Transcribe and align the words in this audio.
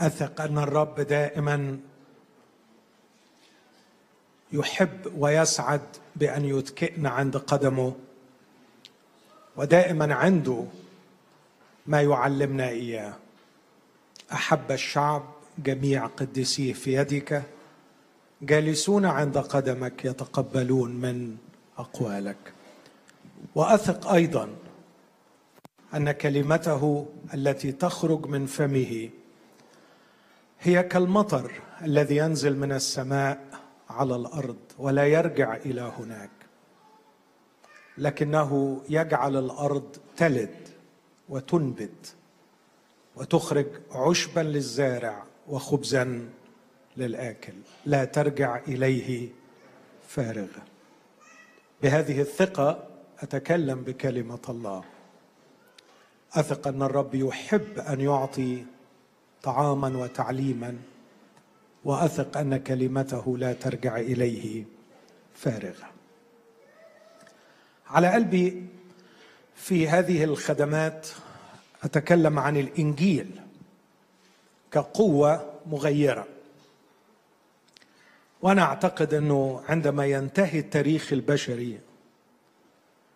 أثق 0.00 0.40
أن 0.40 0.58
الرب 0.58 1.00
دائما 1.00 1.78
يحب 4.52 5.12
ويسعد 5.16 5.80
بأن 6.16 6.44
يتكئنا 6.44 7.10
عند 7.10 7.36
قدمه 7.36 7.94
ودائما 9.56 10.14
عنده 10.14 10.64
ما 11.86 12.02
يعلمنا 12.02 12.68
إياه. 12.68 13.14
أحب 14.32 14.72
الشعب 14.72 15.22
جميع 15.58 16.06
قديسيه 16.06 16.72
في 16.72 16.94
يدك 16.94 17.42
جالسون 18.42 19.04
عند 19.04 19.38
قدمك 19.38 20.04
يتقبلون 20.04 20.90
من 20.90 21.36
أقوالك. 21.78 22.52
وأثق 23.54 24.12
أيضا 24.12 24.48
أن 25.94 26.12
كلمته 26.12 27.06
التي 27.34 27.72
تخرج 27.72 28.26
من 28.26 28.46
فمه 28.46 29.10
هي 30.60 30.82
كالمطر 30.82 31.52
الذي 31.82 32.16
ينزل 32.16 32.56
من 32.56 32.72
السماء 32.72 33.40
على 33.90 34.16
الأرض 34.16 34.56
ولا 34.78 35.06
يرجع 35.06 35.56
إلى 35.56 35.92
هناك. 35.98 36.30
لكنه 37.98 38.80
يجعل 38.88 39.36
الأرض 39.36 39.96
تلد 40.16 40.68
وتنبت 41.28 42.14
وتخرج 43.16 43.66
عشبا 43.92 44.40
للزارع 44.40 45.24
وخبزا 45.48 46.28
للآكل 46.96 47.52
لا 47.86 48.04
ترجع 48.04 48.56
إليه 48.68 49.28
فارغة. 50.08 50.62
بهذه 51.82 52.20
الثقة 52.20 52.88
أتكلم 53.20 53.82
بكلمة 53.82 54.38
الله. 54.48 54.84
أثق 56.32 56.68
أن 56.68 56.82
الرب 56.82 57.14
يحب 57.14 57.78
أن 57.78 58.00
يعطي 58.00 58.64
طعاما 59.42 59.98
وتعليما 59.98 60.76
وأثق 61.84 62.36
أن 62.36 62.56
كلمته 62.56 63.38
لا 63.38 63.52
ترجع 63.52 63.96
إليه 63.96 64.64
فارغة. 65.34 65.90
على 67.86 68.12
قلبي 68.12 68.66
في 69.54 69.88
هذه 69.88 70.24
الخدمات 70.24 71.08
أتكلم 71.82 72.38
عن 72.38 72.56
الإنجيل 72.56 73.40
كقوة 74.72 75.54
مغيرة. 75.66 76.26
وأنا 78.42 78.62
أعتقد 78.62 79.14
أنه 79.14 79.62
عندما 79.68 80.06
ينتهي 80.06 80.58
التاريخ 80.58 81.12
البشري 81.12 81.80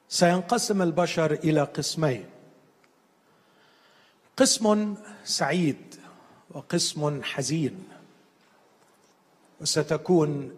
سينقسم 0.08 0.82
البشر 0.82 1.32
إلى 1.32 1.62
قسمين. 1.62 2.24
قسم 4.36 4.94
سعيد 5.24 5.91
وقسم 6.54 7.22
حزين. 7.22 7.84
وستكون 9.60 10.52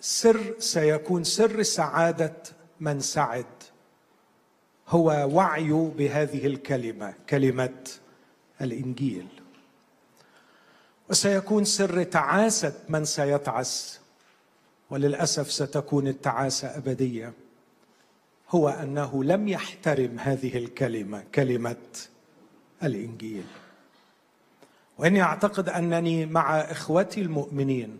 سر 0.00 0.54
سيكون 0.58 1.24
سر 1.24 1.62
سعادة 1.62 2.36
من 2.80 3.00
سعد. 3.00 3.46
هو 4.88 5.28
وعيه 5.32 5.92
بهذه 5.98 6.46
الكلمة 6.46 7.14
كلمة 7.30 7.78
الإنجيل. 8.60 9.26
وسيكون 11.10 11.64
سر 11.64 12.02
تعاسة 12.02 12.74
من 12.88 13.04
سيتعس. 13.04 14.00
وللأسف 14.90 15.52
ستكون 15.52 16.08
التعاسة 16.08 16.76
أبدية. 16.76 17.32
هو 18.50 18.68
أنه 18.68 19.24
لم 19.24 19.48
يحترم 19.48 20.18
هذه 20.18 20.58
الكلمة 20.58 21.24
كلمة 21.34 21.76
الإنجيل. 22.82 23.44
وإني 24.98 25.22
أعتقد 25.22 25.68
أنني 25.68 26.26
مع 26.26 26.60
إخوتي 26.60 27.20
المؤمنين 27.20 27.98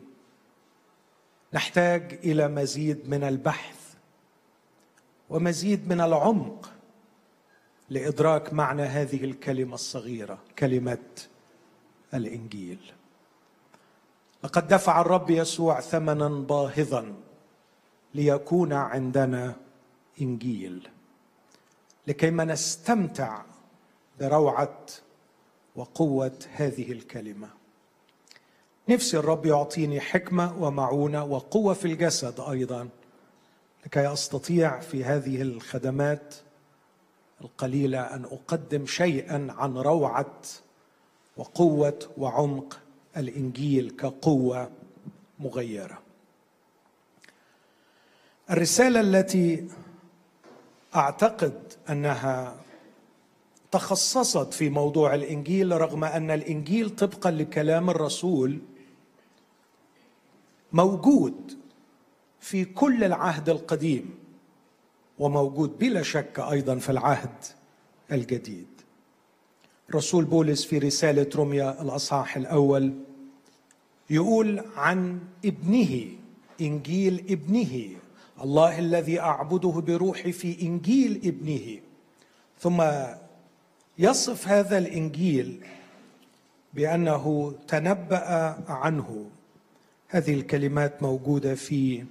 نحتاج 1.55 2.19
إلى 2.25 2.49
مزيد 2.49 3.09
من 3.09 3.25
البحث 3.25 3.95
ومزيد 5.31 5.89
من 5.89 6.01
العمق 6.01 6.73
لإدراك 7.91 8.53
معنى 8.53 8.83
هذه 8.83 9.25
الكلمة 9.25 9.75
الصغيرة 9.75 10.39
كلمة 10.59 10.99
الإنجيل. 12.15 12.93
لقد 14.45 14.69
دفع 14.69 15.01
الرب 15.01 15.31
يسوع 15.31 15.81
ثمنا 15.81 16.29
باهظا 16.29 17.15
ليكون 18.15 18.73
عندنا 18.73 19.57
إنجيل 20.21 20.89
لكيما 22.07 22.45
نستمتع 22.45 23.43
بروعة 24.21 24.79
وقوة 25.77 26.39
هذه 26.53 26.93
الكلمة. 26.93 27.49
نفسي 28.89 29.19
الرب 29.19 29.47
يعطيني 29.47 30.01
حكمة 30.01 30.63
ومعونة 30.63 31.25
وقوة 31.25 31.75
في 31.75 31.85
الجسد 31.85 32.41
أيضا 32.41 32.89
لكي 33.87 34.13
أستطيع 34.13 34.81
في 34.81 35.05
هذه 35.05 35.43
الخدمات 35.43 36.35
القليلة 37.41 38.01
أن 38.01 38.25
أقدم 38.25 38.87
شيئا 38.87 39.47
عن 39.51 39.77
روعة 39.77 40.41
وقوة 41.37 41.99
وعمق 42.19 42.81
الإنجيل 43.17 43.91
كقوة 43.91 44.71
مغيرة. 45.39 45.99
الرسالة 48.51 49.01
التي 49.01 49.69
أعتقد 50.97 51.73
أنها 51.91 52.57
تخصصت 53.73 54.55
في 54.55 54.71
موضوع 54.71 55.15
الإنجيل 55.15 55.81
رغم 55.81 56.05
أن 56.05 56.31
الإنجيل 56.31 56.91
طبقا 56.91 57.31
لكلام 57.31 57.91
الرسول 57.91 58.59
موجود 60.73 61.59
في 62.41 62.65
كل 62.65 63.05
العهد 63.05 63.49
القديم 63.49 64.15
وموجود 65.19 65.79
بلا 65.79 66.03
شك 66.03 66.39
أيضا 66.39 66.77
في 66.77 66.91
العهد 66.91 67.45
الجديد. 68.13 68.67
رسول 69.95 70.25
بولس 70.25 70.65
في 70.65 70.79
رسالة 70.79 71.31
روميا 71.35 71.83
الأصحاح 71.83 72.37
الأول 72.37 72.95
يقول 74.11 74.65
عن 74.77 75.21
ابنه 75.45 76.07
إنجيل 76.61 77.25
ابنه 77.31 77.89
الله 78.43 78.79
الذي 78.79 79.21
أعبده 79.21 79.69
بروحي 79.69 80.33
في 80.33 80.63
إنجيل 80.63 81.21
ابنه. 81.25 81.81
ثم 82.61 82.83
يصف 83.99 84.49
هذا 84.49 84.79
الإنجيل 84.79 85.67
بأنه 86.75 87.55
تنبأ 87.69 88.57
عنه. 88.69 89.31
هذه 90.09 90.35
الكلمات 90.35 91.03
موجودة 91.03 91.55
في 91.55 92.05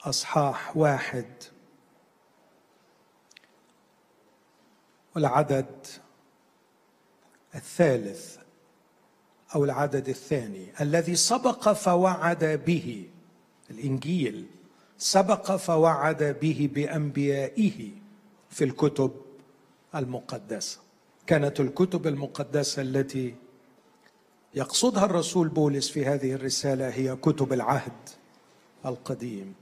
أصحاح 0.00 0.76
واحد. 0.76 1.26
والعدد 5.14 5.86
الثالث 7.54 8.36
أو 9.54 9.64
العدد 9.64 10.08
الثاني. 10.08 10.66
الذي 10.80 11.16
سبق 11.16 11.72
فوعد 11.72 12.44
به 12.66 13.08
الإنجيل 13.70 14.46
سبق 14.98 15.56
فوعد 15.56 16.22
به 16.22 16.70
بأنبيائه 16.74 17.90
في 18.50 18.64
الكتب. 18.64 19.23
المقدسه 19.96 20.78
كانت 21.26 21.60
الكتب 21.60 22.06
المقدسة 22.06 22.82
التي 22.82 23.34
يقصدها 24.54 25.04
الرسول 25.04 25.48
بولس 25.48 25.88
في 25.90 26.06
هذه 26.06 26.32
الرسالة 26.32 26.88
هي 26.88 27.16
كتب 27.16 27.52
العهد 27.52 28.08
القديم. 28.86 29.54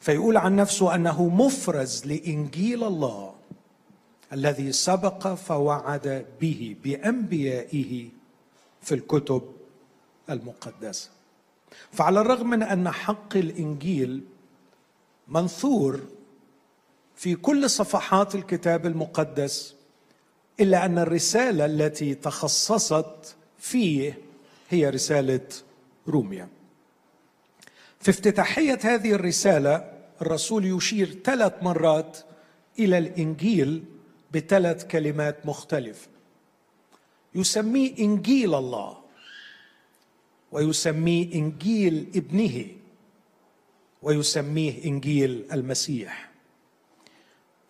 فيقول 0.00 0.36
عن 0.36 0.56
نفسه 0.56 0.94
أنه 0.94 1.28
مفرز 1.28 2.06
لإنجيل 2.06 2.84
الله 2.84 3.34
الذي 4.32 4.72
سبق 4.72 5.34
فوعد 5.34 6.26
به 6.40 6.76
بأنبيائه 6.84 8.08
في 8.82 8.94
الكتب 8.94 9.42
المقدسة. 10.30 11.10
فعلى 11.92 12.20
الرغم 12.20 12.50
من 12.50 12.62
أن 12.62 12.90
حق 12.90 13.36
الإنجيل 13.36 14.24
منثور 15.28 16.00
في 17.20 17.34
كل 17.34 17.70
صفحات 17.70 18.34
الكتاب 18.34 18.86
المقدس 18.86 19.74
إلا 20.60 20.84
أن 20.84 20.98
الرسالة 20.98 21.64
التي 21.64 22.14
تخصصت 22.14 23.36
فيه 23.58 24.18
هي 24.70 24.90
رسالة 24.90 25.48
روميا. 26.08 26.48
في 28.00 28.10
افتتاحية 28.10 28.78
هذه 28.84 29.12
الرسالة 29.12 29.92
الرسول 30.22 30.64
يشير 30.64 31.18
ثلاث 31.24 31.52
مرات 31.62 32.18
إلى 32.78 32.98
الإنجيل 32.98 33.84
بثلاث 34.32 34.86
كلمات 34.86 35.46
مختلفة. 35.46 36.08
يسميه 37.34 37.98
إنجيل 37.98 38.54
الله 38.54 38.98
ويسميه 40.52 41.34
إنجيل 41.34 42.10
ابنه 42.14 42.66
ويسميه 44.02 44.84
إنجيل 44.84 45.46
المسيح. 45.52 46.29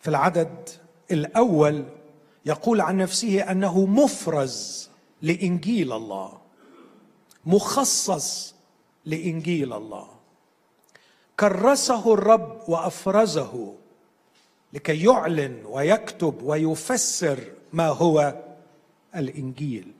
في 0.00 0.08
العدد 0.08 0.69
الأول 1.11 1.85
يقول 2.47 2.81
عن 2.81 2.97
نفسه 2.97 3.50
أنه 3.50 3.87
مفرز 3.87 4.91
لإنجيل 5.23 5.93
الله 5.93 6.32
مخصص 7.47 8.55
لإنجيل 9.05 9.73
الله. 9.73 10.08
كرسه 11.41 12.14
الرب 12.14 12.61
وأفرزه 12.69 13.75
لكي 14.73 15.05
يعلن 15.05 15.62
ويكتب 15.67 16.43
ويفسر 16.43 17.38
ما 17.73 17.88
هو 17.88 18.43
الإنجيل. 19.17 19.93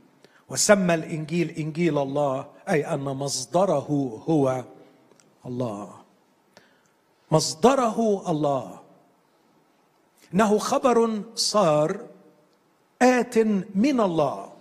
وسمى 0.49 0.95
الإنجيل 0.95 1.51
إنجيل 1.51 1.99
الله 1.99 2.47
أي 2.69 2.87
أن 2.95 3.01
مصدره 3.01 4.23
هو 4.29 4.65
الله. 5.47 5.95
مصدره 7.31 8.31
الله. 8.31 8.80
إنه 10.35 10.59
خبر 10.59 11.23
صار 11.35 12.07
آت 13.03 13.39
من 13.75 14.01
الله. 14.01 14.53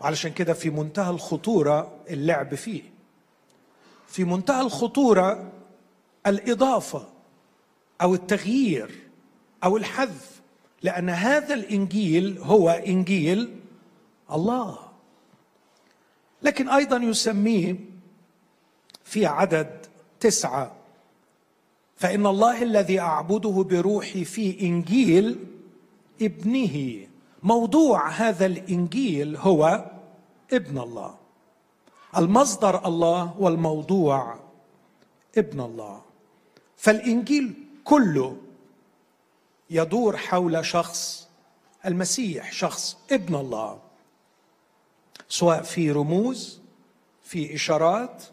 علشان 0.00 0.32
كده 0.32 0.52
في 0.52 0.70
منتهى 0.70 1.10
الخطورة 1.10 2.00
اللعب 2.10 2.54
فيه. 2.54 2.82
في 4.08 4.24
منتهى 4.24 4.60
الخطورة 4.60 5.52
الإضافة 6.26 7.08
أو 8.02 8.14
التغيير 8.14 8.90
أو 9.64 9.76
الحذف 9.76 10.40
لأن 10.82 11.08
هذا 11.10 11.54
الإنجيل 11.54 12.38
هو 12.38 12.70
إنجيل 12.70 13.60
الله. 14.32 14.78
لكن 16.42 16.68
أيضا 16.68 16.96
يسميه 16.96 17.76
في 19.04 19.26
عدد 19.26 19.86
تسعة. 20.20 20.72
فإن 21.96 22.26
الله 22.26 22.62
الذي 22.62 23.00
أعبده 23.00 23.66
بروحي 23.70 24.24
في 24.24 24.60
إنجيل 24.60 25.38
ابنه. 26.22 27.06
موضوع 27.42 28.08
هذا 28.08 28.46
الإنجيل 28.46 29.36
هو 29.36 29.90
ابن 30.52 30.78
الله. 30.78 31.16
المصدر 32.16 32.86
الله 32.86 33.34
والموضوع 33.38 34.38
ابن 35.38 35.60
الله. 35.60 36.02
فالإنجيل 36.76 37.54
كله 37.84 38.36
يدور 39.70 40.16
حول 40.16 40.64
شخص 40.64 41.28
المسيح 41.86 42.52
شخص 42.52 42.96
ابن 43.12 43.34
الله 43.34 43.78
سواء 45.28 45.62
في 45.62 45.90
رموز 45.92 46.60
في 47.22 47.54
إشارات 47.54 48.24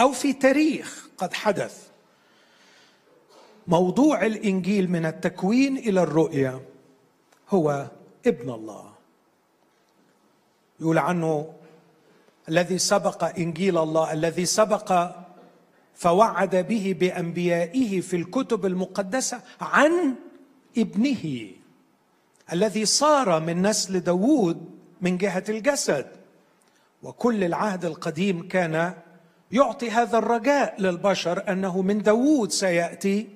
أو 0.00 0.12
في 0.12 0.32
تاريخ 0.32 1.08
قد 1.18 1.34
حدث. 1.34 1.91
موضوع 3.66 4.26
الإنجيل 4.26 4.90
من 4.90 5.06
التكوين 5.06 5.76
إلى 5.76 6.02
الرؤيه 6.02 6.60
هو 7.50 7.86
ابن 8.26 8.50
الله. 8.50 8.92
يقول 10.80 10.98
عنه 10.98 11.52
الذي 12.48 12.78
سبق 12.78 13.38
إنجيل 13.38 13.78
الله 13.78 14.12
الذي 14.12 14.46
سبق 14.46 15.10
فوعد 15.94 16.56
به 16.56 16.96
بأنبيائه 17.00 18.00
في 18.00 18.16
الكتب 18.16 18.66
المقدسة 18.66 19.40
عن 19.60 20.14
ابنه 20.78 21.50
الذي 22.52 22.84
صار 22.84 23.40
من 23.40 23.62
نسل 23.62 24.00
داوود 24.00 24.70
من 25.00 25.18
جهة 25.18 25.44
الجسد. 25.48 26.06
وكل 27.02 27.44
العهد 27.44 27.84
القديم 27.84 28.48
كان 28.48 28.94
يعطي 29.52 29.90
هذا 29.90 30.18
الرجاء 30.18 30.80
للبشر 30.80 31.52
أنه 31.52 31.82
من 31.82 32.02
داوود 32.02 32.50
سيأتي 32.50 33.28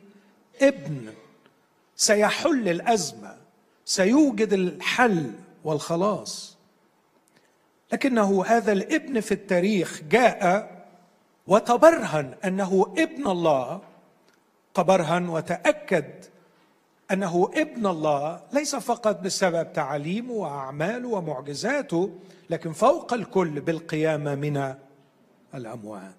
ابن 0.63 1.13
سيحل 1.97 2.69
الأزمة 2.69 3.37
سيوجد 3.85 4.53
الحل 4.53 5.33
والخلاص. 5.65 6.57
لكنه 7.93 8.45
هذا 8.45 8.73
الابن 8.73 9.21
في 9.21 9.33
التاريخ 9.33 10.03
جاء 10.11 10.77
وتبرهن 11.47 12.35
أنه 12.45 12.95
ابن 12.99 13.27
الله 13.27 13.81
تبرهن 14.75 15.29
وتأكد 15.29 16.25
أنه 17.11 17.51
ابن 17.55 17.87
الله 17.87 18.41
ليس 18.53 18.77
فقط 18.77 19.21
بسبب 19.21 19.73
تعاليمه 19.73 20.33
وأعماله 20.33 21.09
ومعجزاته 21.09 22.11
لكن 22.51 22.73
فوق 22.73 23.13
الكل 23.13 23.61
بالقيامة 23.61 24.35
من 24.35 24.75
الأموات. 25.55 26.15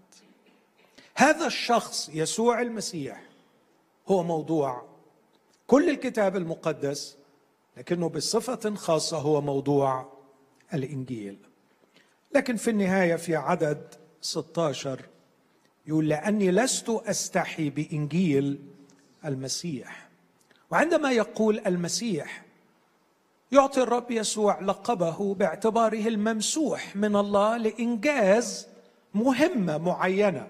هذا 1.15 1.45
الشخص 1.47 2.09
يسوع 2.13 2.61
المسيح 2.61 3.26
هو 4.07 4.23
موضوع 4.23 4.83
كل 5.67 5.89
الكتاب 5.89 6.35
المقدس 6.35 7.17
لكنه 7.77 8.09
بصفة 8.09 8.75
خاصة 8.75 9.17
هو 9.17 9.41
موضوع 9.41 10.13
الإنجيل. 10.73 11.37
لكن 12.35 12.55
في 12.55 12.69
النهاية 12.69 13.15
في 13.15 13.35
عدد 13.35 13.93
16 14.21 15.01
يقول 15.87 16.09
لأني 16.09 16.51
لست 16.51 16.89
أستحي 16.89 17.69
بإنجيل 17.69 18.59
المسيح. 19.25 20.09
وعندما 20.71 21.11
يقول 21.11 21.61
المسيح 21.67 22.45
يعطي 23.51 23.81
الرب 23.81 24.11
يسوع 24.11 24.61
لقبه 24.61 25.33
باعتباره 25.33 26.07
الممسوح 26.07 26.95
من 26.95 27.15
الله 27.15 27.57
لإنجاز 27.57 28.67
مهمة 29.13 29.77
معينة. 29.77 30.47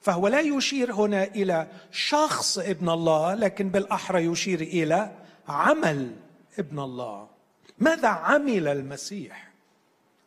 فهو 0.00 0.28
لا 0.28 0.40
يشير 0.40 0.92
هنا 0.92 1.24
إلى 1.24 1.66
شخص 1.92 2.58
ابن 2.58 2.88
الله 2.88 3.34
لكن 3.34 3.68
بالأحرى 3.68 4.24
يشير 4.24 4.60
إلى 4.60 5.10
عمل 5.48 6.12
ابن 6.58 6.78
الله. 6.78 7.28
ماذا 7.78 8.08
عمل 8.08 8.68
المسيح؟ 8.68 9.50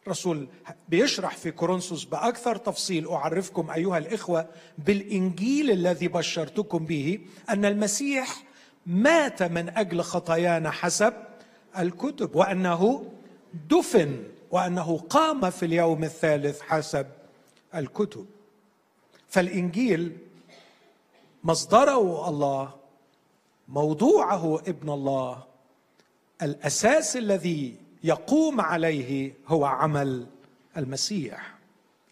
رسول 0.07 0.47
بيشرح 0.89 1.37
في 1.37 1.51
كورنثوس 1.51 2.03
بأكثر 2.03 2.55
تفصيل 2.55 3.07
أعرفكم 3.07 3.71
أيها 3.71 3.97
الإخوة 3.97 4.47
بالإنجيل 4.77 5.71
الذي 5.71 6.07
بشرتكم 6.07 6.85
به 6.85 7.19
أن 7.49 7.65
المسيح 7.65 8.43
مات 8.85 9.43
من 9.43 9.69
أجل 9.69 10.01
خطايانا 10.01 10.71
حسب 10.71 11.13
الكتب 11.79 12.35
وأنه 12.35 13.11
دفن 13.69 14.23
وأنه 14.51 14.97
قام 14.97 15.49
في 15.49 15.65
اليوم 15.65 16.03
الثالث 16.03 16.61
حسب 16.61 17.07
الكتب. 17.75 18.25
فالإنجيل 19.33 20.17
مصدره 21.43 22.29
الله 22.29 22.73
موضوعه 23.67 24.59
ابن 24.59 24.89
الله 24.89 25.43
الأساس 26.41 27.17
الذي 27.17 27.77
يقوم 28.03 28.61
عليه 28.61 29.33
هو 29.47 29.65
عمل 29.65 30.27
المسيح 30.77 31.55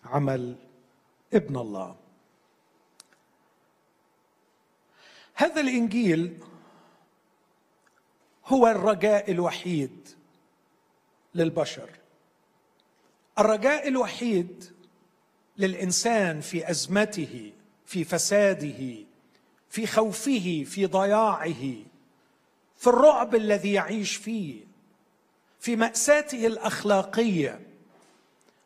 عمل 0.06 0.56
ابن 1.34 1.58
الله. 1.58 1.96
هذا 5.34 5.62
الإنجيل 5.62 6.38
هو 8.48 8.68
الرجاء 8.68 9.32
الوحيد 9.32 10.10
للبشر. 11.36 11.90
الرجاء 13.40 13.88
الوحيد 13.88 14.81
للإنسان 15.62 16.42
في 16.42 16.70
أزمته 16.72 17.52
في 17.86 18.04
فساده 18.04 18.96
في 19.70 19.88
خوفه 19.88 20.66
في 20.68 20.86
ضياعه 20.86 21.76
في 22.78 22.88
الرعب 22.88 23.36
الذي 23.36 23.74
يعيش 23.74 24.16
فيه 24.16 24.72
في 25.60 25.76
مأساته 25.76 26.48
الأخلاقية 26.48 27.60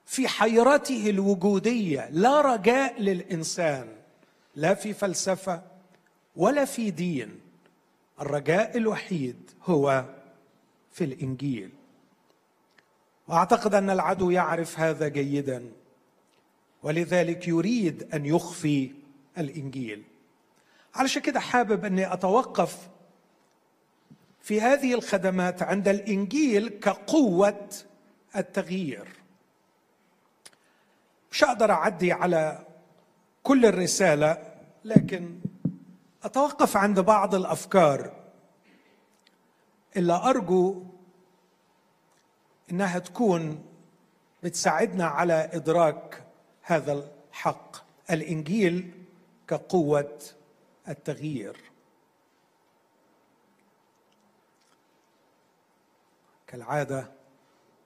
في 0.05 0.27
حيرته 0.27 1.09
الوجودية. 1.09 2.09
لا 2.11 2.41
رجاء 2.41 3.01
للإنسان 3.01 3.87
لا 4.55 4.73
في 4.73 4.93
فلسفة 4.93 5.61
ولا 6.35 6.65
في 6.65 6.91
دين. 6.91 7.39
الرجاء 8.21 8.77
الوحيد 8.77 9.51
هو 9.63 10.05
في 10.91 11.03
الإنجيل. 11.03 11.69
وأعتقد 13.27 13.73
أن 13.75 13.89
العدو 13.89 14.29
يعرف 14.31 14.79
هذا 14.79 15.07
جيدا. 15.07 15.71
ولذلك 16.85 17.47
يريد 17.47 18.13
أن 18.13 18.25
يخفي 18.25 18.91
الإنجيل. 19.37 20.03
علشان 20.95 21.21
كده 21.21 21.39
حابب 21.39 21.85
أني 21.85 22.13
أتوقف 22.13 22.89
في 24.41 24.61
هذه 24.61 24.93
الخدمات 24.93 25.63
عند 25.63 25.87
الإنجيل 25.87 26.67
كقوة 26.69 27.69
التغيير. 28.35 29.07
مش 31.31 31.43
أقدر 31.43 31.71
أعدي 31.71 32.11
على 32.11 32.65
كل 33.43 33.65
الرسالة 33.65 34.53
لكن 34.83 35.39
أتوقف 36.23 36.77
عند 36.77 36.99
بعض 36.99 37.35
الأفكار 37.35 38.13
اللي 39.97 40.13
أرجو 40.13 40.83
إنها 42.71 42.99
تكون 42.99 43.65
بتساعدنا 44.43 45.05
على 45.05 45.49
إدراك 45.53 46.24
هذا 46.67 46.93
الحق. 46.93 47.75
الإنجيل 48.11 48.91
كقوة 49.47 50.19
التغيير. 50.87 51.57
كالعادة 56.47 57.11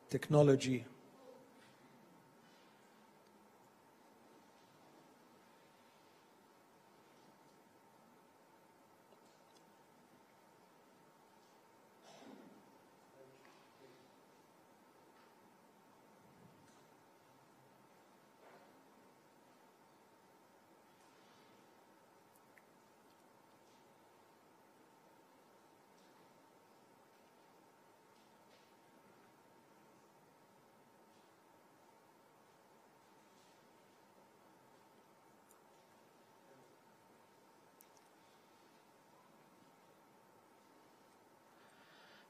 تكنولوجي 0.09 0.83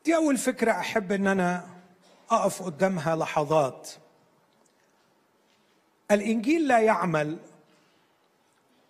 دي 0.10 0.16
أول 0.16 0.38
فكرة 0.38 0.72
أحب 0.72 1.12
أن 1.12 1.28
أنا 1.28 1.66
أقف 2.30 2.64
قدامها 2.64 3.16
لحظات. 3.16 3.90
الإنجيل 6.12 6.68
لا 6.68 6.80
يعمل 6.80 7.38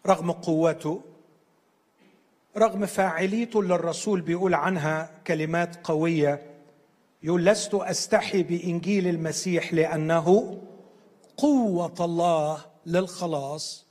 رغم 0.08 0.32
قوته 0.32 1.02
رغم 2.58 2.86
فاعليته 2.86 3.60
اللي 3.60 3.76
الرسول 3.76 4.22
بيقول 4.22 4.54
عنها 4.54 5.12
كلمات 5.28 5.88
قوية. 5.88 6.42
يقول 7.24 7.46
لست 7.46 7.74
أستحي 7.74 8.44
بإنجيل 8.44 9.08
المسيح 9.08 9.74
لأنه 9.74 10.58
قوة 11.38 11.96
الله 12.00 12.66
للخلاص. 12.86 13.86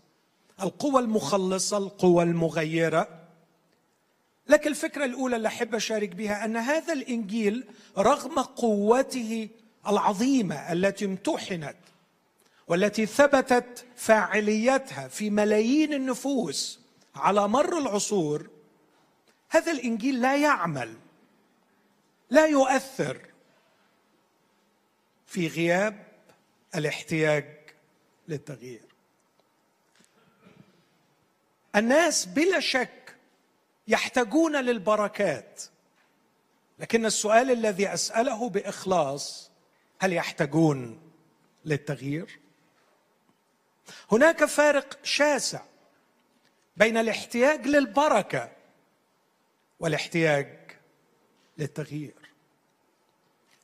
القوة 0.63 1.01
المخلصة 1.01 1.77
القوة 1.77 2.23
المغيرة. 2.23 3.18
لكن 4.49 4.71
الفكرة 4.71 5.05
الأولى 5.05 5.37
اللي 5.37 5.49
أحب 5.49 5.75
أشارك 5.75 6.09
بها 6.09 6.45
أن 6.45 6.57
هذا 6.57 6.93
الإنجيل 6.93 7.65
رغم 7.99 8.39
قوته 8.39 9.49
العظيمة 9.89 10.73
التي 10.73 11.05
امتحنت 11.05 11.77
والتي 12.69 13.07
ثبتت 13.07 13.85
فاعليتها 13.97 15.09
في 15.09 15.31
ملايين 15.31 15.93
النفوس 15.95 16.81
على 17.17 17.49
مر 17.49 17.79
العصور 17.79 18.51
هذا 19.51 19.73
الإنجيل 19.73 20.21
لا 20.21 20.37
يعمل 20.37 20.95
لا 22.31 22.47
يؤثر 22.47 23.21
في 25.27 25.49
غياب 25.49 26.07
الاحتياج 26.75 27.45
للتغيير. 28.29 28.81
الناس 31.77 32.27
بلا 32.27 32.61
شك 32.61 32.98
يحتاجون 33.89 34.57
للبركات. 34.57 35.63
لكن 36.79 37.07
السؤال 37.07 37.51
الذي 37.51 37.95
أسأله 37.95 38.49
بإخلاص 38.49 39.51
هل 40.01 40.13
يحتاجون 40.13 41.01
للتغيير؟ 41.65 42.39
هناك 44.13 44.45
فارق 44.45 44.99
شاسع 45.03 45.61
بين 46.77 46.97
الاحتياج 46.97 47.67
للبركة 47.67 48.53
والاحتياج 49.81 50.59
للتغيير. 51.59 52.15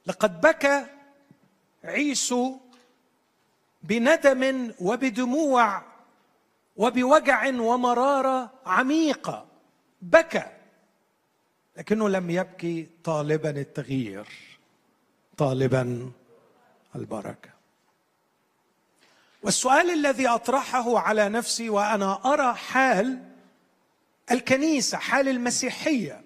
لقد 0.07 0.41
بكى 0.41 0.87
عيسو 1.85 2.59
بندم 3.83 4.73
وبدموع 4.81 5.83
وبوجع 6.77 7.49
ومرارة 7.49 8.51
عميقة 8.67 9.54
بكى 10.05 10.45
لكنه 11.77 12.09
لم 12.09 12.31
يبكي 12.31 12.87
طالبا 13.05 13.51
التغيير 13.51 14.27
طالبا 15.37 16.13
البركة. 16.97 17.51
والسؤال 19.43 19.91
الذي 19.91 20.29
أطرحه 20.29 20.99
على 20.99 21.29
نفسي 21.29 21.69
وأنا 21.69 22.33
أرى 22.33 22.55
حال 22.55 23.19
الكنيسة 24.31 24.99
حال 24.99 25.29
المسيحية 25.29 26.21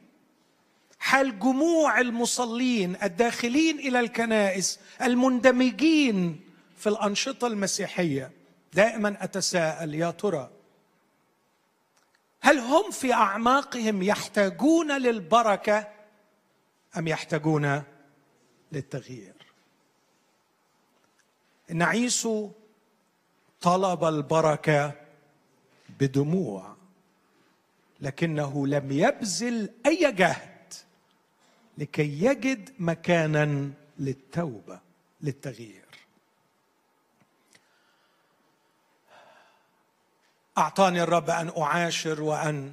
حال 0.99 1.38
جموع 1.38 2.00
المصلين 2.00 2.97
الداخلين 3.02 3.78
إلى 3.78 4.00
الكنائس 4.00 4.78
المندمجين 5.02 6.40
في 6.76 6.88
الأنشطة 6.88 7.47
المسيحية 7.47 8.30
دائما 8.73 9.16
أتساءل 9.25 9.94
يا 9.94 10.11
ترى 10.11 10.50
هل 12.40 12.59
هم 12.59 12.90
في 12.90 13.12
أعماقهم 13.12 14.02
يحتاجون 14.02 14.92
للبركة 14.92 15.88
أم 16.97 17.09
يحتاجون 17.09 17.83
للتغيير؟ 18.73 19.35
ان 21.71 21.83
عيسو 21.83 22.50
طلب 23.61 24.04
البركة 24.04 24.92
بدموع 26.00 26.76
لكنه 28.00 28.66
لم 28.66 28.92
يبذل 28.92 29.71
أي 29.87 30.12
جهد 30.12 30.75
لكي 31.78 32.25
يجد 32.25 32.71
مكانا 32.78 33.71
للتوبة 33.99 34.80
للتغيير. 35.21 35.88
أعطاني 40.58 41.02
الرب 41.02 41.30
أن 41.30 41.52
أعاشر 41.58 42.22
وأن 42.22 42.72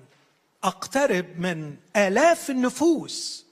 أقترب 0.64 1.40
من 1.40 1.78
آلاف 1.96 2.50
النفوس 2.50 3.46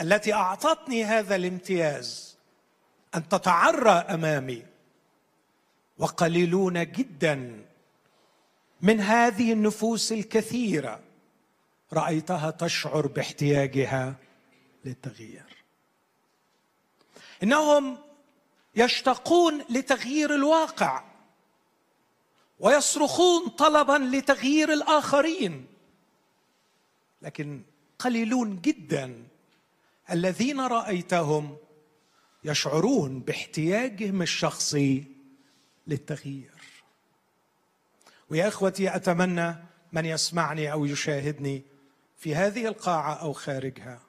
التي 0.00 0.32
أعطتني 0.32 1.04
هذا 1.04 1.36
الامتياز 1.36 2.36
أن 3.14 3.28
تتعرى 3.28 3.90
أمامي 3.90 4.62
وقليلون 5.98 6.92
جدا 6.92 7.64
من 8.82 9.00
هذه 9.00 9.52
النفوس 9.52 10.12
الكثيرة 10.12 11.00
رأيتها 11.92 12.50
تشعر 12.50 13.06
باحتياجها 13.06 14.14
للتغيير. 14.84 15.64
إنهم 17.42 17.98
يشتاقون 18.76 19.64
لتغيير 19.70 20.34
الواقع. 20.34 21.13
ويصرخون 22.64 23.48
طلبا 23.48 24.16
لتغيير 24.16 24.72
الآخرين. 24.72 25.66
لكن 27.22 27.62
قليلون 27.98 28.60
جدا 28.60 29.26
الذين 30.10 30.60
رأيتهم 30.60 31.56
يشعرون 32.44 33.20
باحتياجهم 33.20 34.22
الشخصي 34.22 35.04
للتغيير. 35.86 36.50
ويا 38.30 38.48
إخوتي 38.48 38.96
أتمنى 38.96 39.54
من 39.92 40.04
يسمعني 40.04 40.72
أو 40.72 40.84
يشاهدني 40.84 41.62
في 42.18 42.34
هذه 42.34 42.66
القاعة 42.66 43.14
أو 43.14 43.32
خارجها 43.32 44.00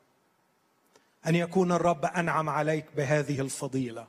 أن 1.27 1.35
يكون 1.35 1.71
الرب 1.71 2.05
أنعم 2.05 2.49
عليك 2.49 2.85
بهذه 2.97 3.41
الفضيلة. 3.41 4.07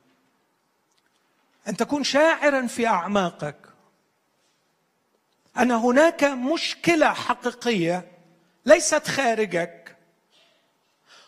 أن 1.68 1.76
تكون 1.76 2.04
شاعرا 2.04 2.66
في 2.66 2.86
أعماقك 2.86 3.65
أن 5.58 5.70
هناك 5.70 6.24
مشكلة 6.24 7.12
حقيقية 7.12 8.12
ليست 8.66 9.08
خارجك 9.08 9.96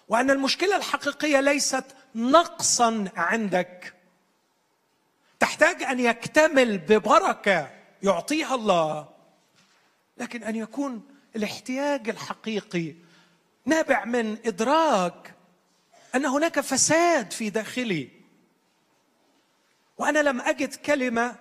وأن 0.08 0.30
المشكلة 0.30 0.76
الحقيقية 0.76 1.40
ليست 1.40 1.84
نقصا 2.14 3.04
عندك. 3.16 3.94
تحتاج 5.40 5.82
أن 5.82 6.00
يكتمل 6.00 6.78
ببركة 6.78 7.70
يعطيها 8.02 8.54
الله 8.54 9.08
لكن 10.18 10.44
أن 10.44 10.56
يكون 10.56 11.02
الاحتياج 11.36 12.08
الحقيقي 12.08 12.94
نابع 13.64 14.04
من 14.04 14.38
إدراك 14.46 15.34
أن 16.14 16.26
هناك 16.26 16.60
فساد 16.60 17.32
في 17.32 17.50
داخلي. 17.50 18.08
وأنا 19.98 20.18
لم 20.18 20.40
أجد 20.40 20.74
كلمة 20.74 21.36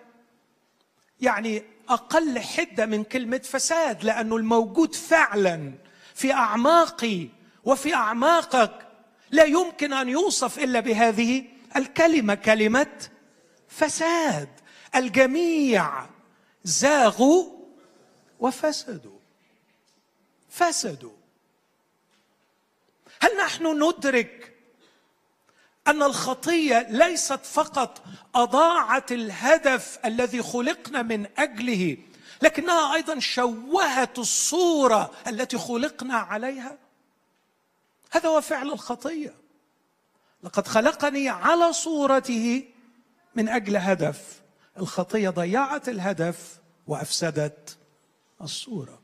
يعني 1.21 1.63
أقل 1.89 2.39
حدة 2.39 2.85
من 2.85 3.03
كلمة 3.03 3.37
فساد 3.37 4.03
لأنه 4.03 4.35
الموجود 4.35 4.95
فعلا 4.95 5.73
في 6.15 6.33
اعماقي 6.33 7.27
وفي 7.63 7.93
أعماقك 7.93 8.87
لا 9.31 9.43
يمكن 9.43 9.93
أن 9.93 10.09
يوصف 10.09 10.59
إلا 10.59 10.79
بهذه 10.79 11.45
الكلمة 11.75 12.35
كلمة 12.35 13.09
فساد. 13.67 14.49
الجميع 14.95 16.05
زاغوا 16.63 17.45
وفسدوا. 18.39 19.19
فسدوا. 20.49 21.17
هل 23.21 23.37
نحن 23.37 23.83
ندرك 23.83 24.36
أن 25.87 26.03
الخطية 26.03 26.87
ليست 26.89 27.45
فقط 27.45 28.03
أضاعت 28.35 29.11
الهدف 29.11 29.99
الذي 30.05 30.43
خلقنا 30.43 31.01
من 31.01 31.27
أجله 31.37 31.97
لكنها 32.41 32.95
أيضا 32.95 33.19
شوهت 33.19 34.19
الصورة 34.19 35.11
التي 35.27 35.57
خلقنا 35.57 36.15
عليها. 36.17 36.77
هذا 38.11 38.29
هو 38.29 38.41
فعل 38.41 38.71
الخطية. 38.71 39.33
لقد 40.43 40.67
خلقني 40.67 41.29
على 41.29 41.73
صورته 41.73 42.63
من 43.35 43.49
أجل 43.49 43.77
هدف. 43.77 44.41
الخطية 44.77 45.29
ضيعت 45.29 45.89
الهدف 45.89 46.59
وأفسدت 46.87 47.77
الصورة. 48.41 49.01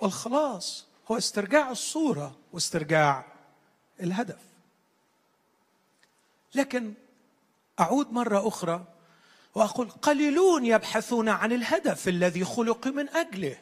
والخلاص 0.00 0.86
هو 1.10 1.18
استرجاع 1.18 1.70
الصورة 1.70 2.36
واسترجاع 2.52 3.24
الهدف. 4.00 4.47
لكن 6.54 6.94
أعود 7.80 8.12
مرة 8.12 8.48
أخرى 8.48 8.84
وأقول 9.54 9.90
قليلون 9.90 10.66
يبحثون 10.66 11.28
عن 11.28 11.52
الهدف 11.52 12.08
الذي 12.08 12.44
خلق 12.44 12.86
من 12.86 13.08
أجله. 13.08 13.58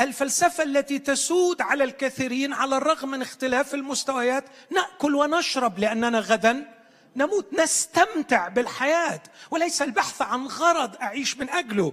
الفلسفة 0.00 0.64
التي 0.64 0.98
تسود 0.98 1.60
على 1.60 1.84
الكثيرين 1.84 2.52
على 2.52 2.76
الرغم 2.76 3.10
من 3.10 3.22
اختلاف 3.22 3.74
المستويات 3.74 4.44
نأكل 4.70 5.14
ونشرب 5.14 5.78
لأننا 5.78 6.18
غدا 6.18 6.74
نموت 7.16 7.54
نستمتع 7.54 8.48
بالحياة 8.48 9.20
وليس 9.50 9.82
البحث 9.82 10.22
عن 10.22 10.46
غرض 10.46 10.96
أعيش 11.02 11.36
من 11.38 11.50
أجله. 11.50 11.92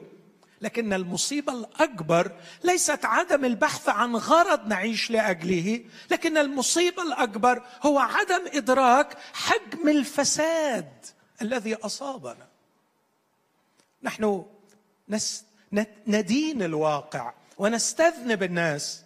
لكن 0.62 0.94
المصيبة 0.94 1.54
الأكبر 1.54 2.32
ليست 2.64 3.06
عدم 3.06 3.46
البحث 3.46 3.90
عن 3.90 4.16
غرض 4.16 4.68
نعيش 4.68 5.12
لأجله 5.12 5.84
لكن 6.12 6.38
المصيبة 6.38 7.04
الأكبر 7.04 7.64
هو 7.82 8.00
عدم 8.00 8.42
إدراك 8.54 9.18
حجم 9.34 9.90
الفساد 9.90 11.06
الذي 11.42 11.76
أصابنا. 11.76 12.48
نحن 14.04 14.46
نس 15.10 15.44
ندين 16.08 16.62
الواقع 16.62 17.34
ونستذنب 17.58 18.44
الناس 18.44 19.04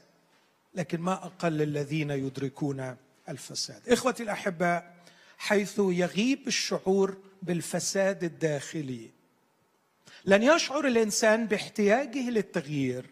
لكن 0.76 1.02
ما 1.02 1.14
أقل 1.14 1.62
الذين 1.62 2.10
يدركون 2.10 2.96
الفساد. 3.30 3.90
إخوتي 3.90 4.24
الأحباء 4.24 4.96
حيث 5.38 5.80
يغيب 5.80 6.48
الشعور 6.48 7.18
بالفساد 7.42 8.24
الداخلي 8.24 9.14
لن 10.25 10.44
يشعر 10.44 10.88
الإنسان 10.88 11.48
باحتياجه 11.48 12.29
للتغيير 12.29 13.05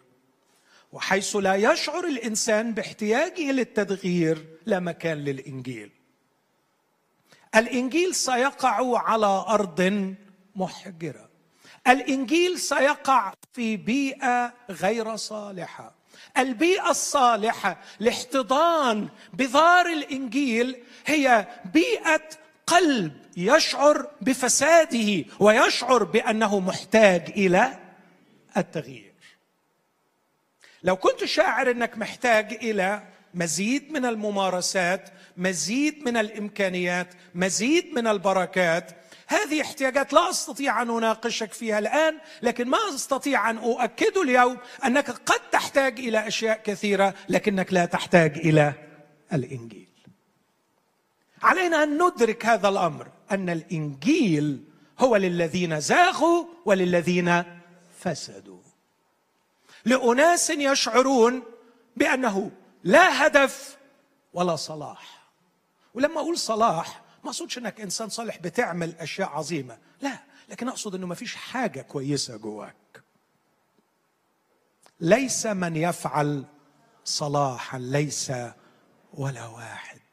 وحيث 0.92 1.36
لا 1.36 1.54
يشعر 1.54 2.04
الإنسان 2.04 2.72
باحتياجه 2.72 3.52
للتغيير 3.52 4.46
لا 4.66 4.80
مكان 4.80 5.18
للإنجيل. 5.18 5.90
الإنجيل 7.54 8.14
سيقع 8.14 8.98
على 8.98 9.44
أرض 9.48 10.14
محجرة. 10.56 11.28
الإنجيل 11.86 12.58
سيقع 12.58 13.34
في 13.52 13.76
بيئة 13.76 14.52
غير 14.70 15.16
صالحة. 15.16 15.94
البيئة 16.38 16.90
الصالحة 16.90 17.80
لاحتضان 18.00 19.08
بذار 19.32 19.86
الإنجيل 19.86 20.76
هي 21.06 21.46
بيئة 21.74 22.28
قلب 22.66 23.23
يشعر 23.36 24.10
بفساده 24.20 25.24
ويشعر 25.40 26.04
بأنه 26.04 26.60
محتاج 26.60 27.30
إلى 27.36 27.78
التغيير. 28.56 29.14
لو 30.82 30.96
كنت 30.96 31.24
شاعر 31.24 31.70
أنك 31.70 31.98
محتاج 31.98 32.52
إلى 32.52 33.02
مزيد 33.34 33.92
من 33.92 34.04
الممارسات 34.04 35.08
مزيد 35.36 36.04
من 36.04 36.16
الإمكانيات 36.16 37.14
مزيد 37.34 37.94
من 37.94 38.06
البركات 38.06 38.90
هذه 39.26 39.62
احتياجات 39.62 40.12
لا 40.12 40.30
أستطيع 40.30 40.82
أن 40.82 40.90
أناقشك 40.90 41.52
فيها 41.52 41.78
الآن 41.78 42.18
لكن 42.42 42.68
ما 42.68 42.78
أستطيع 42.94 43.50
أن 43.50 43.58
أؤكد 43.58 44.16
اليوم 44.16 44.58
أنك 44.84 45.10
قد 45.10 45.40
تحتاج 45.52 45.98
إلى 45.98 46.28
أشياء 46.28 46.60
كثيرة 46.64 47.14
لكنك 47.28 47.72
لا 47.72 47.84
تحتاج 47.84 48.38
إلى 48.38 48.72
الإنجيل. 49.32 49.93
علينا 51.44 51.82
أن 51.82 52.02
ندرك 52.02 52.46
هذا 52.46 52.68
الأمر 52.68 53.10
أن 53.30 53.50
الإنجيل 53.50 54.64
هو 54.98 55.16
للذين 55.16 55.80
زاغوا 55.80 56.44
وللذين 56.64 57.42
فسدوا. 57.98 58.62
لأناس 59.84 60.50
يشعرون 60.50 61.42
بأنه 61.96 62.50
لا 62.84 63.26
هدف 63.26 63.78
ولا 64.32 64.56
صلاح. 64.56 65.24
ولما 65.94 66.20
أقول 66.20 66.38
صلاح 66.38 67.02
ما 67.24 67.30
أقصدش 67.30 67.58
أنك 67.58 67.80
إنسان 67.80 68.08
صالح 68.08 68.38
بتعمل 68.38 68.94
أشياء 68.98 69.28
عظيمة. 69.28 69.78
لا 70.00 70.18
لكن 70.48 70.68
أقصد 70.68 70.94
إنه 70.94 71.06
ما 71.06 71.14
فيش 71.14 71.36
حاجة 71.36 71.80
كويسة 71.80 72.36
جواك. 72.36 73.02
ليس 75.00 75.46
من 75.46 75.76
يفعل 75.76 76.44
صلاحا 77.04 77.78
ليس 77.78 78.32
ولا 79.14 79.46
واحد. 79.46 80.03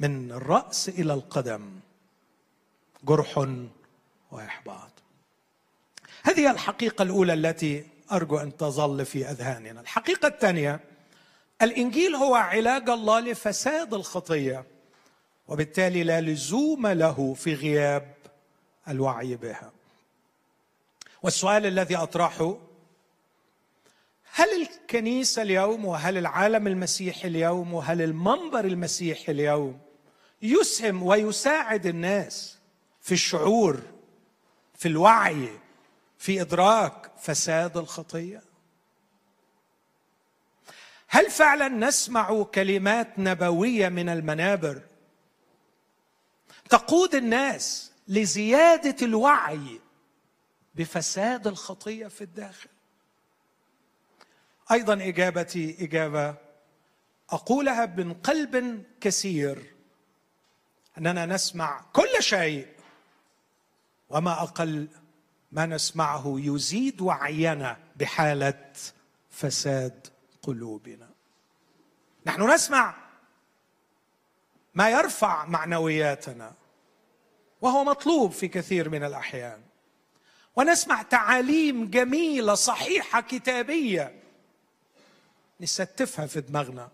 من 0.00 0.32
الرأس 0.32 0.88
إلى 0.88 1.14
القدم. 1.14 1.70
جرح 3.04 3.48
وإحباط. 4.30 4.90
هذه 6.22 6.50
الحقيقة 6.50 7.02
الأولى 7.02 7.34
التي 7.34 7.84
أرجو 8.12 8.38
أن 8.38 8.56
تظل 8.56 9.04
في 9.04 9.30
أذهاننا. 9.30 9.80
الحقيقة 9.80 10.28
الثانية 10.28 10.80
الإنجيل 11.62 12.14
هو 12.14 12.34
علاج 12.34 12.90
الله 12.90 13.20
لفساد 13.20 13.94
الخطية 13.94 14.64
وبالتالي 15.48 16.02
لا 16.02 16.20
لزوم 16.20 16.86
له 16.86 17.34
في 17.34 17.54
غياب 17.54 18.14
الوعي 18.88 19.36
بها. 19.36 19.72
والسؤال 21.22 21.66
الذي 21.66 21.96
أطرحه 21.96 22.58
هل 24.32 24.48
الكنيسة 24.62 25.42
اليوم 25.42 25.84
وهل 25.84 26.18
العالم 26.18 26.66
المسيحي 26.66 27.28
اليوم 27.28 27.74
وهل 27.74 28.02
المنبر 28.02 28.64
المسيحي 28.64 29.32
اليوم 29.32 29.78
يسهم 30.42 31.02
ويساعد 31.02 31.86
الناس 31.86 32.58
في 33.00 33.12
الشعور 33.12 33.82
في 34.74 34.88
الوعي 34.88 35.58
في 36.18 36.40
إدراك 36.40 37.10
فساد 37.20 37.76
الخطية. 37.76 38.42
هل 41.08 41.30
فعلا 41.30 41.68
نسمع 41.68 42.42
كلمات 42.42 43.18
نبوية 43.18 43.88
من 43.88 44.08
المنابر 44.08 44.80
تقود 46.70 47.14
الناس 47.14 47.92
لزيادة 48.08 49.06
الوعي 49.06 49.80
بفساد 50.74 51.46
الخطية 51.46 52.06
في 52.06 52.24
الداخل؟ 52.24 52.68
أيضا 54.72 54.94
إجابتي 54.94 55.76
إجابة 55.80 56.34
أقولها 57.30 57.86
من 57.86 58.14
قلب 58.14 58.84
كثير. 59.00 59.75
أننا 60.98 61.26
نسمع 61.26 61.84
كل 61.92 62.22
شيء. 62.22 62.68
وما 64.08 64.42
أقل 64.42 64.88
ما 65.52 65.66
نسمعه 65.66 66.34
يزيد 66.38 67.00
وعينا 67.00 67.76
بحالة 67.96 68.72
فساد 69.30 70.06
قلوبنا. 70.42 71.08
نحن 72.26 72.50
نسمع 72.50 72.94
ما 74.74 74.90
يرفع 74.90 75.44
معنوياتنا 75.44 76.52
وهو 77.60 77.84
مطلوب 77.84 78.32
في 78.32 78.48
كثير 78.48 78.88
من 78.88 79.04
الأحيان. 79.04 79.62
ونسمع 80.56 81.02
تعاليم 81.02 81.90
جميلة 81.90 82.54
صحيحة 82.54 83.20
كتابية 83.20 84.22
نستفها 85.60 86.26
في 86.26 86.40
دماغنا. 86.40 86.88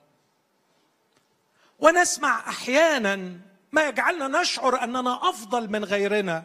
ونسمع 1.79 2.49
أحيانا 2.49 3.41
ما 3.73 3.89
يجعلنا 3.89 4.41
نشعر 4.41 4.85
أننا 4.85 5.29
أفضل 5.29 5.71
من 5.71 5.85
غيرنا. 5.85 6.45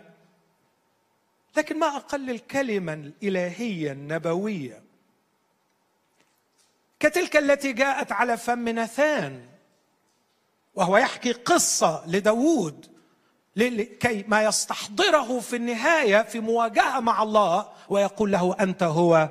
لكن 1.58 1.80
ما 1.80 1.88
أقل 1.88 2.30
الكلمة 2.30 2.94
الإلهية 2.94 3.92
النبوية. 3.92 4.84
كتلك 7.00 7.38
التي 7.38 7.74
جاءت 7.74 8.12
على 8.12 8.38
فم 8.38 8.70
نثان 8.70 9.50
وهو 10.76 10.98
يحكي 10.98 11.32
قصة 11.32 12.04
لداود 12.08 12.98
لكي 13.56 14.24
ما 14.28 14.44
يستحضره 14.44 15.40
في 15.40 15.56
النهاية 15.56 16.22
في 16.22 16.40
مواجهة 16.40 17.00
مع 17.00 17.24
الله 17.24 17.70
ويقول 17.90 18.32
له 18.32 18.56
أنت 18.60 18.84
هو 18.84 19.30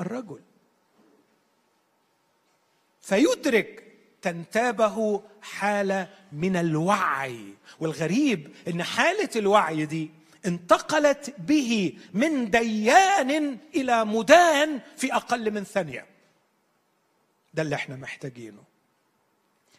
الرجل. 0.00 0.40
فيدرك 3.00 3.83
تنتابه 4.24 5.22
حالة 5.42 6.08
من 6.32 6.56
الوعي. 6.56 7.54
والغريب 7.80 8.54
إن 8.68 8.82
حالة 8.82 9.28
الوعي 9.36 9.86
دي 9.86 10.10
انتقلت 10.46 11.34
به 11.38 11.98
من 12.14 12.50
ديان 12.50 13.58
إلى 13.74 14.04
مدان 14.04 14.80
في 14.96 15.14
أقل 15.14 15.50
من 15.50 15.64
ثانية. 15.64 16.06
ده 17.54 17.62
اللي 17.62 17.74
إحنا 17.74 17.96
محتاجينه. 17.96 18.62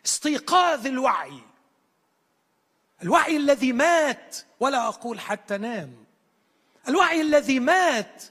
استيقاظ 0.05 0.88
الوعي. 0.88 1.39
الوعي 3.03 3.38
الذي 3.38 3.73
مات 3.73 4.38
ولا 4.60 4.88
أقول 4.88 5.19
حتى 5.19 5.58
نام. 5.58 5.95
الوعي 6.88 7.21
الذي 7.21 7.60
مات 7.60 8.23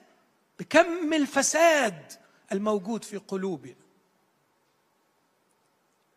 بكم 0.61 1.13
الفساد 1.13 2.13
الموجود 2.53 3.05
في 3.05 3.17
قلوبنا. 3.17 3.84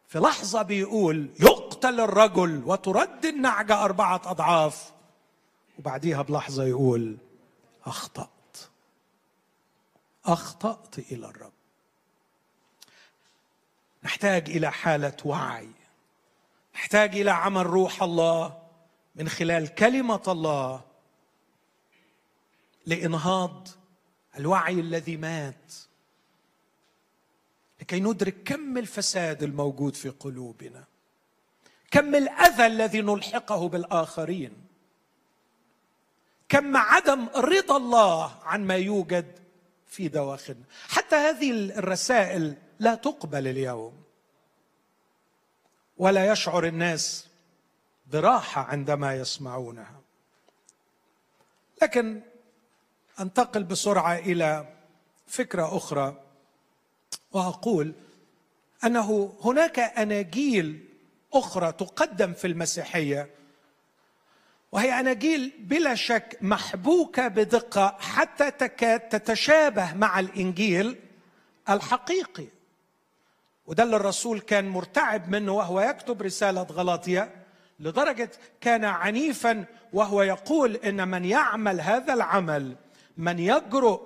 في 0.07 0.19
لحظة 0.19 0.61
بيقول 0.61 1.29
يقتل 1.39 1.99
الرجل 1.99 2.63
وترد 2.65 3.25
النعجة 3.25 3.83
أربعة 3.83 4.21
أضعاف. 4.25 4.93
وبعديها 5.79 6.21
بلحظة 6.21 6.63
يقول 6.63 7.17
أخطأت. 7.85 8.57
أخطأت 10.25 10.99
إلى 10.99 11.25
الرب. 11.25 11.51
نحتاج 14.03 14.49
إلى 14.49 14.71
حالة 14.71 15.17
وعي. 15.25 15.69
نحتاج 16.75 17.17
إلى 17.17 17.31
عمل 17.31 17.65
روح 17.65 18.03
الله 18.03 18.57
من 19.15 19.29
خلال 19.29 19.75
كلمة 19.75 20.23
الله 20.27 20.81
لإنهاض 22.85 23.67
الوعي 24.37 24.79
الذي 24.79 25.17
مات. 25.17 25.73
لكي 27.87 27.99
ندرك 27.99 28.35
كم 28.45 28.77
الفساد 28.77 29.43
الموجود 29.43 29.95
في 29.95 30.09
قلوبنا 30.09 30.83
كم 31.91 32.15
الأذى 32.15 32.65
الذي 32.65 33.01
نلحقه 33.01 33.69
بالآخرين 33.69 34.53
كم 36.49 36.77
عدم 36.77 37.27
رضا 37.35 37.77
الله 37.77 38.31
عن 38.43 38.67
ما 38.67 38.75
يوجد 38.75 39.39
في 39.87 40.07
دواخلنا. 40.07 40.63
حتى 40.89 41.15
هذه 41.15 41.51
الرسائل 41.51 42.55
لا 42.79 42.95
تقبل 42.95 43.47
اليوم. 43.47 44.03
ولا 45.97 46.31
يشعر 46.31 46.65
الناس 46.65 47.27
براحة 48.11 48.61
عندما 48.61 49.15
يسمعونها. 49.15 50.01
لكن 51.81 52.21
أنتقل 53.19 53.63
بسرعة 53.63 54.15
إلى 54.17 54.73
فكرة 55.27 55.77
أخرى. 55.77 56.26
وأقول 57.31 57.93
أنه 58.85 59.33
هناك 59.43 59.79
آناجيل 59.79 60.85
أخرى 61.33 61.71
تقدم 61.71 62.33
في 62.33 62.47
المسيحية 62.47 63.29
وهي 64.71 64.99
آناجيل 64.99 65.53
بلا 65.59 65.95
شك 65.95 66.37
محبوكة 66.41 67.27
بدقة 67.27 67.97
حتى 67.99 68.51
تكاد 68.51 68.99
تتشابه 68.99 69.93
مع 69.93 70.19
الإنجيل 70.19 70.95
الحقيقي. 71.69 72.45
وده 73.67 73.83
اللي 73.83 73.95
الرسول 73.95 74.39
كان 74.39 74.69
مرتعب 74.69 75.29
منه 75.29 75.51
وهو 75.51 75.81
يكتب 75.81 76.21
رسالة 76.21 76.61
غلاطيا 76.61 77.29
لدرجة 77.79 78.31
كان 78.61 78.85
عنيفا 78.85 79.65
وهو 79.93 80.21
يقول 80.21 80.75
إن 80.75 81.07
من 81.07 81.25
يعمل 81.25 81.81
هذا 81.81 82.13
العمل 82.13 82.75
من 83.17 83.39
يجرؤ 83.39 84.01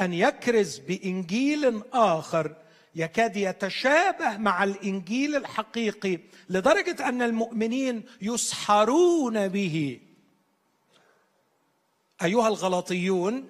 أن 0.00 0.12
يكرز 0.12 0.78
بإنجيل 0.78 1.82
آخر 1.92 2.54
يكاد 2.96 3.36
يتشابه 3.36 4.36
مع 4.36 4.64
الإنجيل 4.64 5.36
الحقيقي 5.36 6.18
لدرجة 6.48 7.08
أن 7.08 7.22
المؤمنين 7.22 8.04
يسحرون 8.22 9.48
به. 9.48 10.00
أيها 12.22 12.48
الغلطيون 12.48 13.48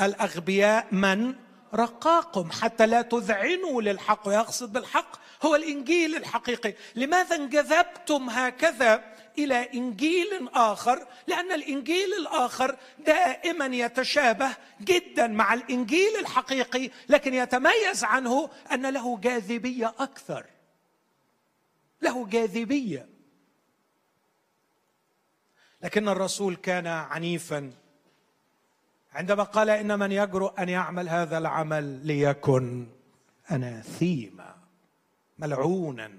الأغبياء 0.00 0.94
من 0.94 1.34
رقاكم 1.74 2.50
حتى 2.50 2.86
لا 2.86 3.02
تذعنوا 3.02 3.82
للحق 3.82 4.28
ويقصد 4.28 4.72
بالحق 4.72 5.23
هو 5.44 5.54
الإنجيل 5.54 6.16
الحقيقي. 6.16 6.74
لماذا 6.94 7.36
انجذبتم 7.36 8.30
هكذا 8.30 9.14
إلى 9.38 9.68
إنجيل 9.74 10.48
آخر؟ 10.54 11.06
لأن 11.26 11.52
الإنجيل 11.52 12.14
الآخر 12.20 12.76
دائما 12.98 13.66
يتشابه 13.66 14.56
جدا 14.80 15.26
مع 15.26 15.54
الإنجيل 15.54 16.16
الحقيقي 16.20 16.90
لكن 17.08 17.34
يتميز 17.34 18.04
عنه 18.04 18.50
أن 18.72 18.86
له 18.86 19.18
جاذبية 19.18 19.94
أكثر. 19.98 20.46
له 22.02 22.26
جاذبية. 22.26 23.08
لكن 25.82 26.08
الرسول 26.08 26.56
كان 26.56 26.86
عنيفا. 26.86 27.72
عندما 29.12 29.42
قال 29.42 29.70
إن 29.70 29.98
من 29.98 30.12
يجرؤ 30.12 30.60
أن 30.60 30.68
يعمل 30.68 31.08
هذا 31.08 31.38
العمل 31.38 32.06
ليكن 32.06 32.86
أناثيما. 33.50 34.63
ملعونا 35.38 36.12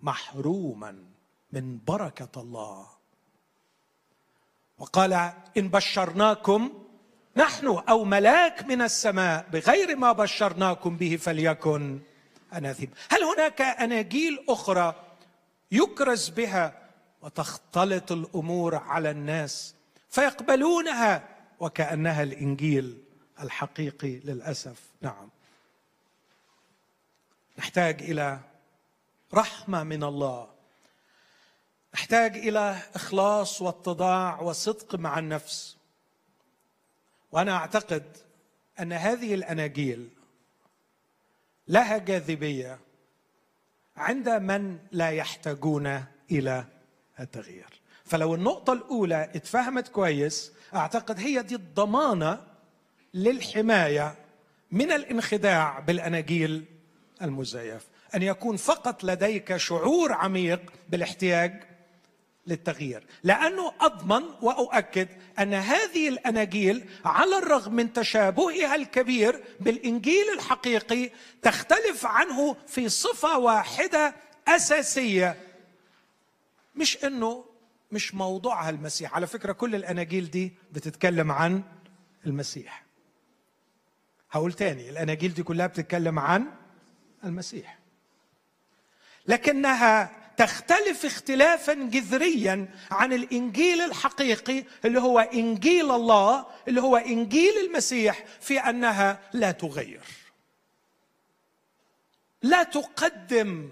محروما 0.00 1.04
من 1.52 1.78
بركة 1.86 2.40
الله. 2.40 2.86
وقال 4.78 5.12
إن 5.56 5.68
بشرناكم 5.68 6.72
نحن 7.36 7.66
أو 7.66 8.04
ملاك 8.04 8.64
من 8.64 8.82
السماء 8.82 9.46
بغير 9.52 9.96
ما 9.96 10.12
بشرناكم 10.12 10.96
به 10.96 11.16
فليكن 11.16 12.00
اناثيم 12.52 12.90
هل 13.08 13.22
هناك 13.24 13.60
آناجيل 13.60 14.44
أخرى 14.48 14.94
يكرز 15.72 16.28
بها 16.28 16.88
وتختلط 17.22 18.12
الأمور 18.12 18.74
على 18.74 19.10
الناس 19.10 19.74
فيقبلونها 20.08 21.28
وكأنها 21.60 22.22
الإنجيل 22.22 22.98
الحقيقي 23.40 24.16
للأسف؟ 24.16 24.80
نعم. 25.00 25.28
نحتاج 27.58 28.02
إلى 28.02 28.40
رحمة 29.34 29.82
من 29.82 30.04
الله. 30.04 30.48
نحتاج 31.94 32.36
إلى 32.36 32.78
إخلاص 32.94 33.62
واتضاع 33.62 34.40
وصدق 34.40 34.94
مع 34.94 35.18
النفس. 35.18 35.76
وأنا 37.32 37.56
أعتقد 37.56 38.16
أن 38.80 38.92
هذه 38.92 39.34
الأناجيل 39.34 40.08
لها 41.68 41.98
جاذبية 41.98 42.78
عند 43.96 44.28
من 44.28 44.78
لا 44.92 45.10
يحتاجون 45.10 46.04
إلى 46.30 46.64
التغيير. 47.20 47.80
فلو 48.04 48.34
النقطة 48.34 48.72
الأولى 48.72 49.30
اتفهمت 49.34 49.88
كويس 49.88 50.52
أعتقد 50.74 51.18
هي 51.20 51.42
دي 51.42 51.54
الضمانة 51.54 52.46
للحماية 53.14 54.16
من 54.70 54.92
الانخداع 54.92 55.78
بالأناجيل 55.78 56.64
المزيف. 57.22 57.86
أن 58.14 58.22
يكون 58.22 58.56
فقط 58.56 59.04
لديك 59.04 59.56
شعور 59.56 60.12
عميق 60.12 60.60
بالاحتياج 60.88 61.62
للتغيير. 62.46 63.06
لأنه 63.24 63.72
أضمن 63.80 64.22
وأؤكد 64.42 65.08
أن 65.38 65.54
هذه 65.54 66.08
الأناجيل 66.08 66.88
على 67.04 67.38
الرغم 67.38 67.74
من 67.74 67.92
تشابهها 67.92 68.74
الكبير 68.74 69.44
بالإنجيل 69.60 70.24
الحقيقي 70.34 71.10
تختلف 71.42 72.06
عنه 72.06 72.56
في 72.66 72.88
صفة 72.88 73.38
واحدة 73.38 74.14
أساسية. 74.48 75.36
مش 76.76 77.04
إنه 77.04 77.44
مش 77.92 78.14
موضوعها 78.14 78.70
المسيح. 78.70 79.14
على 79.14 79.26
فكرة 79.26 79.52
كل 79.52 79.74
الأناجيل 79.74 80.30
دي 80.30 80.52
بتتكلم 80.72 81.32
عن 81.32 81.62
المسيح. 82.26 82.84
هقول 84.30 84.52
تاني 84.52 84.90
الأناجيل 84.90 85.34
دي 85.34 85.42
كلها 85.42 85.66
بتتكلم 85.66 86.18
عن 86.18 86.46
المسيح. 87.24 87.78
لكنها 89.26 90.20
تختلف 90.36 91.04
اختلافا 91.04 91.74
جذريا 91.74 92.68
عن 92.90 93.12
الإنجيل 93.12 93.80
الحقيقي 93.80 94.64
اللي 94.84 95.00
هو 95.00 95.18
إنجيل 95.18 95.90
الله 95.90 96.46
اللي 96.68 96.80
هو 96.80 96.96
إنجيل 96.96 97.52
المسيح 97.66 98.24
في 98.40 98.58
أنها 98.58 99.20
لا 99.32 99.50
تغير. 99.50 100.04
لا 102.42 102.62
تقدم 102.62 103.70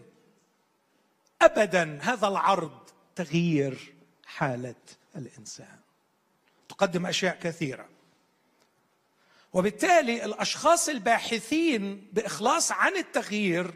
ابدا 1.42 1.98
هذا 2.02 2.28
العرض 2.28 2.88
تغيير 3.16 3.94
حالة 4.26 4.74
الإنسان. 5.16 5.78
تقدم 6.68 7.06
أشياء 7.06 7.38
كثيرة. 7.42 7.88
وبالتالي 9.52 10.24
الأشخاص 10.24 10.88
الباحثين 10.88 12.08
بإخلاص 12.12 12.72
عن 12.72 12.96
التغيير 12.96 13.74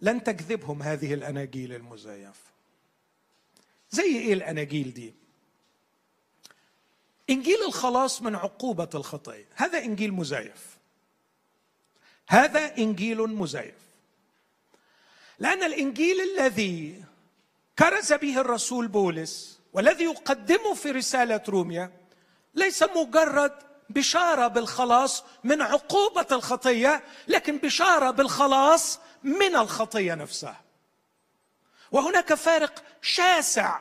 لن 0.00 0.24
تجذبهم 0.24 0.82
هذه 0.82 1.14
الأناجيل 1.14 1.72
المزيفة. 1.72 2.52
زي 3.90 4.18
إيه 4.18 4.32
الأناجيل 4.32 4.94
دي؟ 4.94 5.14
إنجيل 7.30 7.62
الخلاص 7.66 8.22
من 8.22 8.34
عقوبة 8.34 8.88
الخطيه 8.94 9.46
هذا 9.54 9.78
إنجيل 9.78 10.12
مزيف. 10.12 10.78
هذا 12.28 12.78
إنجيل 12.78 13.18
مزيف. 13.18 13.74
لأن 15.38 15.62
الإنجيل 15.62 16.16
الذي 16.20 17.04
كرز 17.78 18.12
به 18.12 18.40
الرسول 18.40 18.88
بولس 18.88 19.58
والذي 19.72 20.04
يقدمه 20.04 20.74
في 20.74 20.90
رسالة 20.90 21.42
روميا 21.48 21.92
ليس 22.54 22.82
مجرد 22.82 23.52
بشارة 23.92 24.46
بالخلاص 24.48 25.24
من 25.44 25.62
عقوبة 25.62 26.26
الخطية 26.32 27.04
لكن 27.28 27.58
بشارة 27.58 28.10
بالخلاص 28.10 28.98
من 29.22 29.56
الخطية 29.56 30.14
نفسها. 30.14 30.60
وهناك 31.92 32.34
فارق 32.34 32.82
شاسع 33.02 33.80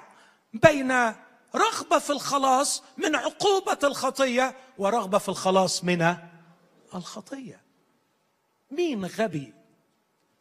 بين 0.54 0.92
رغبة 1.56 2.00
في 2.00 2.10
الخلاص 2.10 2.84
من 2.98 3.16
عقوبة 3.16 3.78
الخطية 3.84 4.56
ورغبة 4.78 5.18
في 5.18 5.30
الخلاص 5.30 5.84
من 5.84 6.16
الخطية. 6.96 7.62
مين 8.72 9.06
غبي؟ 9.06 9.54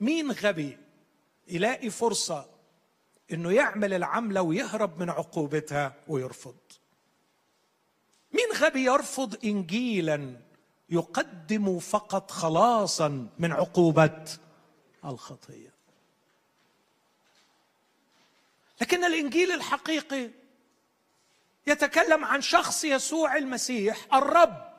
مين 0.00 0.32
غبي 0.32 0.78
يلاقي 1.48 1.90
فرصة 1.90 2.46
إنه 3.32 3.52
يعمل 3.52 3.94
العملة 3.94 4.42
ويهرب 4.42 5.00
من 5.00 5.10
عقوبتها 5.10 5.94
ويرفض؟ 6.08 6.54
مين 8.32 8.52
غبي 8.56 8.84
يرفض 8.84 9.44
انجيلا 9.44 10.36
يقدم 10.90 11.78
فقط 11.78 12.30
خلاصا 12.30 13.28
من 13.38 13.52
عقوبه 13.52 14.24
الخطية؟ 15.04 15.70
لكن 18.80 19.04
الإنجيل 19.04 19.52
الحقيقي 19.52 20.30
يتكلم 21.66 22.24
عن 22.24 22.42
شخص 22.42 22.84
يسوع 22.84 23.36
المسيح 23.36 24.14
الرب. 24.14 24.70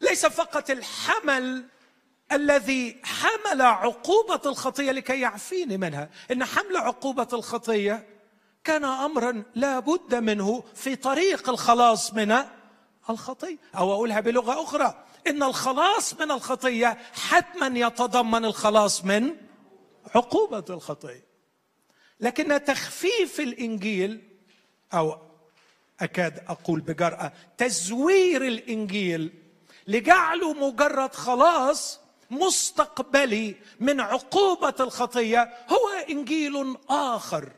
ليس 0.00 0.26
فقط 0.26 0.70
الحمل 0.70 1.68
الذي 2.32 3.00
حمل 3.04 3.62
عقوبة 3.62 4.40
الخطية 4.46 4.92
لكي 4.92 5.20
يعفيني 5.20 5.76
منها 5.76 6.10
إن 6.30 6.44
حمل 6.44 6.76
عقوبة 6.76 7.28
الخطية 7.32 8.13
كان 8.64 8.84
أمرا 8.84 9.42
لا 9.54 9.78
بد 9.78 10.14
منه 10.14 10.64
في 10.74 10.96
طريق 10.96 11.48
الخلاص 11.48 12.14
من 12.14 12.36
الخطية. 13.10 13.58
أو 13.76 13.92
أقولها 13.92 14.20
بلغة 14.20 14.62
أخرى 14.62 15.04
إن 15.26 15.42
الخلاص 15.42 16.14
من 16.14 16.30
الخطية 16.30 16.98
حتما 17.12 17.78
يتضمن 17.78 18.44
الخلاص 18.44 19.04
من 19.04 19.36
عقوبة 20.14 20.64
الخطية. 20.70 21.24
لكن 22.20 22.64
تخفيف 22.64 23.40
الإنجيل 23.40 24.28
أو 24.94 25.16
أكاد 26.00 26.44
أقول 26.48 26.80
بجرأة 26.80 27.32
تزوير 27.58 28.44
الإنجيل 28.46 29.32
لجعله 29.86 30.52
مجرد 30.52 31.14
خلاص 31.14 32.00
مستقبلي 32.30 33.56
من 33.80 34.00
عقوبة 34.00 34.74
الخطية 34.80 35.54
هو 35.68 35.88
إنجيل 36.10 36.76
آخر. 36.90 37.52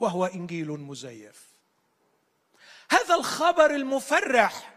وهو 0.00 0.26
إنجيل 0.26 0.68
مزيف. 0.70 1.50
هذا 2.90 3.14
الخبر 3.14 3.70
المفرح 3.70 4.74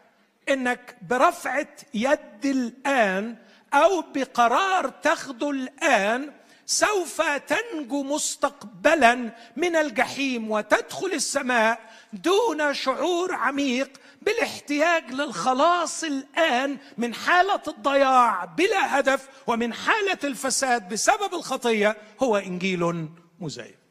إنك 0.50 0.98
برفعة 1.10 1.68
يد 1.94 2.46
الآن 2.46 3.38
أو 3.74 4.02
بقرار 4.16 4.90
تاخذه 4.90 5.50
الآن 5.50 6.32
سوف 6.66 7.22
تنجو 7.22 8.04
مستقبلا 8.04 9.32
من 9.56 9.76
الجحيم 9.76 10.52
وتدخل 10.52 11.14
السماء 11.14 11.80
دون 12.14 12.74
شعور 12.74 13.34
عميق 13.34 13.90
بالاحتياج 14.22 15.12
للخلاص 15.12 16.04
الآن 16.04 16.78
من 16.98 17.14
حالة 17.14 17.62
الضياع 17.68 18.46
بلا 18.46 19.00
هدف 19.00 19.30
ومن 19.48 19.74
حالة 19.74 20.20
الفساد 20.24 20.90
بسبب 20.90 21.34
الخطية. 21.34 21.98
هو 22.20 22.38
إنجيل 22.38 23.10
مزيف. 23.40 23.83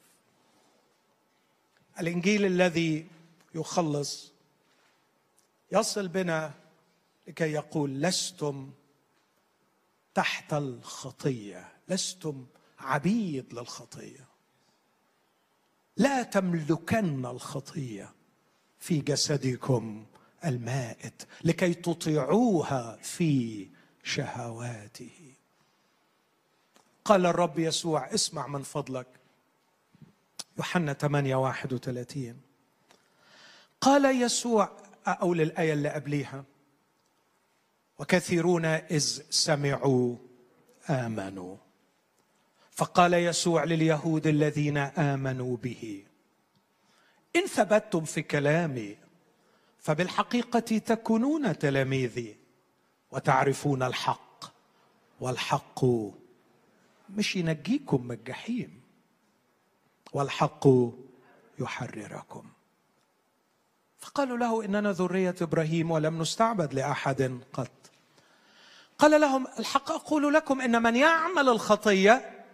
الإنجيل 2.03 2.47
الذي 2.47 3.07
يخلص 3.55 4.33
يصل 5.73 6.09
بنا 6.09 6.55
لكي 7.29 7.53
يقول 7.53 8.03
لستم 8.03 8.71
تحت 10.15 10.55
الخطية 10.55 11.73
لستم 11.89 12.47
عبيد 12.79 13.55
للخطية. 13.55 14.27
لا 15.97 16.23
تملكن 16.23 17.27
الخطية 17.27 18.13
في 18.79 19.01
جسدكم 19.01 20.07
المائت 20.45 21.23
لكي 21.45 21.75
تطيعوها 21.75 22.97
في 22.97 23.69
شهواته. 24.03 25.35
قال 27.05 27.27
الرب 27.27 27.59
يسوع 27.59 28.15
اسمع 28.15 28.47
من 28.47 28.63
فضلك. 28.63 29.22
يوحنا 30.59 30.93
8 30.93 31.37
31 31.37 32.41
قال 33.81 34.23
يسوع 34.23 34.71
أو 35.07 35.35
للآية 35.35 35.73
اللي 35.73 35.89
قبليها. 35.89 36.45
وكثيرون 37.99 38.65
إذ 38.65 39.23
سمعوا 39.31 40.17
آمنوا. 40.91 41.57
فقال 42.71 43.15
يسوع 43.15 43.65
لليهود 43.65 44.27
الذين 44.27 44.77
آمنوا 44.77 45.57
به 45.57 46.05
إن 47.37 47.47
ثبتتم 47.47 48.05
في 48.05 48.23
كلامي 48.23 48.97
فبالحقيقة 49.79 50.79
تكونون 50.79 51.59
تلاميذي 51.59 52.37
وتعرفون 53.11 53.83
الحق 53.83 54.45
والحق 55.21 55.85
مش 57.11 57.37
ينجيكم 57.37 58.05
من 58.07 58.13
الجحيم. 58.15 58.82
والحق 60.13 60.69
يحرركم. 61.59 62.45
فقالوا 63.99 64.39
له 64.39 64.65
إننا 64.65 64.93
ذرية 64.93 65.35
إبراهيم 65.43 65.91
ولم 65.91 66.23
نستعبد 66.23 66.75
لأحد 66.75 67.41
قط. 67.53 67.71
قال 68.99 69.21
لهم 69.21 69.47
الحق 69.59 69.91
أقول 69.93 70.35
لكم 70.35 70.61
إن 70.61 70.83
من 70.83 70.97
يعمل 70.97 71.49
الخطية 71.49 72.45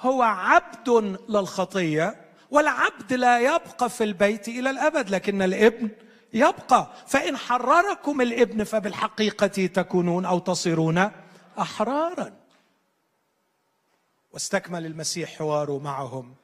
هو 0.00 0.22
عبد 0.22 1.18
للخطية 1.28 2.20
والعبد 2.50 3.12
لا 3.12 3.38
يبقى 3.40 3.90
في 3.90 4.04
البيت 4.04 4.48
إلى 4.48 4.70
الأبد 4.70 5.10
لكن 5.10 5.42
الإبن 5.42 5.90
يبقى. 6.32 6.92
فإن 7.06 7.36
حرركم 7.36 8.20
الإبن 8.20 8.64
فبالحقيقة 8.64 9.66
تكونون 9.66 10.24
أو 10.24 10.38
تصيرون 10.38 11.10
أحرارا. 11.58 12.32
واستكمل 14.32 14.86
المسيح 14.86 15.38
حواره 15.38 15.78
معهم. 15.78 16.34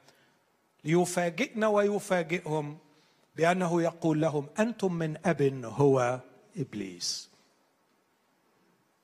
ليفاجئنا 0.83 1.67
ويفاجئهم 1.67 2.77
بأنه 3.35 3.81
يقول 3.81 4.21
لهم 4.21 4.49
أنتم 4.59 4.93
من 4.93 5.17
أب 5.25 5.61
هو 5.65 6.19
إبليس. 6.57 7.29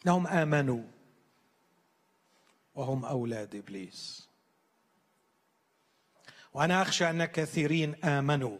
انهم 0.05 0.27
آمنوا 0.27 0.83
وهم 2.75 3.05
أولاد 3.05 3.55
إبليس. 3.55 4.29
وأنا 6.53 6.81
أخشى 6.81 7.09
أن 7.09 7.25
كثيرين 7.25 7.95
آمنوا. 8.05 8.57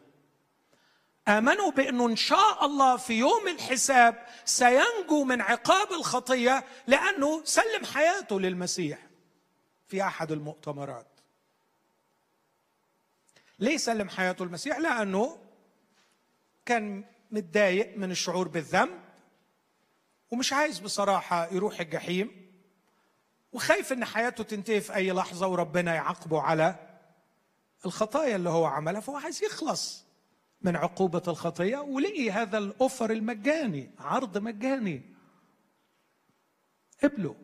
آمنوا 1.27 1.71
بأنه 1.71 2.08
إن 2.08 2.15
شاء 2.15 2.65
الله 2.65 2.97
في 2.97 3.13
يوم 3.13 3.47
الحساب 3.47 4.25
سينجو 4.45 5.23
من 5.23 5.41
عقاب 5.41 5.91
الخطية 5.91 6.65
لأنه 6.88 7.43
سلم 7.43 7.86
حياته 7.86 8.39
للمسيح 8.39 9.08
في 9.88 10.03
أحد 10.03 10.32
المؤتمرات. 10.32 11.09
ليه 13.60 13.78
سلم 13.78 14.10
حياته 14.10 14.43
المسيح 14.43 14.78
لأنه 14.78 15.38
كان 16.65 17.04
متضايق 17.32 17.98
من 17.98 18.12
الشعور 18.12 18.48
بالذنب 18.48 19.00
ومش 20.32 20.54
عايز 20.54 20.80
بصراحة 20.80 21.54
يروح 21.54 21.80
الجحيم 21.80 22.50
وخايف 23.52 23.93
إن 23.93 24.06
حياته 24.06 24.43
تنتهي 24.43 24.82
في 24.82 24.95
أي 24.95 25.12
لحظة 25.12 25.48
وربنا 25.48 25.95
يعاقبه 25.95 26.41
على 26.41 26.76
الخطايا 27.86 28.36
اللي 28.36 28.50
هو 28.50 28.65
عملها 28.65 29.02
فهو 29.02 29.17
عايز 29.17 29.43
يخلص 29.43 30.06
من 30.62 30.76
عقوبة 30.76 31.24
الخطية 31.28 31.78
ولقي 31.78 32.32
هذا 32.32 32.58
الأوفر 32.58 33.12
المجاني 33.12 33.91
عرض 34.00 34.38
مجاني. 34.38 35.02
قبله 37.04 37.36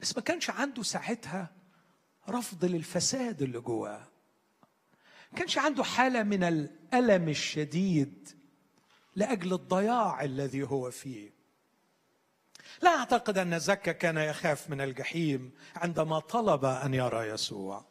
بس 0.00 0.16
ما 0.16 0.22
كانش 0.22 0.50
عنده 0.50 0.82
ساعتها 0.82 1.50
رفض 2.28 2.64
للفساد 2.64 3.42
اللي 3.42 3.60
جواه. 3.60 4.11
ما 5.32 5.38
كانش 5.38 5.58
عنده 5.58 5.84
حالة 5.84 6.22
من 6.22 6.44
الألم 6.44 7.28
الشديد 7.28 8.28
لأجل 9.16 9.52
الضياع 9.52 10.24
الذي 10.24 10.62
هو 10.62 10.90
فيه. 10.90 11.30
لا 12.82 12.90
أعتقد 12.90 13.38
أن 13.38 13.58
زكا 13.58 13.92
كان 13.92 14.16
يخاف 14.16 14.70
من 14.70 14.80
الجحيم 14.80 15.52
عندما 15.76 16.18
طلب 16.18 16.64
أن 16.64 16.94
يرى 16.94 17.28
يسوع. 17.28 17.84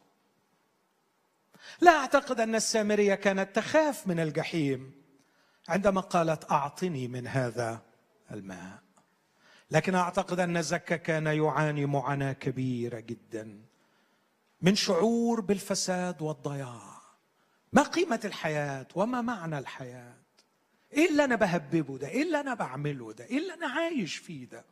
لا 1.82 1.92
أعتقد 1.92 2.40
أن 2.40 2.56
السامرية 2.56 3.16
كانت 3.16 3.56
تخاف 3.56 4.08
من 4.08 4.20
الجحيم 4.20 4.92
عندما 5.70 6.02
قالت 6.02 6.52
أعطني 6.52 7.08
من 7.08 7.28
هذا 7.28 7.82
الماء. 8.32 8.80
لكن 9.72 9.96
أعتقد 9.96 10.40
أن 10.40 10.62
زكا 10.62 10.96
كان 10.96 11.26
يعاني 11.28 11.86
معاناة 11.86 12.34
كبيرة 12.34 13.00
جدا 13.00 13.62
من 14.62 14.76
شعور 14.76 15.42
بالفساد 15.42 16.22
والضياع. 16.22 16.91
ما 17.74 17.84
قيمة 17.84 18.20
الحياة 18.26 18.88
وما 18.96 19.22
معنى 19.22 19.60
الحياة؟ 19.60 20.14
إيه 20.94 21.10
اللي 21.10 21.24
أنا 21.24 21.36
بهببه 21.36 21.98
ده؟ 21.98 22.08
إيه 22.08 22.24
اللي 22.24 22.40
أنا 22.40 22.54
بعمله 22.54 23.14
ده؟ 23.14 23.26
إيه 23.26 23.38
اللي 23.38 23.54
أنا 23.54 23.68
عايش 23.68 24.16
فيه 24.16 24.46
ده؟ 24.46 24.66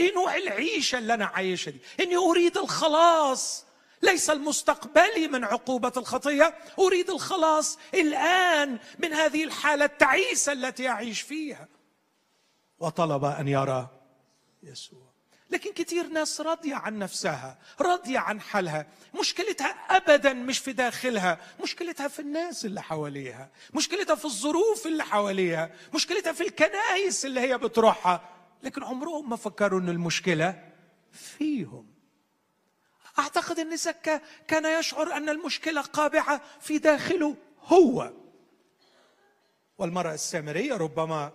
إيه 0.00 0.14
نوع 0.14 0.36
العيشة 0.36 0.98
اللي 0.98 1.14
أنا 1.14 1.24
عايشها 1.26 1.70
دي؟ 1.70 1.78
إني 2.00 2.16
أريد 2.16 2.58
الخلاص. 2.58 3.66
ليس 4.02 4.30
المستقبلي 4.30 5.28
من 5.28 5.44
عقوبة 5.44 5.92
الخطية. 5.96 6.54
أريد 6.78 7.10
الخلاص 7.10 7.78
الآن 7.94 8.78
من 8.98 9.12
هذه 9.12 9.44
الحالة 9.44 9.84
التعيسة 9.84 10.52
التي 10.52 10.82
يعيش 10.82 11.20
فيها. 11.20 11.68
وطلب 12.78 13.24
أن 13.24 13.48
يرى 13.48 13.88
يسوع. 14.62 15.05
لكن 15.56 15.72
كثير 15.72 16.06
ناس 16.06 16.40
راضية 16.40 16.74
عن 16.74 16.98
نفسها 16.98 17.58
راضية 17.80 18.18
عن 18.18 18.40
حالها. 18.40 18.86
مشكلتها 19.20 19.66
أبدا 19.66 20.32
مش 20.32 20.58
في 20.58 20.72
داخلها 20.72 21.38
مشكلتها 21.62 22.08
في 22.08 22.18
الناس 22.18 22.64
اللي 22.64 22.82
حواليها 22.82 23.50
مشكلتها 23.74 24.14
في 24.14 24.24
الظروف 24.24 24.86
اللي 24.86 25.04
حواليها 25.04 25.70
مشكلتها 25.94 26.32
في 26.32 26.40
الكنائس 26.40 27.26
اللي 27.26 27.40
هي 27.40 27.58
بتروحها. 27.58 28.28
لكن 28.62 28.82
عمرهم 28.82 29.30
ما 29.30 29.36
فكروا 29.36 29.80
أن 29.80 29.88
المشكلة 29.88 30.72
فيهم. 31.12 31.86
أعتقد 33.18 33.58
أن 33.58 33.76
زكا 33.76 34.20
كان 34.48 34.80
يشعر 34.80 35.12
أن 35.12 35.28
المشكلة 35.28 35.80
قابعة 35.80 36.40
في 36.60 36.78
داخله 36.78 37.36
هو. 37.64 38.12
والمرأة 39.78 40.14
السامرية 40.14 40.74
ربما 40.74 41.32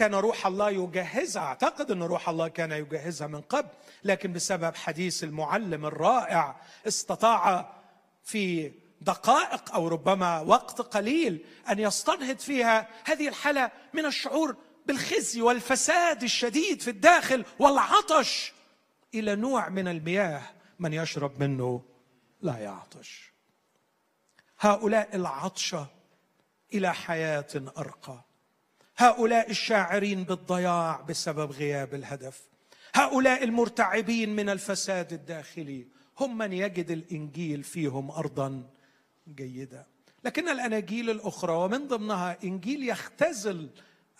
كان 0.00 0.14
روح 0.14 0.46
الله 0.46 0.70
يجهزها 0.70 1.42
أعتقد 1.42 1.90
إن 1.90 2.02
روح 2.02 2.28
الله 2.28 2.48
كان 2.48 2.72
يجهزها 2.72 3.26
من 3.26 3.40
قبل 3.40 3.68
لكن 4.04 4.32
بسبب 4.32 4.76
حديث 4.76 5.24
المعلم 5.24 5.86
الرائع 5.86 6.60
استطاع 6.86 7.76
في 8.24 8.72
دقائق 9.00 9.74
أو 9.74 9.88
ربما 9.88 10.40
وقت 10.40 10.80
قليل 10.80 11.46
أن 11.70 11.78
يستنهض 11.78 12.38
فيها 12.38 12.88
هذه 13.04 13.28
الحالة 13.28 13.70
من 13.92 14.06
الشعور 14.06 14.56
بالخزي 14.86 15.42
والفساد 15.42 16.22
الشديد 16.22 16.82
في 16.82 16.90
الداخل 16.90 17.44
والعطش 17.58 18.52
إلى 19.14 19.36
نوع 19.36 19.68
من 19.68 19.88
المياه 19.88 20.42
من 20.78 20.92
يشرب 20.92 21.42
منه 21.42 21.82
لا 22.42 22.58
يعطش. 22.58 23.32
هؤلاء 24.60 25.16
العطشه 25.16 25.86
إلى 26.74 26.94
حياة 26.94 27.72
أرقى. 27.78 28.29
هؤلاء 29.00 29.50
الشاعرين 29.50 30.24
بالضياع 30.24 31.00
بسبب 31.00 31.52
غياب 31.52 31.94
الهدف. 31.94 32.42
هؤلاء 32.94 33.44
المرتعبين 33.44 34.36
من 34.36 34.48
الفساد 34.48 35.12
الداخلي. 35.12 35.86
هم 36.18 36.38
من 36.38 36.52
يجد 36.52 36.90
الإنجيل 36.90 37.62
فيهم 37.62 38.10
ارضا 38.10 38.70
جيدة. 39.28 39.86
لكن 40.24 40.48
الأناجيل 40.48 41.10
الأخرى 41.10 41.52
ومن 41.52 41.88
ضمنها 41.88 42.38
إنجيل 42.44 42.88
يختزل 42.88 43.70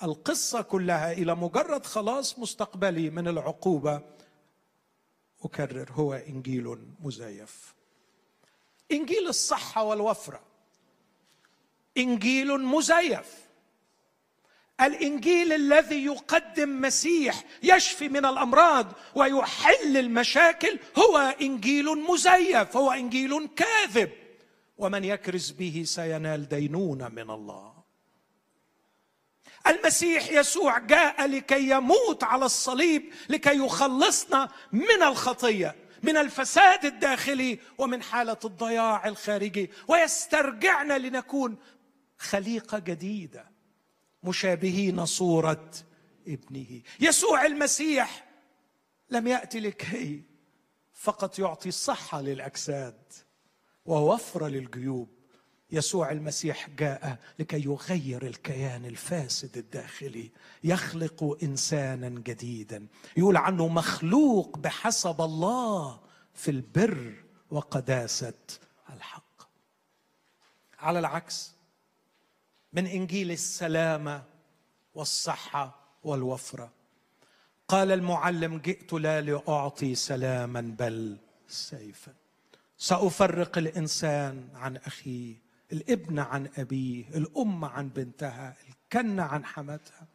القصة 0.03 0.63
كلها 0.63 1.13
إلى 1.13 1.35
مجرد 1.35 1.87
خلاص 1.87 2.39
مستقبلي 2.39 3.11
من 3.11 3.29
العقوبة 3.29 4.03
أكرر 5.45 5.93
هو 5.93 6.15
إنجيل 6.15 6.79
مزيف. 7.01 7.75
إنجيل 8.93 9.29
الصحة 9.29 9.83
والوفرة. 9.83 10.41
إنجيل 11.97 12.59
مزيف. 12.59 13.50
الإنجيل 14.83 15.53
الذي 15.53 16.05
يقدم 16.05 16.81
مسيح 16.81 17.45
يشفي 17.63 18.09
من 18.09 18.27
الأمراض 18.27 18.93
ويحل 19.15 19.97
المشاكل 19.97 20.79
هو 20.99 21.19
إنجيل 21.41 21.87
مزيف 21.87 22.77
هو 22.77 22.93
إنجيل 22.93 23.49
كاذب. 23.57 24.11
ومن 24.79 25.05
يكرز 25.05 25.51
به 25.51 25.83
سينال 25.87 26.49
دينونه 26.49 27.09
من 27.09 27.31
الله. 27.31 27.75
المسيح 29.67 30.31
يسوع 30.31 30.79
جاء 30.79 31.27
لكي 31.27 31.71
يموت 31.71 32.25
على 32.25 32.45
الصليب 32.45 33.13
لكي 33.29 33.57
يخلصنا 33.57 34.49
من 34.73 35.03
الخطية 35.03 35.77
من 36.03 36.17
الفساد 36.17 36.85
الداخلي 36.85 37.59
ومن 37.79 38.03
حالة 38.03 38.37
الضياع 38.45 39.09
الخارجي. 39.09 39.71
ويسترجعنا 39.89 40.99
لنكون 40.99 41.57
خليقة 42.19 42.79
جديدة. 42.79 43.51
مشابهين 44.23 45.07
صورة 45.07 45.71
ابنه. 46.29 46.83
يسوع 47.01 47.47
المسيح 47.47 48.29
لم 49.11 49.27
يأتي 49.27 49.61
لكي 49.61 50.23
فقط 50.93 51.39
يعطي 51.39 51.71
صحه 51.71 52.21
للأجساد 52.21 53.13
ووفره 53.85 54.49
للجيوب. 54.49 55.09
يسوع 55.73 56.11
المسيح 56.11 56.71
جاء 56.71 57.19
لكي 57.39 57.65
يغير 57.65 58.27
الكيان 58.27 58.85
الفاسد 58.85 59.57
الداخلي 59.57 60.31
يخلق 60.65 61.39
إنسانا 61.43 62.09
جديدا. 62.09 62.87
يقول 63.17 63.37
عنه 63.37 63.69
مخلوق 63.69 64.59
بحسب 64.59 65.21
الله 65.21 66.01
في 66.35 66.51
البر 66.51 67.25
وقداسة 67.51 68.35
الحق. 68.91 69.49
على 70.79 70.99
العكس 70.99 71.53
من 72.73 72.87
إنجيل 72.87 73.31
السلامه 73.31 74.23
والصحة 74.95 75.81
والوفرة. 76.05 76.71
قال 77.69 77.93
المعلم 77.93 78.59
جئت 78.59 78.93
لا 78.93 79.21
لأعطي 79.21 79.95
سلاما 79.95 80.61
بل 80.79 81.17
سيفا. 81.49 82.13
سأفرق 82.79 83.59
الإنسان 83.59 84.49
عن 84.55 84.77
أخيه 84.77 85.35
الابن 85.73 86.19
عن 86.19 86.49
أبيه 86.59 87.05
الأم 87.15 87.65
عن 87.65 87.89
بنتها 87.89 88.57
الكن 88.69 89.21
عن 89.21 89.45
حماتها. 89.45 90.07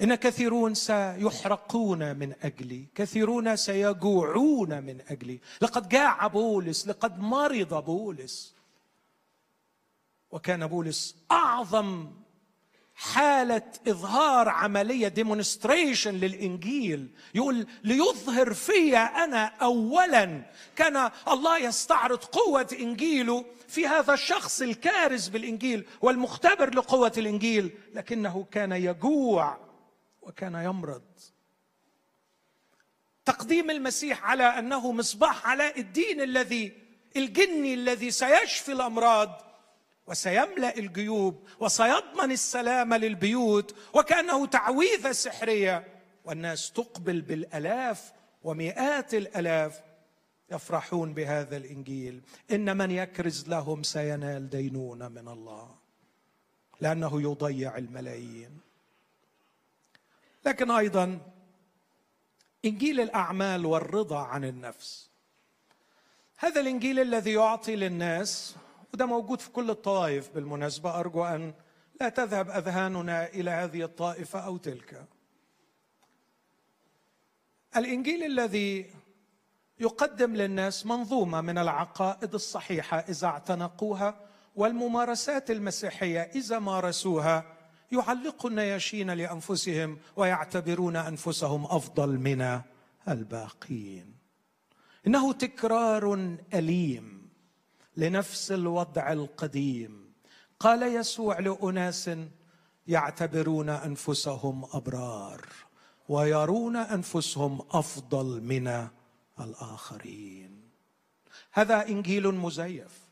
إن 0.00 0.14
كثيرون 0.14 0.74
سيحرقون 0.74 2.16
من 2.16 2.34
أجلي 2.42 2.86
كثيرون 2.94 3.56
سيجوعون 3.56 4.82
من 4.82 5.00
أجلي. 5.08 5.40
لقد 5.62 5.88
جاع 5.88 6.26
بولس 6.26 6.88
لقد 6.88 7.18
مرض 7.18 7.84
بولس. 7.84 8.53
وكان 10.34 10.66
بولس 10.66 11.16
أعظم 11.30 12.10
حالة 12.94 13.62
إظهار 13.88 14.48
عملية 14.48 15.08
demonstration 15.08 16.14
للإنجيل. 16.14 17.08
يقول 17.34 17.66
ليظهر 17.84 18.54
في 18.54 18.96
أنا 18.96 19.44
اولا. 19.46 20.42
كان 20.76 21.10
الله 21.28 21.58
يستعرض 21.58 22.24
قوة 22.24 22.76
انجيله 22.80 23.44
في 23.68 23.86
هذا 23.86 24.14
الشخص 24.14 24.62
الكارز 24.62 25.28
بالإنجيل 25.28 25.86
والمختبر 26.00 26.74
لقوة 26.74 27.12
الإنجيل 27.18 27.78
لكنه 27.94 28.46
كان 28.50 28.72
يجوع 28.72 29.58
وكان 30.22 30.54
يمرض. 30.54 31.02
تقديم 33.24 33.70
المسيح 33.70 34.24
على 34.24 34.44
أنه 34.44 34.92
مصباح 34.92 35.46
علاء 35.46 35.80
الدين 35.80 36.20
الذي 36.20 36.72
الجني 37.16 37.74
الذي 37.74 38.10
سيشفي 38.10 38.72
الأمراض 38.72 39.53
وسيملأ 40.06 40.78
الجيوب 40.78 41.48
وسيضمن 41.60 42.30
السلام 42.30 42.94
للبيوت 42.94 43.74
وكأنه 43.94 44.46
تعويذة 44.46 45.12
سحرية. 45.12 45.94
والناس 46.24 46.72
تقبل 46.72 47.20
بالألاف 47.20 48.12
ومئات 48.42 49.14
الألاف 49.14 49.80
يفرحون 50.50 51.14
بهذا 51.14 51.56
الإنجيل. 51.56 52.22
إن 52.50 52.76
من 52.76 52.90
يكرز 52.90 53.48
لهم 53.48 53.82
سينال 53.82 54.50
دينونه 54.50 55.08
من 55.08 55.28
الله 55.28 55.74
لأنه 56.80 57.22
يضيع 57.22 57.78
الملايين. 57.78 58.60
لكن 60.46 60.70
أيضا 60.70 61.20
إنجيل 62.64 63.00
الأعمال 63.00 63.66
والرضا 63.66 64.18
عن 64.18 64.44
النفس. 64.44 65.10
هذا 66.36 66.60
الإنجيل 66.60 67.00
الذي 67.00 67.32
يعطي 67.32 67.76
للناس 67.76 68.56
وده 68.94 69.06
موجود 69.06 69.40
في 69.40 69.50
كل 69.50 69.70
الطوائف. 69.70 70.30
بالمناسبة 70.34 71.00
أرجو 71.00 71.24
أن 71.24 71.54
لا 72.00 72.08
تذهب 72.08 72.50
أذهاننا 72.50 73.26
إلى 73.26 73.50
هذه 73.50 73.82
الطائفة 73.82 74.38
أو 74.38 74.56
تلك. 74.56 75.06
الإنجيل 77.76 78.24
الذي 78.24 78.90
يقدم 79.78 80.36
للناس 80.36 80.86
منظومة 80.86 81.40
من 81.40 81.58
العقائد 81.58 82.34
الصحيحة 82.34 82.98
إذا 82.98 83.26
اعتنقوها 83.26 84.20
والممارسات 84.56 85.50
المسيحية 85.50 86.20
إذا 86.20 86.58
مارسوها 86.58 87.44
يعلق 87.92 88.46
النياشين 88.46 89.10
لأنفسهم 89.10 89.98
ويعتبرون 90.16 90.96
أنفسهم 90.96 91.64
أفضل 91.64 92.18
من 92.18 92.60
الباقين. 93.08 94.14
إنه 95.06 95.32
تكرار 95.32 96.36
أليم. 96.54 97.13
لنفس 97.96 98.52
الوضع 98.52 99.12
القديم. 99.12 100.12
قال 100.60 100.82
يسوع 100.82 101.38
لأناس 101.38 102.10
يعتبرون 102.86 103.68
أنفسهم 103.68 104.64
أبرار 104.72 105.46
ويرون 106.08 106.76
أنفسهم 106.76 107.62
أفضل 107.70 108.40
من 108.40 108.88
الآخرين. 109.40 110.70
هذا 111.52 111.88
إنجيل 111.88 112.28
مزيف. 112.28 113.04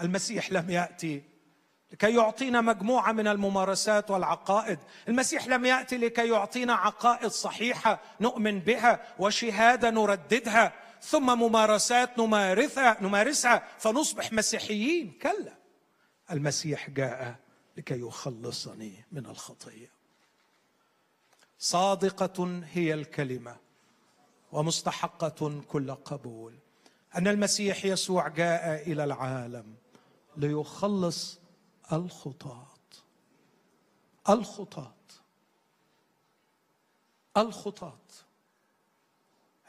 المسيح 0.00 0.52
لم 0.52 0.70
يأتي 0.70 1.22
لكي 1.92 2.14
يعطينا 2.14 2.60
مجموعة 2.60 3.12
من 3.12 3.26
الممارسات 3.28 4.10
والعقائد. 4.10 4.78
المسيح 5.08 5.46
لم 5.46 5.64
يأتي 5.64 5.96
لكي 5.96 6.28
يعطينا 6.28 6.74
عقائد 6.74 7.30
صحيحة 7.30 8.00
نؤمن 8.20 8.58
بها 8.58 9.00
وشهادة 9.18 9.90
نرددها. 9.90 10.72
ثم 11.02 11.38
ممارسات 11.38 12.18
نمارسها 12.18 13.02
نمارسها 13.02 13.68
فنصبح 13.78 14.32
مسيحيين. 14.32 15.18
كلا. 15.22 15.54
المسيح 16.30 16.90
جاء 16.90 17.36
لكي 17.76 18.00
يخلصني 18.00 19.04
من 19.12 19.26
الخطية. 19.26 19.90
صادقة 21.58 22.62
هي 22.72 22.94
الكلمة 22.94 23.56
ومستحقة 24.52 25.62
كل 25.68 25.94
قبول. 25.94 26.58
أن 27.16 27.28
المسيح 27.28 27.84
يسوع 27.84 28.28
جاء 28.28 28.90
إلى 28.92 29.04
العالم 29.04 29.74
ليخلص 30.36 31.38
الخطاة. 31.92 32.66
الخطاة. 34.28 34.94
الخطاة. 37.36 37.98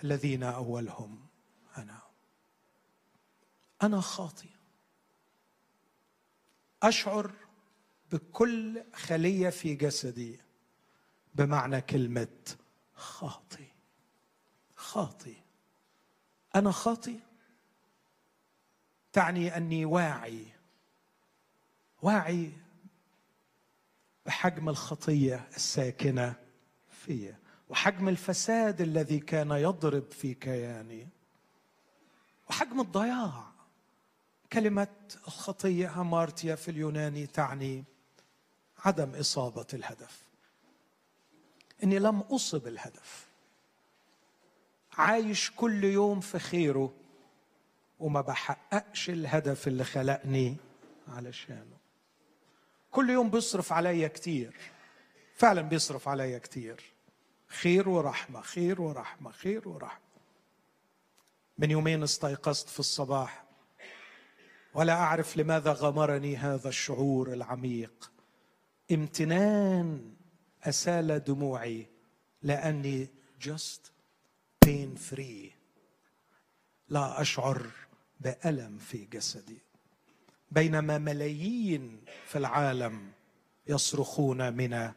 الذين 0.04 0.44
أولهم. 0.44 1.26
أنا. 1.78 2.02
أنا 3.84 4.02
خاطئ 4.02 4.50
أشعر 6.84 7.32
بكل 8.12 8.84
خلية 8.94 9.50
في 9.50 9.76
جسدي 9.76 10.40
بمعنى 11.36 11.82
كلمة 11.82 12.56
خاطئ 12.96 13.68
خاطئ 14.76 15.36
أنا 16.56 16.72
خاطئ 16.72 17.20
تعني 19.14 19.58
أني 19.58 19.86
واعي. 19.86 20.46
واعي 22.02 22.52
بحجم 24.26 24.70
الخطية 24.70 25.48
الساكنة 25.56 26.36
في 26.90 27.34
وحجم 27.72 28.10
الفساد 28.10 28.82
الذي 28.82 29.20
كان 29.20 29.52
يضرب 29.52 30.12
في 30.12 30.34
كياني. 30.34 31.08
وحجم 32.50 32.82
الضياع. 32.82 33.44
كلمة 34.54 34.88
الخطيه 35.28 35.90
هامارتيا 35.90 36.56
في 36.56 36.72
اليوناني 36.72 37.28
تعني 37.28 37.84
عدم 38.86 39.16
إصابة 39.16 39.66
الهدف. 39.74 40.22
إني 41.84 42.00
لم 42.00 42.20
أصب 42.20 42.68
الهدف. 42.68 43.28
عايش 44.94 45.52
كل 45.56 45.84
يوم 45.84 46.20
في 46.20 46.40
خيره 46.40 46.94
وما 48.00 48.22
بحققش 48.22 49.10
الهدف 49.10 49.68
اللي 49.68 49.84
خلقني 49.84 50.56
علشانه 51.08 51.78
كل 52.92 53.10
يوم 53.10 53.30
بيصرف 53.30 53.74
عليا 53.74 54.08
كتير. 54.08 54.56
فعلا 55.36 55.62
بيصرف 55.62 56.08
عليا 56.08 56.38
كتير. 56.38 56.91
خير 57.52 57.90
ورحمة 57.90 58.42
خير 58.42 58.82
ورحمة 58.82 59.32
خير 59.32 59.70
ورحمة. 59.70 60.12
من 61.58 61.72
يومين 61.72 62.04
استيقظت 62.04 62.70
في 62.70 62.80
الصباح 62.80 63.44
ولا 64.74 64.94
أعرف 64.94 65.38
لماذا 65.38 65.72
غمرني 65.72 66.38
هذا 66.38 66.70
الشعور 66.70 67.34
العميق. 67.34 68.12
امتنان 68.92 70.14
أسال 70.64 71.24
دموعي 71.24 71.88
لأني 72.42 73.08
just 73.44 73.92
pain 74.66 74.98
free. 75.12 75.52
لا 76.90 77.22
أشعر 77.22 77.68
بألم 78.20 78.78
في 78.78 79.06
جسدي. 79.06 79.58
بينما 80.52 80.98
ملايين 80.98 82.02
في 82.26 82.38
العالم 82.38 83.12
يصرخون 83.68 84.54
من 84.54 84.92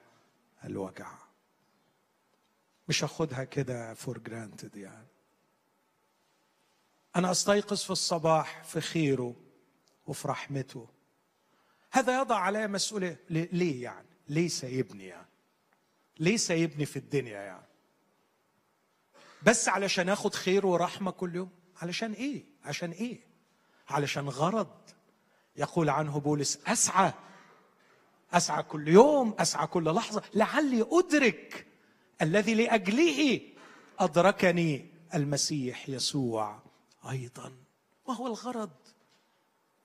الوجع. 0.65 1.24
مش 2.89 3.05
هاخدها 3.05 3.45
كده 3.45 3.95
for 3.95 4.19
granted 4.19 4.77
يعني. 4.77 5.07
أنا 7.17 7.31
أستيقظ 7.31 7.83
في 7.83 7.91
الصباح 7.91 8.65
في 8.65 8.81
خيره 8.81 9.37
وفي 10.07 10.29
رحمته. 10.29 10.89
هذا 11.91 12.21
يضع 12.21 12.37
علي 12.37 12.69
مسؤولية 12.69 13.21
ليه 13.31 13.83
يعني 13.83 14.09
ليه 14.29 14.49
سايبني 14.49 15.07
يعني. 15.07 15.29
ليه 16.19 16.37
سايبني 16.37 16.87
في 16.87 16.97
الدنيا 16.97 17.41
يعني. 17.41 17.67
بس 19.43 19.69
علشان 19.69 20.09
آخد 20.09 20.35
خير 20.35 20.67
ورحمة 20.67 21.11
كل 21.11 21.35
يوم. 21.35 21.51
علشان 21.83 22.13
إيه؟ 22.13 22.45
عشان 22.65 22.91
إيه؟ 22.91 23.21
علشان 23.89 24.29
غرض. 24.29 24.77
يقول 25.57 25.91
عنه 25.91 26.21
بولس 26.21 26.59
أسعى. 26.67 27.13
أسعى 28.33 28.63
كل 28.63 28.89
يوم 28.89 29.35
أسعى 29.39 29.67
كل 29.67 29.85
لحظة. 29.85 30.23
لعلي 30.35 30.87
أدرك 30.93 31.67
الذي 32.23 32.55
لأجله 32.55 33.41
أدركني 33.99 34.91
المسيح 35.15 35.89
يسوع 35.89 36.63
أيضا. 37.11 37.53
ما 38.09 38.15
هو 38.15 38.27
الغرض. 38.27 38.71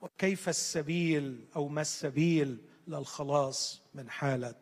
وكيف 0.00 0.48
السبيل 0.48 1.48
أو 1.56 1.68
ما 1.68 1.80
السبيل 1.80 2.58
للخلاص 2.88 3.82
من 3.94 4.10
حالة 4.10 4.54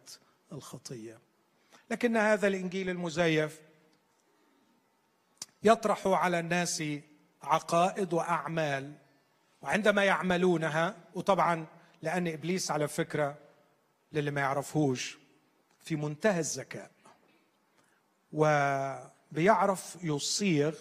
الخطية. 0.53 1.19
لكن 1.91 2.17
هذا 2.17 2.49
الإنجيل 2.49 2.91
المزيف 2.91 3.61
يطرح 5.63 6.07
على 6.07 6.41
الناس 6.41 6.83
عقائد 7.43 8.13
وأعمال. 8.13 8.93
وعندما 9.63 10.05
يعملونها 10.05 10.97
وطبعا 11.15 11.67
لأن 12.03 12.29
إبليس 12.29 12.71
على 12.71 12.89
فكرة 12.89 13.39
للي 14.13 14.31
ما 14.31 14.41
يعرفوش 14.41 15.19
في 15.81 15.97
منتهى 15.97 16.41
الذكاء. 16.41 16.91
وبيعرف 18.33 19.97
يصيغ 20.03 20.75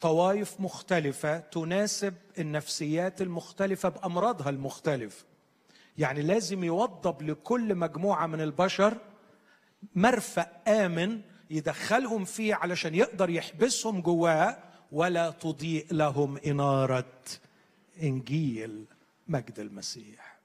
طوائف 0.00 0.60
مختلفة 0.60 1.38
تناسب 1.38 2.14
النفسيات 2.38 3.22
المختلفة 3.22 3.88
بأمراضها 3.88 4.50
المختلفة 4.50 5.24
يعني 5.98 6.22
لازم 6.22 6.64
يوضب 6.64 7.22
لكل 7.22 7.74
مجموعة 7.74 8.26
من 8.26 8.40
البشر 8.40 8.98
مرفأ 9.94 10.46
آمن 10.68 11.20
يدخلهم 11.50 12.24
فيه 12.24 12.54
علشان 12.54 12.94
يقدر 12.94 13.30
يحبسهم 13.30 14.00
جواه 14.00 14.58
ولا 14.92 15.30
تضيء 15.30 15.86
لهم 15.94 16.38
إنارة 16.38 17.22
إنجيل 18.02 18.84
مجد 19.28 19.60
المسيح. 19.60 20.38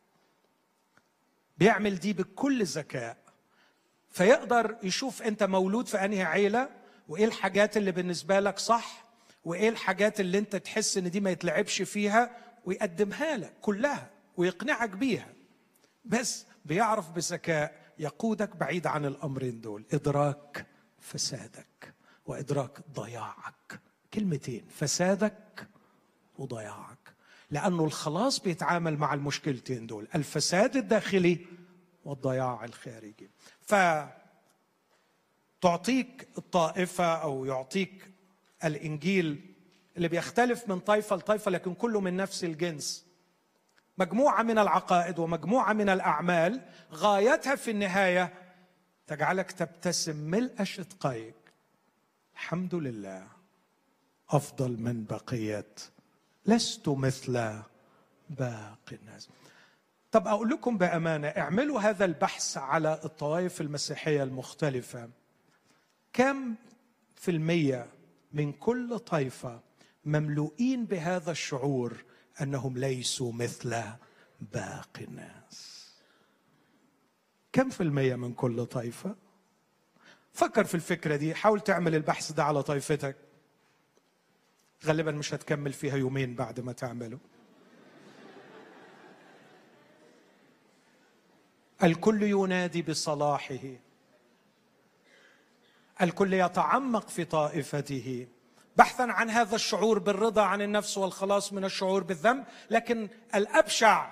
بيعمل 1.57 1.95
دي 1.95 2.13
بكل 2.13 2.65
ذكاء. 2.65 3.17
فيقدر 4.13 4.77
يشوف 4.83 5.21
انت 5.21 5.43
مولود 5.43 5.87
في 5.87 6.05
انهي 6.05 6.23
عيلة 6.23 6.69
وايه 7.07 7.25
الحاجات 7.25 7.77
اللي 7.77 7.91
بالنسبة 7.91 8.39
لك 8.39 8.59
صح 8.59 9.03
وايه 9.45 9.69
الحاجات 9.69 10.19
اللي 10.19 10.37
انت 10.37 10.55
تحس 10.55 10.97
ان 10.97 11.11
دي 11.11 11.19
ما 11.19 11.31
يتلعبش 11.31 11.81
فيها 11.81 12.37
ويقدمها 12.65 13.37
لك 13.37 13.53
كلها 13.61 14.09
ويقنعك 14.37 14.89
بيها. 14.89 15.33
بس 16.05 16.45
بيعرف 16.65 17.09
بذكاء 17.11 17.93
يقودك 17.99 18.55
بعيد 18.55 18.87
عن 18.87 19.05
الأمرين 19.05 19.61
دول. 19.61 19.85
إدراك 19.93 20.65
فسادك 20.99 21.93
وإدراك 22.25 22.79
ضياعك. 22.93 23.79
كلمتين 24.13 24.65
فسادك 24.69 25.67
وضياعك. 26.37 27.13
لأنه 27.51 27.85
الخلاص 27.85 28.39
بيتعامل 28.39 28.97
مع 28.97 29.13
المشكلتين 29.13 29.87
دول 29.87 30.07
الفساد 30.15 30.77
الداخلي 30.77 31.45
والضياع 32.05 32.65
الخارجي. 32.65 33.29
ف 33.65 33.75
تعطيك 35.61 36.27
الطائفة 36.37 37.15
أو 37.15 37.45
يعطيك 37.45 38.11
الإنجيل 38.63 39.55
اللي 39.97 40.07
بيختلف 40.07 40.69
من 40.69 40.79
طائفة 40.79 41.15
لطائفة 41.15 41.51
لكن 41.51 41.73
كله 41.73 42.01
من 42.01 42.17
نفس 42.17 42.43
الجنس. 42.43 43.05
مجموعة 43.97 44.43
من 44.43 44.59
العقائد 44.59 45.19
ومجموعة 45.19 45.73
من 45.73 45.89
الأعمال 45.89 46.61
غايتها 46.91 47.55
في 47.55 47.71
النهاية 47.71 48.33
تجعلك 49.07 49.51
تبتسم 49.51 50.15
ملء 50.15 50.63
شدقيك. 50.63 51.35
الحمد 52.33 52.75
لله. 52.75 53.27
أفضل 54.29 54.71
من 54.79 55.05
بقية 55.05 55.75
لست 56.45 56.89
مثل 56.89 57.33
باقي 58.29 58.95
الناس. 59.01 59.29
طب 60.13 60.27
أقول 60.27 60.49
لكم 60.49 60.77
بأمانة 60.77 61.27
اعملوا 61.27 61.79
هذا 61.79 62.05
البحث 62.05 62.57
على 62.57 63.01
الطوائف 63.05 63.61
المسيحية 63.61 64.23
المختلفة. 64.23 65.09
كم 66.13 66.55
في 67.15 67.31
المية 67.31 67.87
من 68.33 68.51
كل 68.51 68.99
طائفة 68.99 69.59
مملوئين 70.05 70.85
بهذا 70.85 71.31
الشعور 71.31 71.93
أنهم 72.41 72.77
ليسوا 72.77 73.33
مثل 73.33 73.81
باقي 74.53 75.03
الناس؟ 75.03 75.89
كم 77.53 77.69
في 77.69 77.81
المية 77.83 78.15
من 78.15 78.33
كل 78.33 78.65
طائفة؟ 78.65 79.15
فكر 80.33 80.63
في 80.63 80.75
الفكرة 80.75 81.15
دي 81.15 81.35
حاول 81.35 81.61
تعمل 81.61 81.95
البحث 81.95 82.31
ده 82.31 82.43
على 82.43 82.63
طائفتك. 82.63 83.15
غالبا 84.85 85.11
مش 85.11 85.33
هتكمل 85.33 85.73
فيها 85.73 85.95
يومين 85.97 86.35
بعد 86.35 86.59
ما 86.59 86.71
تعمله. 86.73 87.19
الكل 91.83 92.23
ينادي 92.23 92.81
بصلاحه. 92.81 93.59
الكل 96.01 96.33
يتعمق 96.33 97.09
في 97.09 97.25
طائفته. 97.25 98.27
بحثا 98.77 99.03
عن 99.03 99.29
هذا 99.29 99.55
الشعور 99.55 99.99
بالرضا 99.99 100.41
عن 100.41 100.61
النفس 100.61 100.97
والخلاص 100.97 101.53
من 101.53 101.65
الشعور 101.65 102.03
بالذنب 102.03 102.45
لكن 102.69 103.09
الأبشع 103.35 104.09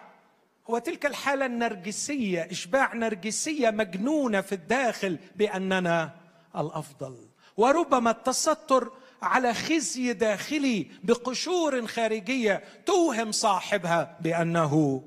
هو 0.70 0.78
تلك 0.78 1.06
الحالة 1.06 1.46
النرجسية 1.46 2.52
إشباع 2.52 2.94
نرجسية 2.94 3.70
مجنونة 3.70 4.42
في 4.42 4.56
الداخل 4.56 5.20
بأننا 5.36 6.16
الأفضل. 6.56 7.18
وربما 7.58 8.12
التستر 8.12 8.92
على 9.22 9.54
خزي 9.54 10.14
داخلي 10.14 10.88
بقشور 11.04 11.88
خارجية 11.88 12.64
توهم 12.86 13.32
صاحبها 13.32 14.18
بأنه 14.22 15.04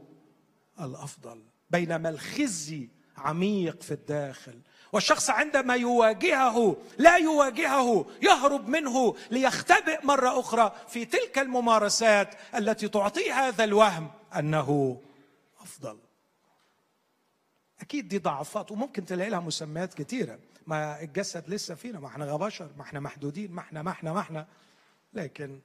الأفضل. 0.81 1.54
بينما 1.75 2.09
الخزي 2.09 2.89
عميق 3.17 3.83
في 3.83 3.91
الداخل. 3.91 4.61
والشخص 4.93 5.31
عندما 5.31 5.75
يواجهه 5.75 6.77
لا 6.99 7.17
يواجهه 7.17 8.07
يهرب 8.23 8.69
منه 8.69 9.17
ليختبئ 9.31 10.07
مرة 10.07 10.41
أخرى 10.41 10.73
في 10.89 11.05
تلك 11.05 11.39
الممارسات 11.39 12.35
التي 12.55 12.89
تعطيه 12.89 13.33
هذا 13.33 13.65
الوهم 13.65 14.11
أنه 14.39 15.01
أفضل. 15.61 15.99
أكيد 17.81 18.09
دي 18.09 18.19
ضعفات 18.19 18.73
وممكن 18.73 19.05
تلاقي 19.05 19.31
لها 19.31 19.41
مسميات 19.41 19.95
كثيره 19.95 20.39
ما 20.67 21.01
الجسد 21.03 21.51
لسه 21.51 21.75
فينا 21.75 22.01
ما 22.01 22.07
إحنا 22.07 22.37
بشر 22.37 22.71
ما 22.77 22.83
إحنا 22.83 23.01
محدودين 23.01 23.53
ما 23.53 23.61
إحنا 23.61 23.83
ما 23.83 23.91
إحنا 23.91 24.13
ما 24.13 24.21
إحنا. 24.21 24.47
لكن 25.15 25.61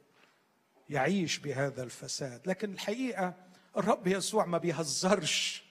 يعيش 0.89 1.37
بهذا 1.37 1.83
الفساد. 1.83 2.41
لكن 2.45 2.73
الحقيقة 2.73 3.33
الرب 3.77 4.07
يسوع 4.07 4.45
ما 4.45 4.57
بيهزرش 4.57 5.68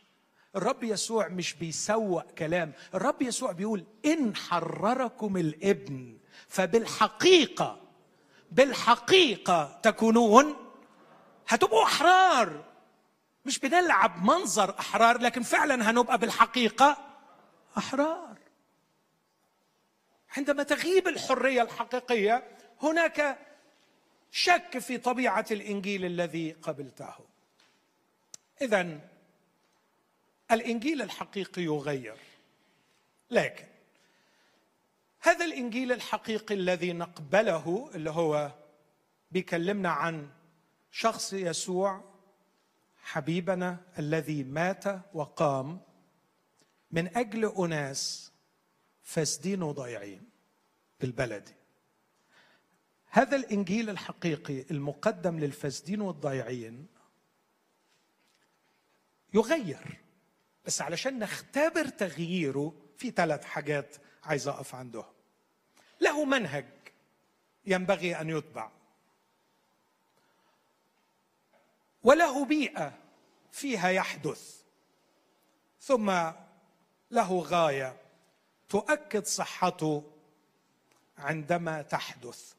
الرب 0.57 0.85
يسوع 0.85 1.29
مش 1.29 1.55
بيسوق 1.55 2.31
كلام. 2.31 2.73
الرب 2.95 3.23
يسوع 3.23 3.53
بيقول 3.53 3.85
إن 4.05 4.37
حرركم 4.37 5.37
الإبن 5.37 6.19
فبالحقيقة 6.49 7.81
بالحقيقة 8.53 9.81
تكونون 9.83 10.57
هتبقوا 11.49 11.83
أحرار. 11.85 12.65
مش 13.45 13.59
بنلعب 13.59 14.25
منظر 14.25 14.79
أحرار 14.79 15.19
لكن 15.21 15.43
فعلا 15.43 15.91
هنبقى 15.91 16.19
بالحقيقة 16.19 16.97
أحرار. 17.79 18.39
عندما 20.37 20.63
تغيب 20.63 21.09
الحرية 21.09 21.63
الحقيقية 21.63 22.57
هناك 22.83 23.39
شك 24.31 24.79
في 24.79 24.99
طبيعة 24.99 25.47
الإنجيل 25.51 26.05
الذي 26.05 26.53
قبلته. 26.53 27.15
اذا 28.63 28.99
الإنجيل 30.53 31.03
الحقيقي 31.03 31.63
يغير. 31.63 32.17
لكن 33.31 33.67
هذا 35.21 35.45
الإنجيل 35.45 35.93
الحقيقي 35.93 36.55
الذي 36.55 36.93
نقبله 36.93 37.91
اللي 37.95 38.11
هو 38.11 38.53
بيكلمنا 39.31 39.89
عن 39.89 40.29
شخص 40.91 41.33
يسوع 41.33 42.05
حبيبنا 43.03 43.81
الذي 43.99 44.45
مات 44.45 44.85
وقام 45.15 45.81
من 46.91 47.17
أجل 47.17 47.53
أناس 47.59 48.33
فاسدين 49.03 49.63
وضايعين 49.63 50.29
بالبلدي 51.01 51.55
هذا 53.11 53.37
الإنجيل 53.37 53.91
الحقيقي 53.91 54.65
المقدم 54.71 55.39
للفاسدين 55.39 56.01
والضايعين 56.01 56.87
يغير. 59.35 59.99
بس 60.69 60.83
علشان 60.83 61.19
نختبر 61.19 61.89
تغييره 61.89 62.75
في 62.97 63.11
ثلاث 63.11 63.45
حاجات 63.45 63.97
عايز 64.25 64.49
أقف 64.49 64.75
عندهم. 64.75 65.13
له 66.01 66.25
منهج 66.25 66.67
ينبغي 67.67 68.21
أن 68.21 68.29
يتبع. 68.31 68.71
وله 72.03 72.45
بيئة 72.45 72.99
فيها 73.53 73.89
يحدث. 73.89 74.63
ثم 75.81 76.11
له 77.11 77.41
غاية 77.41 78.01
تؤكد 78.69 79.25
صحته 79.25 80.13
عندما 81.19 81.83
تحدث. 81.83 82.55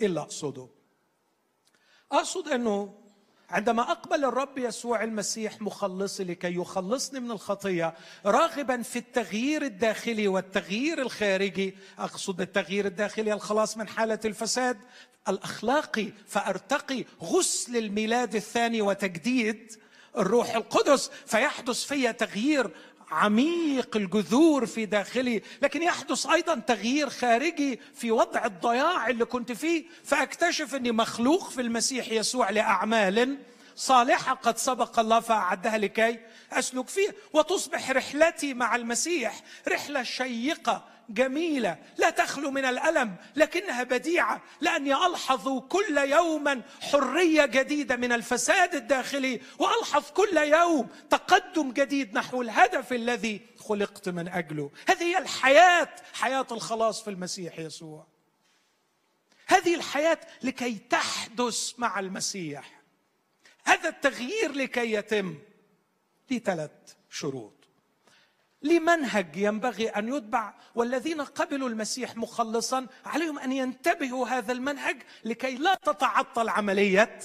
إيه 0.00 0.06
اللي 0.06 0.20
أقصده. 0.20 0.68
أقصد 2.12 2.48
أنه 2.48 3.07
عندما 3.50 3.82
أقبل 3.82 4.24
الرب 4.24 4.58
يسوع 4.58 5.02
المسيح 5.04 5.62
مخلصي 5.62 6.24
لكي 6.24 6.54
يخلصني 6.54 7.20
من 7.20 7.30
الخطية 7.30 7.94
راغبا 8.26 8.82
في 8.82 8.98
التغيير 8.98 9.62
الداخلي 9.62 10.28
والتغيير 10.28 11.02
الخارجي. 11.02 11.76
أقصد 11.98 12.40
التغيير 12.40 12.86
الداخلي 12.86 13.32
الخلاص 13.32 13.76
من 13.76 13.88
حالة 13.88 14.18
الفساد 14.24 14.78
الأخلاقي. 15.28 16.12
فأرتقي 16.26 17.04
غسل 17.22 17.76
الميلاد 17.76 18.34
الثاني 18.34 18.82
وتجديد 18.82 19.72
الروح 20.18 20.54
القدس. 20.54 21.10
فيحدث 21.26 21.84
في 21.84 22.12
تغيير 22.12 22.70
عميق 23.10 23.96
الجذور 23.96 24.66
في 24.66 24.86
داخلي 24.86 25.42
لكن 25.62 25.82
يحدث 25.82 26.26
أيضا 26.26 26.54
تغيير 26.54 27.10
خارجي 27.10 27.80
في 27.94 28.10
وضع 28.10 28.44
الضياع 28.44 29.08
اللي 29.08 29.24
كنت 29.24 29.52
فيه 29.52 29.84
فأكتشف 30.04 30.74
إني 30.74 30.92
مخلوق 30.92 31.50
في 31.50 31.60
المسيح 31.60 32.08
يسوع 32.08 32.50
لأعمال 32.50 33.38
صالحة 33.76 34.34
قد 34.34 34.58
سبق 34.58 34.98
الله 34.98 35.20
فأعدها 35.20 35.78
لكي 35.78 36.18
أسلك 36.52 36.88
فيها. 36.88 37.12
وتصبح 37.32 37.90
رحلتي 37.90 38.54
مع 38.54 38.76
المسيح 38.76 39.40
رحلة 39.68 40.02
شيقة 40.02 40.84
جميلة 41.08 41.78
لا 41.96 42.10
تخلو 42.10 42.50
من 42.50 42.64
الألم 42.64 43.16
لكنها 43.36 43.82
بديعة 43.82 44.42
لأني 44.60 45.06
ألحظ 45.06 45.58
كل 45.58 45.98
يوما 45.98 46.62
حرية 46.80 47.46
جديدة 47.46 47.96
من 47.96 48.12
الفساد 48.12 48.74
الداخلي 48.74 49.40
وألحظ 49.58 50.10
كل 50.10 50.36
يوم 50.36 50.88
تقدم 51.10 51.72
جديد 51.72 52.14
نحو 52.14 52.42
الهدف 52.42 52.92
الذي 52.92 53.40
خلقت 53.58 54.08
من 54.08 54.28
أجله. 54.28 54.70
هذه 54.88 55.02
هي 55.02 55.18
الحياة 55.18 55.88
حياة 56.12 56.46
الخلاص 56.50 57.02
في 57.02 57.10
المسيح 57.10 57.58
يسوع. 57.58 58.06
هذه 59.46 59.74
الحياة 59.74 60.18
لكي 60.42 60.78
تحدث 60.90 61.72
مع 61.78 62.00
المسيح. 62.00 62.82
هذا 63.64 63.88
التغيير 63.88 64.52
لكي 64.52 64.92
يتم 64.92 65.38
لثلاث 66.30 66.44
ثلاث 66.44 66.96
شروط. 67.10 67.57
لمنهج 68.62 69.36
ينبغي 69.36 69.88
أن 69.88 70.14
يتبع 70.14 70.54
والذين 70.74 71.20
قبلوا 71.20 71.68
المسيح 71.68 72.16
مخلصا 72.16 72.86
عليهم 73.04 73.38
أن 73.38 73.52
ينتبهوا 73.52 74.26
هذا 74.28 74.52
المنهج 74.52 75.02
لكي 75.24 75.54
لا 75.56 75.74
تتعطل 75.74 76.48
عملية 76.48 77.18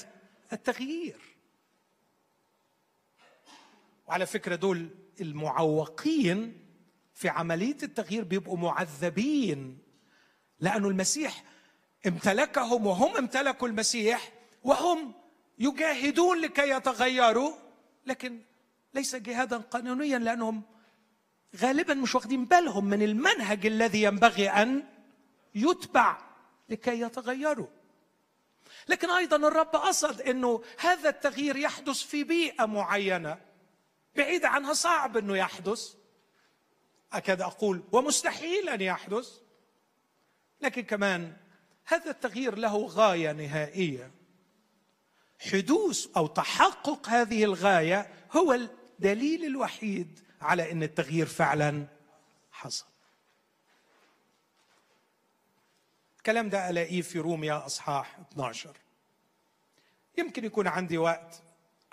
التغيير. 0.53 1.19
وعلى 4.07 4.25
فكرة 4.25 4.55
دول 4.55 4.89
المعوقين 5.21 6.63
في 7.13 7.29
عملية 7.29 7.77
التغيير 7.83 8.23
بيبقوا 8.23 8.57
معذبين 8.57 9.77
لأن 10.59 10.85
المسيح 10.85 11.43
امتلكهم 12.07 12.87
وهم 12.87 13.17
امتلكوا 13.17 13.67
المسيح 13.67 14.31
وهم 14.63 15.13
يجاهدون 15.59 16.41
لكي 16.41 16.69
يتغيروا 16.69 17.53
لكن 18.05 18.41
ليس 18.93 19.15
جهادا 19.15 19.57
قانونيا 19.57 20.17
لأنهم 20.17 20.63
غالبا 21.55 21.93
مش 21.93 22.15
واخدين 22.15 22.45
بالهم 22.45 22.85
من 22.85 23.01
المنهج 23.01 23.65
الذي 23.65 24.03
ينبغي 24.03 24.49
أن 24.49 24.83
يتبع 25.55 26.17
لكي 26.69 26.99
يتغيروا. 26.99 27.67
لكن 28.87 29.09
أيضا 29.09 29.35
الرب 29.35 29.75
قصد 29.75 30.21
إنه 30.21 30.63
هذا 30.79 31.09
التغيير 31.09 31.55
يحدث 31.55 32.01
في 32.03 32.23
بيئة 32.23 32.65
معينة. 32.65 33.41
بعيد 34.15 34.45
عنها 34.45 34.73
صعب 34.73 35.17
إنه 35.17 35.37
يحدث. 35.37 35.93
أكاد 37.13 37.41
أقول 37.41 37.83
ومستحيل 37.91 38.69
أن 38.69 38.81
يحدث. 38.81 39.29
لكن 40.61 40.81
كمان 40.81 41.33
هذا 41.85 42.11
التغيير 42.11 42.57
له 42.57 42.85
غاية 42.85 43.31
نهائية. 43.31 44.11
حدوث 45.51 46.07
أو 46.17 46.27
تحقق 46.27 47.09
هذه 47.09 47.43
الغاية 47.43 48.13
هو 48.31 48.53
الدليل 48.53 49.45
الوحيد 49.45 50.19
على 50.43 50.71
إن 50.71 50.83
التغيير 50.83 51.25
فعلا 51.25 51.87
حصل. 52.51 52.85
الكلام 56.17 56.49
ده 56.49 56.69
ألاقيه 56.69 57.01
في 57.01 57.19
روميا 57.19 57.65
أصحاح 57.65 58.19
12 58.31 58.77
يمكن 60.17 60.45
يكون 60.45 60.67
عندي 60.67 60.97
وقت 60.97 61.41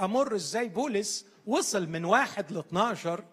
أمر 0.01 0.35
إزاي 0.35 0.69
بولس 0.69 1.27
وصل 1.47 1.87
من 1.89 2.05
واحد 2.05 2.53
ل 2.53 2.59
12 2.59 3.25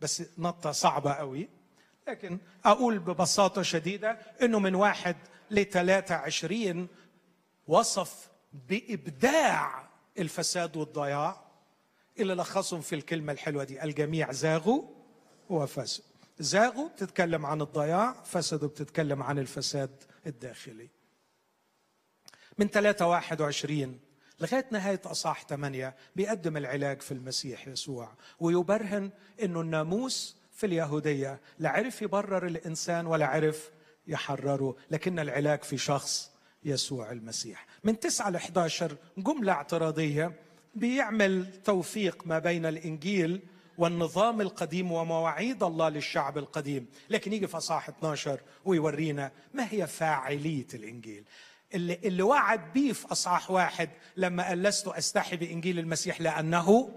بس 0.00 0.22
نطة 0.38 0.72
صعبة 0.72 1.12
قوي 1.12 1.48
لكن 2.08 2.38
أقول 2.64 2.98
ببساطة 2.98 3.62
شديدة 3.62 4.10
إنه 4.42 4.58
من 4.58 4.74
واحد 4.74 5.16
ل 5.50 5.64
23 5.64 6.88
وصف 7.68 8.28
بإبداع 8.52 9.88
الفساد 10.18 10.76
والضياع. 10.76 11.43
اللي 12.18 12.34
لخصهم 12.34 12.80
في 12.80 12.94
الكلمة 12.94 13.32
الحلوة 13.32 13.64
دي. 13.64 13.82
الجميع 13.82 14.32
زاغوا 14.32 14.82
وفسدوا. 15.50 16.06
زاغوا 16.38 16.88
بتتكلم 16.88 17.46
عن 17.46 17.60
الضياع 17.60 18.22
فسدوا 18.24 18.68
بتتكلم 18.68 19.22
عن 19.22 19.38
الفساد 19.38 19.90
الداخلي. 20.26 20.88
من 22.58 22.68
3 22.68 23.06
21 23.06 24.00
لغاية 24.40 24.66
نهاية 24.72 25.00
أصح 25.04 25.46
8 25.46 25.96
بيقدم 26.16 26.56
العلاج 26.56 27.02
في 27.02 27.12
المسيح 27.12 27.68
يسوع 27.68 28.14
ويبرهن 28.40 29.10
أنه 29.42 29.60
الناموس 29.60 30.36
في 30.52 30.66
اليهودية 30.66 31.40
لا 31.58 31.70
عرف 31.70 32.02
يبرر 32.02 32.46
الإنسان 32.46 33.06
ولا 33.06 33.26
عرف 33.26 33.70
يحرره 34.06 34.76
لكن 34.90 35.18
العلاج 35.18 35.62
في 35.62 35.78
شخص 35.78 36.30
يسوع 36.64 37.12
المسيح. 37.12 37.66
من 37.84 38.00
9 38.00 38.30
ل 38.30 38.36
11 38.36 38.96
جملة 39.18 39.52
اعتراضية 39.52 40.32
بيعمل 40.76 41.46
توفيق 41.64 42.22
ما 42.26 42.38
بين 42.38 42.66
الإنجيل 42.66 43.40
والنظام 43.78 44.40
القديم 44.40 44.92
ومواعيد 44.92 45.62
الله 45.62 45.88
للشعب 45.88 46.38
القديم. 46.38 46.86
لكن 47.10 47.32
يجي 47.32 47.46
في 47.46 47.56
اصحاح 47.56 47.88
12 47.88 48.40
ويورينا 48.64 49.30
ما 49.54 49.66
هي 49.70 49.86
فاعلية 49.86 50.66
الإنجيل. 50.74 51.24
اللي, 51.74 51.98
اللي 52.04 52.22
وعد 52.22 52.72
بيه 52.74 52.92
في 52.92 53.12
اصحاح 53.12 53.50
واحد 53.50 53.90
لما 54.16 54.48
قال 54.48 54.62
لست 54.62 54.88
أستحي 54.88 55.36
بإنجيل 55.36 55.78
المسيح 55.78 56.20
لأنه 56.20 56.90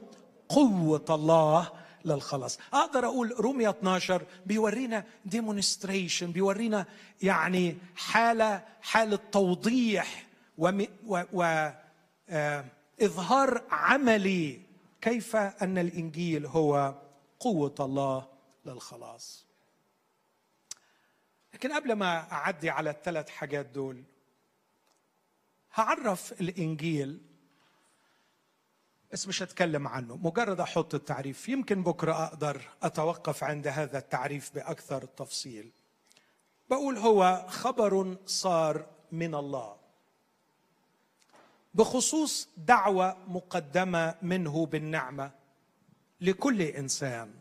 قوة 0.49 1.05
الله 1.09 1.71
للخلاص 2.05 2.59
أقدر 2.73 3.05
أقول 3.05 3.33
روميا 3.39 3.69
12 3.69 4.25
بيورينا 4.45 5.03
ديمونستريشن 5.25 6.31
بيورينا 6.31 6.85
يعني 7.21 7.77
حاله 7.95 8.63
حالة 8.81 9.19
توضيح 9.31 10.25
و, 10.57 10.81
و, 11.07 11.23
و 11.33 11.69
آه 12.29 12.65
إظهار 13.01 13.63
عملي 13.71 14.61
كيف 15.01 15.35
أن 15.35 15.77
الإنجيل 15.77 16.45
هو 16.45 16.95
قوة 17.39 17.75
الله 17.79 18.27
للخلاص. 18.65 19.45
لكن 21.53 21.73
قبل 21.73 21.93
ما 21.93 22.31
أعدي 22.31 22.69
على 22.69 22.89
الثلاث 22.89 23.29
حاجات 23.29 23.65
دول 23.65 24.03
هعرف 25.73 26.41
الإنجيل. 26.41 27.21
بس 29.11 29.27
مش 29.27 29.43
هتكلم 29.43 29.87
عنه 29.87 30.15
مجرد 30.15 30.59
أحط 30.59 30.95
التعريف. 30.95 31.49
يمكن 31.49 31.83
بكرة 31.83 32.23
أقدر 32.25 32.61
أتوقف 32.83 33.43
عند 33.43 33.67
هذا 33.67 33.97
التعريف 33.97 34.55
بأكثر 34.55 35.05
تفصيل. 35.05 35.71
بقول 36.69 36.97
هو 36.97 37.45
خبر 37.49 38.17
صار 38.25 38.85
من 39.11 39.35
الله. 39.35 39.76
بخصوص 41.77 42.49
دعوة 42.57 43.17
مقدمة 43.27 44.15
منه 44.21 44.65
بالنعمة 44.65 45.31
لكل 46.21 46.61
إنسان 46.61 47.33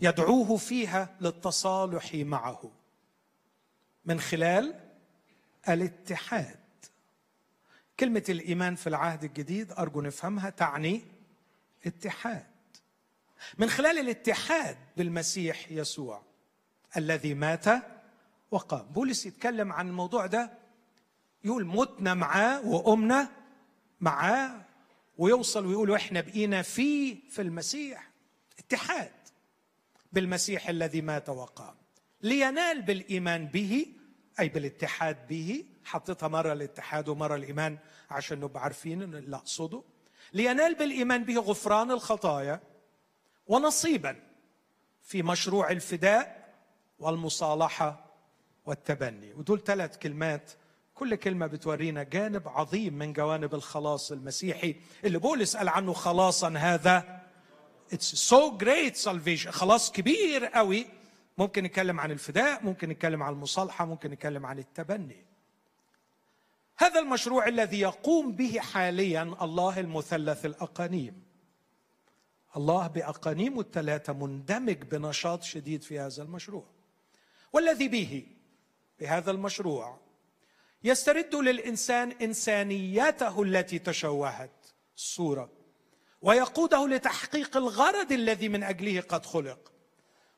يدعوه 0.00 0.56
فيها 0.56 1.16
للتصالح 1.20 2.14
معه 2.14 2.70
من 4.04 4.20
خلال 4.20 4.80
الاتحاد. 5.68 6.56
كلمة 8.00 8.24
الإيمان 8.28 8.74
في 8.74 8.86
العهد 8.86 9.24
الجديد 9.24 9.72
أرجو 9.72 10.00
نفهمها 10.00 10.50
تعني 10.50 11.02
اتحاد. 11.86 12.46
من 13.58 13.70
خلال 13.70 13.98
الاتحاد 13.98 14.76
بالمسيح 14.96 15.70
يسوع 15.72 16.22
الذي 16.96 17.34
مات 17.34 17.66
وقام. 18.50 18.86
بولس 18.86 19.26
يتكلم 19.26 19.72
عن 19.72 19.88
الموضوع 19.88 20.26
ده 20.26 20.59
يقول 21.44 21.66
متنا 21.66 22.14
معاه 22.14 22.66
وقمنا 22.66 23.30
معاه 24.00 24.60
ويوصل 25.18 25.66
ويقول 25.66 25.94
إحنا 25.94 26.20
بقينا 26.20 26.62
فيه 26.62 27.16
في 27.28 27.42
المسيح. 27.42 28.10
اتحاد 28.58 29.12
بالمسيح 30.12 30.68
الذي 30.68 31.00
مات 31.00 31.28
وقام. 31.28 31.74
لينال 32.22 32.82
بالإيمان 32.82 33.46
به 33.46 33.86
أي 34.40 34.48
بالاتحاد 34.48 35.26
به. 35.28 35.64
حطيتها 35.84 36.28
مرة 36.28 36.52
الاتحاد 36.52 37.08
ومرة 37.08 37.34
الإيمان 37.34 37.78
عشان 38.10 38.40
نبقى 38.40 38.62
عارفين 38.62 39.02
اللي 39.02 39.36
أقصده. 39.36 39.82
لينال 40.32 40.74
بالإيمان 40.74 41.24
به 41.24 41.38
غفران 41.38 41.90
الخطايا 41.90 42.60
ونصيبا 43.46 44.16
في 45.02 45.22
مشروع 45.22 45.70
الفداء 45.70 46.54
والمصالحة 46.98 48.06
والتبني. 48.66 49.32
ودول 49.32 49.64
ثلاث 49.64 49.98
كلمات 49.98 50.50
كل 51.00 51.14
كلمة 51.14 51.46
بتورينا 51.46 52.02
جانب 52.02 52.48
عظيم 52.48 52.94
من 52.94 53.12
جوانب 53.12 53.54
الخلاص 53.54 54.12
المسيحي. 54.12 54.76
اللي 55.04 55.18
بولس 55.18 55.56
قال 55.56 55.68
عنه 55.68 55.92
خلاصا 55.92 56.48
هذا 56.48 57.20
it's 57.92 58.14
so 58.14 58.56
great 58.56 58.96
salvation 58.96 59.50
خلاص 59.50 59.92
كبير 59.92 60.46
قوي. 60.46 60.86
ممكن 61.38 61.64
نتكلم 61.64 62.00
عن 62.00 62.10
الفداء 62.10 62.64
ممكن 62.64 62.88
نتكلم 62.88 63.22
عن 63.22 63.32
المصالحة 63.32 63.84
ممكن 63.84 64.10
نتكلم 64.10 64.46
عن 64.46 64.58
التبني. 64.58 65.24
هذا 66.76 67.00
المشروع 67.00 67.48
الذي 67.48 67.80
يقوم 67.80 68.32
به 68.32 68.60
حاليا 68.60 69.22
الله 69.42 69.80
المثلث 69.80 70.46
الأقانيم. 70.46 71.22
الله 72.56 72.86
بأقانيمه 72.86 73.60
الثلاثة 73.60 74.12
مندمج 74.12 74.82
بنشاط 74.82 75.42
شديد 75.42 75.82
في 75.82 75.98
هذا 75.98 76.22
المشروع. 76.22 76.64
والذي 77.52 77.88
به 77.88 78.26
بهذا 79.00 79.30
المشروع 79.30 80.09
يسترد 80.84 81.34
للإنسان 81.34 82.12
انسانيته 82.22 83.42
التي 83.42 83.78
تشوهت 83.78 84.66
الصورة 84.96 85.52
ويقوده 86.22 86.88
لتحقيق 86.88 87.56
الغرض 87.56 88.12
الذي 88.12 88.48
من 88.48 88.62
أجله 88.62 89.00
قد 89.00 89.26
خلق. 89.26 89.72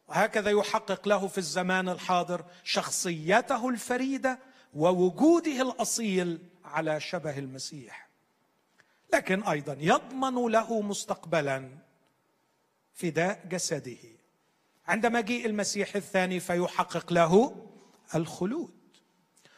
وهكذا 0.09 0.51
يحقق 0.51 1.09
له 1.09 1.29
في 1.29 1.39
الزمان 1.39 1.89
الحاضر 1.89 2.45
شخصيته 2.65 3.69
الفريدة 3.69 4.39
ووجوده 4.75 5.63
الأصيل 5.63 6.39
على 6.65 7.01
شبه 7.01 7.39
المسيح. 7.39 8.09
لكن 9.13 9.43
أيضا 9.43 9.77
يضمن 9.81 10.51
له 10.53 10.81
مستقبلا 10.81 11.79
فداء 12.95 13.47
جسده. 13.49 13.99
عند 14.87 15.07
مجيء 15.07 15.47
المسيح 15.47 15.97
الثاني 15.97 16.41
فيحقق 16.41 17.13
له 17.13 17.57
الخلود. 18.15 18.82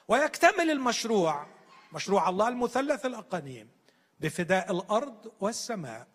ويكتمل 0.08 0.70
المشروع 0.70 1.46
مشروع 1.92 2.28
الله 2.28 2.48
المثلث 2.48 3.06
الأقانيم 3.06 3.68
بفداء 4.20 4.72
الأرض 4.72 5.32
والسماء. 5.40 6.06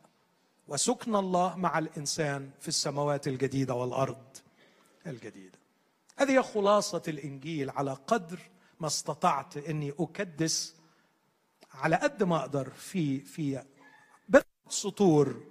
وسكن 0.68 1.16
الله 1.16 1.56
مع 1.56 1.80
الإنسان 1.80 2.52
في 2.62 2.68
السماوات 2.68 3.28
الجديدة 3.28 3.74
والأرض 3.74 4.38
الجديدة. 5.08 5.60
هذه 6.18 6.32
هي 6.32 6.44
خلاصة 6.44 7.02
الإنجيل 7.08 7.70
على 7.70 7.94
قدر 7.94 8.40
ما 8.80 8.88
استطعت 8.88 9.58
إني 9.58 9.94
أكدس 10.00 10.76
على 11.74 11.96
قد 11.96 12.24
ما 12.24 12.36
أقدر 12.36 12.70
في 12.70 13.20
في 13.20 13.64
بضع 14.30 14.42
سطور. 14.70 15.44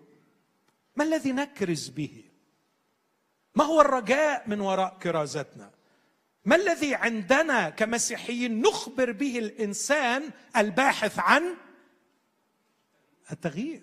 ما 0.97 1.05
الذي 1.05 1.33
نكرز 1.33 1.89
به؟ 1.89 2.25
ما 3.55 3.65
هو 3.65 3.81
الرجاء 3.81 4.49
من 4.49 4.61
وراء 4.61 4.99
كرازتنا؟ 5.03 5.71
ما 6.45 6.57
الذي 6.57 6.95
عندنا 6.95 7.71
كمسيحيين 7.71 8.61
نخبر 8.61 9.13
به 9.13 9.39
الإنسان 9.39 10.31
الباحث 10.57 11.19
عن؟ 11.19 11.57
التغيير. 13.33 13.83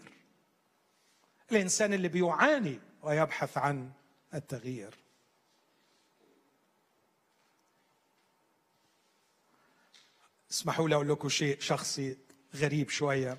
الإنسان 1.51 1.93
اللي 1.93 2.08
بيعاني 2.08 2.80
ويبحث 3.01 3.58
عن 3.58 3.91
التغيير. 4.34 4.95
اسمحوا 10.51 10.89
لي 10.89 10.95
أقول 10.95 11.10
لكم 11.10 11.30
شيء 11.30 11.60
شخصي 11.60 12.18
غريب 12.56 12.89
شوية. 12.89 13.38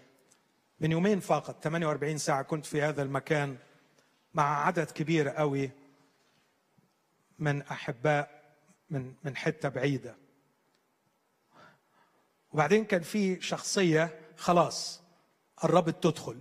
من 0.81 0.93
يومين 0.93 1.21
فقط 1.21 1.63
48 1.65 2.19
ساعة 2.19 2.43
كنت 2.43 2.67
في 2.67 2.83
هذا 2.83 3.03
المكان 3.03 3.57
مع 4.35 4.67
عدد 4.67 4.91
كبير 4.91 5.29
قوي 5.29 5.71
من 7.39 7.63
أحباء 7.63 8.36
من 8.91 9.15
من 9.25 9.37
حتة 9.37 9.69
بعيدة. 9.69 10.17
وبعدين 12.53 12.85
كان 12.85 13.03
في 13.03 13.41
شخصية 13.41 14.21
خلاص 14.37 15.03
قربت 15.57 16.03
تدخل 16.03 16.41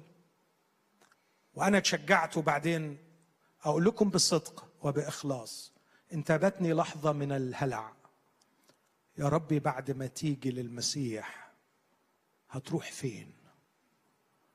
وأنا 1.53 1.79
تشجعت 1.79 2.37
وبعدين 2.37 2.97
أقول 3.63 3.85
لكم 3.85 4.09
بصدق 4.09 4.67
وبإخلاص 4.81 5.73
انتابتني 6.13 6.73
لحظة 6.73 7.11
من 7.11 7.31
الهلع. 7.31 7.93
يا 9.17 9.25
ربي 9.29 9.59
بعد 9.59 9.91
ما 9.91 10.07
تيجي 10.07 10.51
للمسيح 10.51 11.51
هتروح 12.49 12.91
فين؟ 12.91 13.31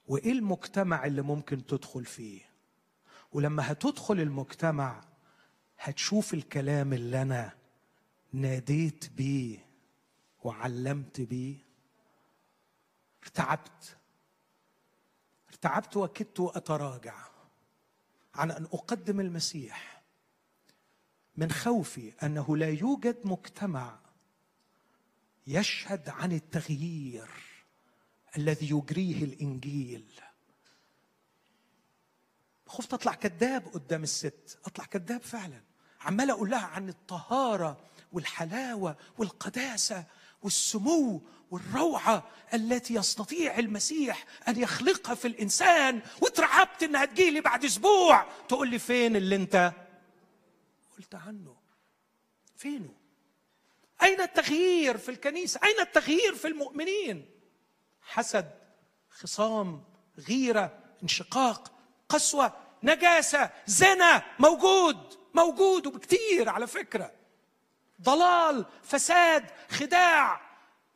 وإيه 0.07 0.33
المجتمع 0.33 1.05
اللي 1.07 1.23
ممكن 1.23 1.67
تدخل 1.67 2.05
فيه؟ 2.05 2.41
ولما 3.33 3.73
هتدخل 3.73 4.21
المجتمع 4.21 5.01
هتشوف 5.79 6.35
الكلام 6.35 6.93
اللي 6.93 7.23
أنا 7.23 7.53
ناديت 8.33 9.11
بيه 9.11 9.67
وعلمت 10.45 11.21
بيه. 11.21 11.57
ارتعبت. 13.23 13.97
ارتعبت 15.49 15.97
وكدت 15.97 16.41
اتراجع 16.41 17.29
عن 18.35 18.51
أن 18.51 18.65
أقدم 18.65 19.21
المسيح. 19.21 20.03
من 21.37 21.51
خوفي 21.53 22.13
أنه 22.23 22.57
لا 22.57 22.69
يوجد 22.69 23.19
مجتمع 23.25 23.99
يشهد 25.47 26.09
عن 26.09 26.33
التغيير 26.33 27.29
الذي 28.37 28.71
يجريه 28.71 29.25
الإنجيل. 29.25 30.21
خفت 32.67 32.95
اطلع 32.95 33.15
كذاب 33.15 33.69
قدام 33.69 34.03
الست. 34.03 34.59
أطلع 34.65 34.85
كذاب 34.85 35.23
فعلا. 35.23 35.61
عمال 36.01 36.31
أقول 36.31 36.51
لها 36.51 36.67
عن 36.67 36.89
الطهارة 36.89 37.90
والحلاوة 38.13 38.97
والقداسة 39.19 40.05
والسمو 40.43 41.23
والروعة 41.51 42.31
التي 42.55 42.95
يستطيع 42.95 43.59
المسيح 43.59 44.25
أن 44.49 44.59
يخلقها 44.59 45.15
في 45.15 45.29
الإنسان. 45.29 46.03
واترعبت 46.21 46.83
إنها 46.83 47.05
تجيلي 47.05 47.41
بعد 47.41 47.65
أسبوع. 47.65 48.27
تقول 48.49 48.69
لي 48.69 48.79
فين 48.79 49.17
اللي 49.17 49.37
أنت؟ 49.37 49.73
قلت 50.99 51.15
عنه. 51.15 51.57
فينه؟ 52.57 52.95
أين 54.03 54.21
التغيير 54.21 54.99
في 54.99 55.11
الكنيسة؟ 55.11 55.61
أين 55.65 55.81
التغيير 55.81 56.35
في 56.35 56.49
المؤمنين؟ 56.49 57.31
حسد 58.03 58.51
خصام 59.11 59.85
غيرة 60.19 60.79
انشقاق 61.03 61.73
قسوة 62.09 62.57
نجاسة 62.83 63.51
زنا 63.67 64.23
موجود. 64.39 65.21
موجود 65.35 65.87
وبكتير 65.87 66.49
على 66.49 66.67
فكرة. 66.67 67.20
ضلال 68.03 68.67
فساد 68.83 69.51
خداع 69.69 70.41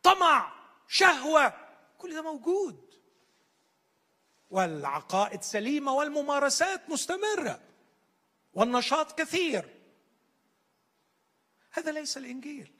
طمع 0.02 0.52
شهوة 0.88 1.52
كل 1.98 2.14
ده 2.14 2.22
موجود. 2.22 2.94
والعقائد 4.50 5.42
سليمة 5.42 5.92
والممارسات 5.92 6.90
مستمرة 6.90 7.60
والنشاط 8.54 9.18
كثير. 9.18 9.68
هذا 11.72 11.92
ليس 11.92 12.16
الإنجيل. 12.16 12.72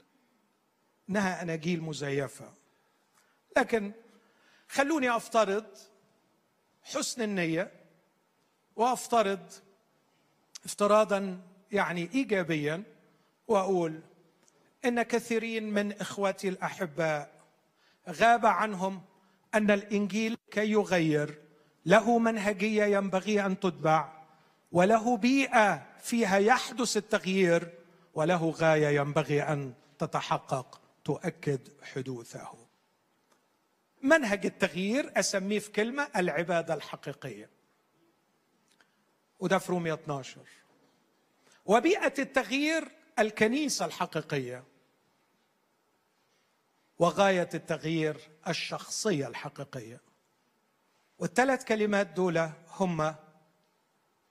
انها 1.10 1.42
أناجيل 1.42 1.82
مزيفة. 1.82 2.52
لكن 3.56 3.92
خلوني 4.68 5.16
أفترض 5.16 5.78
حسن 6.82 7.22
النية 7.22 7.84
وأفترض 8.76 9.52
افتراضا 10.64 11.40
يعني 11.72 12.10
ايجابيا 12.14 12.82
وأقول 13.48 14.00
إن 14.84 15.02
كثيرين 15.02 15.70
من 15.70 15.92
اخوتي 15.92 16.48
الأحباء 16.48 17.30
غاب 18.08 18.46
عنهم 18.46 19.02
أن 19.54 19.70
الإنجيل 19.70 20.36
كي 20.50 20.70
يغير 20.70 21.38
له 21.86 22.18
منهجية 22.18 22.84
ينبغي 22.84 23.46
أن 23.46 23.60
تتبع 23.60 24.24
وله 24.72 25.16
بيئة 25.16 25.86
فيها 26.02 26.38
يحدث 26.38 26.96
التغيير 26.96 27.72
وله 28.14 28.50
غاية 28.50 29.00
ينبغي 29.00 29.42
أن 29.42 29.74
تتحقق 29.98 30.80
تؤكد 31.04 31.60
حدوثه. 31.82 32.66
منهج 34.02 34.46
التغيير 34.46 35.12
أسميه 35.16 35.58
في 35.58 35.70
كلمة 35.70 36.08
العبادة 36.16 36.74
الحقيقية. 36.74 37.50
وده 39.40 39.58
في 39.58 39.72
رومية 39.72 39.94
12 39.94 40.40
وبيئة 41.66 42.14
التغيير 42.18 42.88
الكنيسة 43.18 43.84
الحقيقية. 43.84 44.64
وغاية 46.98 47.48
التغيير 47.54 48.30
الشخصية 48.48 49.28
الحقيقية. 49.28 50.00
والثلاث 51.18 51.64
كلمات 51.64 52.06
دول 52.06 52.50
هم 52.70 53.14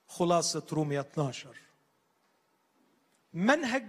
خلاصة 0.08 0.66
رومية 0.72 1.00
12 1.00 1.56
منهج 3.34 3.86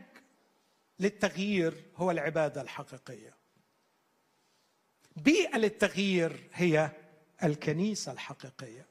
للتغيير 1.01 1.85
هو 1.97 2.11
العبادة 2.11 2.63
الحقيقية. 2.63 3.35
بيئة 5.17 5.59
للتغيير 5.59 6.51
هي 6.53 6.91
الكنيسة 7.43 8.13
الحقيقية. 8.13 8.87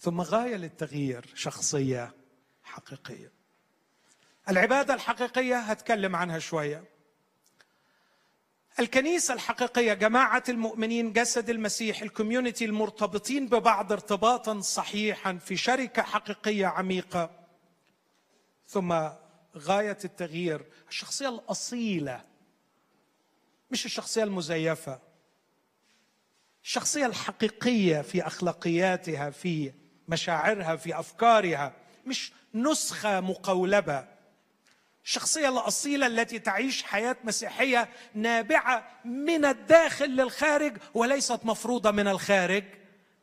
ثم 0.00 0.20
غاية 0.20 0.56
للتغيير 0.56 1.32
شخصية 1.34 2.14
حقيقية. 2.62 3.32
العبادة 4.48 4.94
الحقيقية 4.94 5.58
هتكلم 5.58 6.16
عنها 6.16 6.38
شوية. 6.38 6.84
الكنيسة 8.80 9.34
الحقيقية 9.34 9.94
جماعة 9.94 10.44
المؤمنين 10.48 11.12
جسد 11.12 11.50
المسيح 11.50 12.02
الكوميونتي 12.02 12.64
المرتبطين 12.64 13.46
ببعض 13.48 13.92
ارتباطا 13.92 14.60
صحيحا 14.60 15.32
في 15.32 15.56
شركة 15.56 16.02
حقيقية 16.02 16.66
عميقة. 16.66 17.30
ثم 18.66 19.08
غاية 19.56 19.98
التغيير 20.04 20.64
الشخصية 20.88 21.28
الأصيلة 21.28 22.24
مش 23.70 23.86
الشخصية 23.86 24.24
المزيفة 24.24 25.00
الشخصية 26.64 27.06
الحقيقية 27.06 28.00
في 28.00 28.26
أخلاقياتها 28.26 29.30
في 29.30 29.72
مشاعرها 30.08 30.76
في 30.76 30.98
أفكارها 30.98 31.72
مش 32.06 32.32
نسخة 32.54 33.20
مقولبة. 33.20 34.11
الشخصيه 35.04 35.48
الأصيلة 35.48 36.06
التي 36.06 36.38
تعيش 36.38 36.82
حياة 36.82 37.16
مسيحية 37.24 37.88
نابعة 38.14 39.00
من 39.04 39.44
الداخل 39.44 40.06
للخارج 40.06 40.76
وليست 40.94 41.40
مفروضة 41.44 41.90
من 41.90 42.08
الخارج 42.08 42.64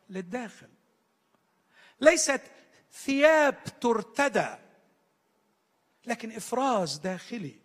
للداخل. 0.09 0.67
ليست 2.01 2.41
ثياب 2.93 3.55
ترتدى 3.81 4.55
لكن 6.05 6.31
إفراز 6.31 6.97
داخلي. 6.97 7.55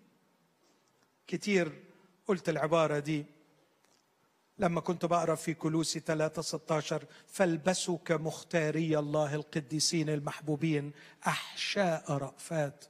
كتير 1.26 1.82
قلت 2.26 2.48
العبارة 2.48 2.98
دي. 2.98 3.24
لما 4.58 4.80
كنت 4.80 5.04
بقرأ 5.04 5.34
في 5.34 5.54
كلوسي 5.54 6.00
3 6.00 6.42
16 6.42 7.04
فالبسوا 7.26 7.98
كمختاري 8.04 8.98
الله 8.98 9.34
القديسين 9.34 10.08
المحبوبين 10.08 10.92
أحشاء 11.26 12.12
رأفات. 12.12 12.84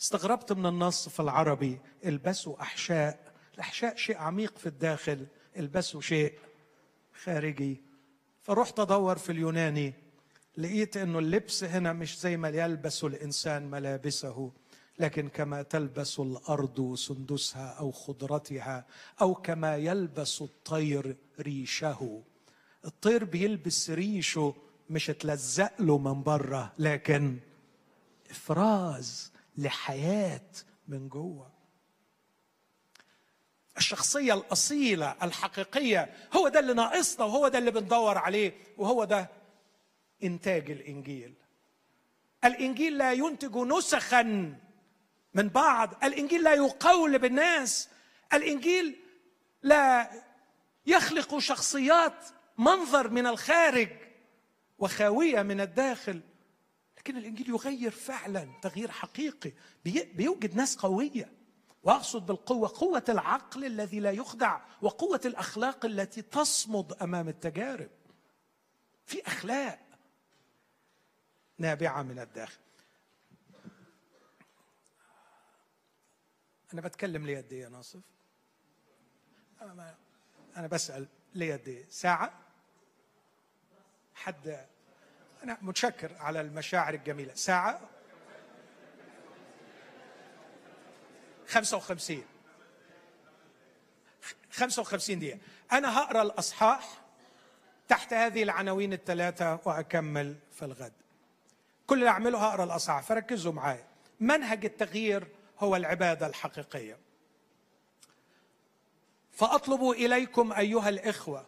استغربت 0.00 0.52
من 0.52 0.66
النص 0.66 1.08
في 1.08 1.20
العربي. 1.20 1.80
البسوا 2.04 2.62
أحشاء. 2.62 3.32
الأحشاء 3.54 3.96
شيء 3.96 4.16
عميق 4.16 4.58
في 4.58 4.66
الداخل. 4.66 5.26
البسوا 5.56 6.00
شيء 6.00 6.38
خارجي. 7.22 7.82
فرحت 8.42 8.80
أدور 8.80 9.18
في 9.18 9.32
اليوناني. 9.32 9.94
لقيت 10.56 10.96
إنه 10.96 11.18
اللبس 11.18 11.64
هنا 11.64 11.92
مش 11.92 12.20
زي 12.20 12.36
ما 12.36 12.48
يلبس 12.48 13.04
الإنسان 13.04 13.70
ملابسه. 13.70 14.52
لكن 14.98 15.28
كما 15.28 15.62
تلبس 15.62 16.20
الأرض 16.20 16.94
سندسها 16.94 17.68
أو 17.68 17.92
خضرتها 17.92 18.86
أو 19.20 19.34
كما 19.34 19.76
يلبس 19.76 20.42
الطير 20.42 21.16
ريشه. 21.40 22.22
الطير 22.84 23.24
بيلبس 23.24 23.90
ريشه 23.90 24.54
مش 24.90 25.06
تلزق 25.06 25.80
له 25.80 25.98
من 25.98 26.22
برة 26.22 26.72
لكن 26.78 27.38
إفراز 28.30 29.32
لحياة 29.58 30.50
من 30.88 31.08
جوه. 31.08 31.50
الشخصية 33.76 34.34
الأصيلة 34.34 35.16
الحقيقية 35.22 36.14
هو 36.36 36.48
ده 36.48 36.60
اللي 36.60 36.74
ناقصنا 36.74 37.24
وهو 37.24 37.48
ده 37.48 37.58
اللي 37.58 37.70
بندور 37.70 38.18
عليه 38.18 38.52
وهو 38.76 39.04
ده 39.04 39.28
إنتاج 40.24 40.70
الإنجيل. 40.70 41.34
الإنجيل 42.44 42.98
لا 42.98 43.12
ينتج 43.12 43.56
نسخا 43.56 44.22
من 45.34 45.48
بعض 45.48 46.04
الإنجيل 46.04 46.42
لا 46.44 46.54
يقولب 46.54 47.24
الناس 47.24 47.88
الإنجيل 48.32 48.96
لا 49.62 50.10
يخلق 50.86 51.38
شخصيات 51.38 52.26
منظر 52.58 53.08
من 53.08 53.26
الخارج 53.26 53.88
وخاوية 54.78 55.42
من 55.42 55.60
الداخل. 55.60 56.20
لكن 57.00 57.16
الإنجيل 57.16 57.48
يغير 57.48 57.90
فعلا 57.90 58.48
تغيير 58.62 58.90
حقيقي 58.90 59.52
بيوجد 60.14 60.54
ناس 60.56 60.76
قوية 60.76 61.32
وأقصد 61.82 62.26
بالقوة 62.26 62.72
قوة 62.76 63.04
العقل 63.08 63.64
الذي 63.64 64.00
لا 64.00 64.10
يخدع 64.10 64.60
وقوة 64.82 65.20
الأخلاق 65.24 65.84
التي 65.84 66.22
تصمد 66.22 66.92
أمام 66.92 67.28
التجارب 67.28 67.90
في 69.06 69.26
أخلاق 69.26 69.78
نابعة 71.58 72.02
من 72.02 72.18
الداخل 72.18 72.60
أنا 76.72 76.80
بتكلم 76.80 77.26
ليه 77.26 77.38
قد 77.38 77.52
إيه 77.52 77.62
يا 77.62 77.68
ناصف؟ 77.68 78.00
أنا 80.56 80.66
بسأل 80.66 81.08
ليه 81.34 81.52
قد 81.54 81.68
إيه؟ 81.68 81.86
ساعة؟ 81.88 82.32
حد 84.14 84.66
أنا 85.44 85.58
متشكر 85.62 86.12
على 86.20 86.40
المشاعر 86.40 86.94
الجميلة. 86.94 87.34
ساعة؟ 87.34 87.80
55 91.48 92.24
55 94.50 95.18
دقيقة. 95.18 95.38
أنا 95.72 95.98
هقرأ 95.98 96.22
الأصحاح 96.22 97.00
تحت 97.88 98.12
هذه 98.12 98.42
العناوين 98.42 98.92
الثلاثة 98.92 99.60
وأكمل 99.64 100.36
في 100.52 100.64
الغد. 100.64 100.92
كل 101.86 101.98
اللي 101.98 102.08
أعمله 102.08 102.38
هقرأ 102.38 102.64
الأصحاح. 102.64 103.02
فركزوا 103.02 103.52
معايا. 103.52 103.86
منهج 104.20 104.64
التغيير 104.64 105.28
هو 105.58 105.76
العبادة 105.76 106.26
الحقيقية. 106.26 106.98
فأطلب 109.32 109.90
إليكم 109.90 110.52
أيها 110.52 110.88
الإخوة 110.88 111.46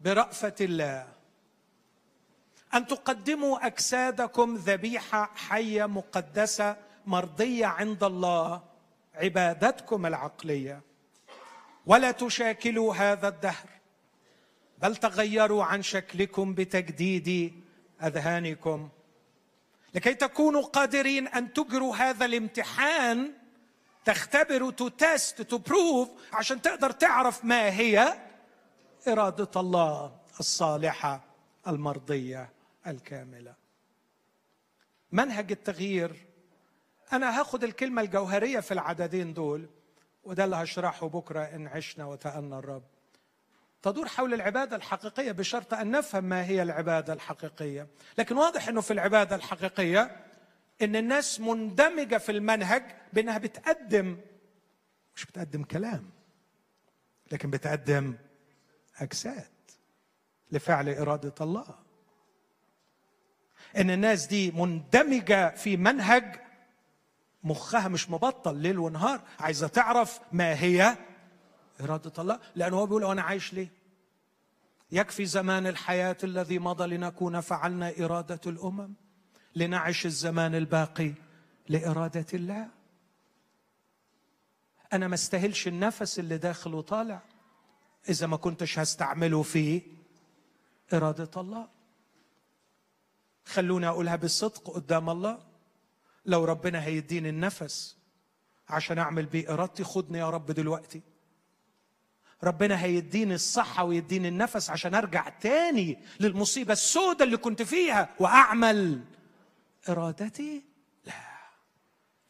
برأفة 0.00 0.54
الله 0.60 1.13
أن 2.74 2.86
تقدموا 2.86 3.66
أجسادكم 3.66 4.56
ذبيحة 4.56 5.30
حية 5.34 5.86
مقدسة 5.86 6.76
مرضية 7.06 7.66
عند 7.66 8.04
الله 8.04 8.62
عبادتكم 9.14 10.06
العقلية. 10.06 10.80
ولا 11.86 12.10
تشاكلوا 12.10 12.94
هذا 12.94 13.28
الدهر 13.28 13.68
بل 14.78 14.96
تغيروا 14.96 15.64
عن 15.64 15.82
شكلكم 15.82 16.54
بتجديد 16.54 17.60
أذهانكم. 18.02 18.88
لكي 19.94 20.14
تكونوا 20.14 20.62
قادرين 20.62 21.28
أن 21.28 21.52
تجروا 21.52 21.96
هذا 21.96 22.24
الامتحان 22.24 23.32
تختبروا 24.04 24.70
to 24.70 24.88
test 24.88 25.42
to 25.42 25.58
prove 25.58 26.08
عشان 26.32 26.62
تقدر 26.62 26.90
تعرف 26.90 27.44
ما 27.44 27.68
هي 27.70 28.18
إرادة 29.08 29.60
الله 29.60 30.12
الصالحة 30.40 31.20
المرضية. 31.68 32.50
الكاملة. 32.86 33.54
منهج 35.12 35.52
التغيير. 35.52 36.26
أنا 37.12 37.40
هاخد 37.40 37.64
الكلمة 37.64 38.02
الجوهرية 38.02 38.60
في 38.60 38.74
العددين 38.74 39.34
دول 39.34 39.68
وده 40.24 40.44
اللي 40.44 40.56
هشرحه 40.56 41.08
بكرة 41.08 41.40
إن 41.40 41.66
عشنا 41.66 42.04
وتأنى 42.04 42.58
الرب. 42.58 42.84
تدور 43.82 44.08
حول 44.08 44.34
العبادة 44.34 44.76
الحقيقية 44.76 45.32
بشرط 45.32 45.74
أن 45.74 45.90
نفهم 45.90 46.24
ما 46.24 46.44
هي 46.44 46.62
العبادة 46.62 47.12
الحقيقية. 47.12 47.88
لكن 48.18 48.36
واضح 48.36 48.68
أنه 48.68 48.80
في 48.80 48.92
العبادة 48.92 49.36
الحقيقية 49.36 50.16
أن 50.82 50.96
الناس 50.96 51.40
مندمجة 51.40 52.18
في 52.18 52.32
المنهج 52.32 52.82
بأنها 53.12 53.38
بتقدم. 53.38 54.20
مش 55.16 55.24
بتقدم 55.26 55.64
كلام 55.64 56.10
لكن 57.32 57.50
بتقدم 57.50 58.16
أجساد 58.96 59.50
لفعل 60.52 60.88
إرادة 60.88 61.34
الله. 61.40 61.83
إن 63.76 63.90
الناس 63.90 64.26
دي 64.26 64.50
مندمجة 64.50 65.54
في 65.54 65.76
منهج 65.76 66.40
مخها 67.44 67.88
مش 67.88 68.10
مبطل 68.10 68.56
ليل 68.56 68.78
ونهار 68.78 69.20
عايزة 69.40 69.66
تعرف 69.68 70.20
ما 70.32 70.60
هي 70.60 70.96
إرادة 71.80 72.12
الله. 72.18 72.40
لأنه 72.56 72.76
هو 72.76 72.86
بيقول 72.86 73.04
أنا 73.04 73.22
عايش 73.22 73.54
ليه؟ 73.54 73.68
يكفي 74.92 75.26
زمان 75.26 75.66
الحياة 75.66 76.16
الذي 76.24 76.58
مضى 76.58 76.96
لنكون 76.96 77.40
فعلنا 77.40 77.92
إرادة 78.00 78.40
الأمم 78.46 78.94
لنعش 79.56 80.06
الزمان 80.06 80.54
الباقي 80.54 81.12
لإرادة 81.68 82.26
الله. 82.34 82.68
أنا 84.92 85.08
ما 85.08 85.14
استاهلش 85.14 85.68
النفس 85.68 86.18
اللي 86.18 86.38
داخل 86.38 86.74
وطالع 86.74 87.22
إذا 88.08 88.26
ما 88.26 88.36
كنتش 88.36 88.78
هستعمله 88.78 89.42
في 89.42 89.82
إرادة 90.92 91.30
الله. 91.36 91.73
خلوني 93.44 93.88
أقولها 93.88 94.16
بالصدق 94.16 94.70
قدام 94.70 95.10
الله. 95.10 95.38
لو 96.26 96.44
ربنا 96.44 96.84
هيديني 96.84 97.28
النفس 97.28 97.96
عشان 98.68 98.98
أعمل 98.98 99.26
بيه 99.26 99.54
إرادتي 99.54 99.84
خدني 99.84 100.18
يا 100.18 100.30
رب 100.30 100.46
دلوقتي. 100.46 101.02
ربنا 102.44 102.82
هيديني 102.82 103.34
الصحة 103.34 103.84
ويديني 103.84 104.28
النفس 104.28 104.70
عشان 104.70 104.94
أرجع 104.94 105.28
تاني 105.28 105.98
للمصيبة 106.20 106.72
السوداء 106.72 107.26
اللي 107.26 107.36
كنت 107.36 107.62
فيها 107.62 108.14
وأعمل 108.18 109.04
إرادتي. 109.88 110.62
لا. 111.04 111.12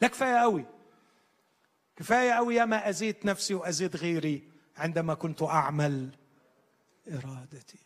لا 0.00 0.08
كفاية 0.08 0.36
قوي 0.36 0.64
كفاية 1.96 2.32
قوي 2.32 2.54
يا 2.54 2.64
ما 2.64 2.88
اذيت 2.88 3.26
نفسي 3.26 3.54
واذيت 3.54 3.96
غيري 3.96 4.48
عندما 4.76 5.14
كنت 5.14 5.42
أعمل 5.42 6.10
إرادتي. 7.08 7.84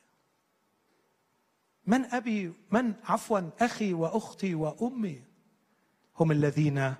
من 1.88 2.04
أبي 2.04 2.52
من 2.70 2.94
عفوا 3.04 3.50
أخي 3.60 3.92
وأختي 3.92 4.54
وأمي 4.54 5.24
هم 6.16 6.32
الذين 6.32 6.94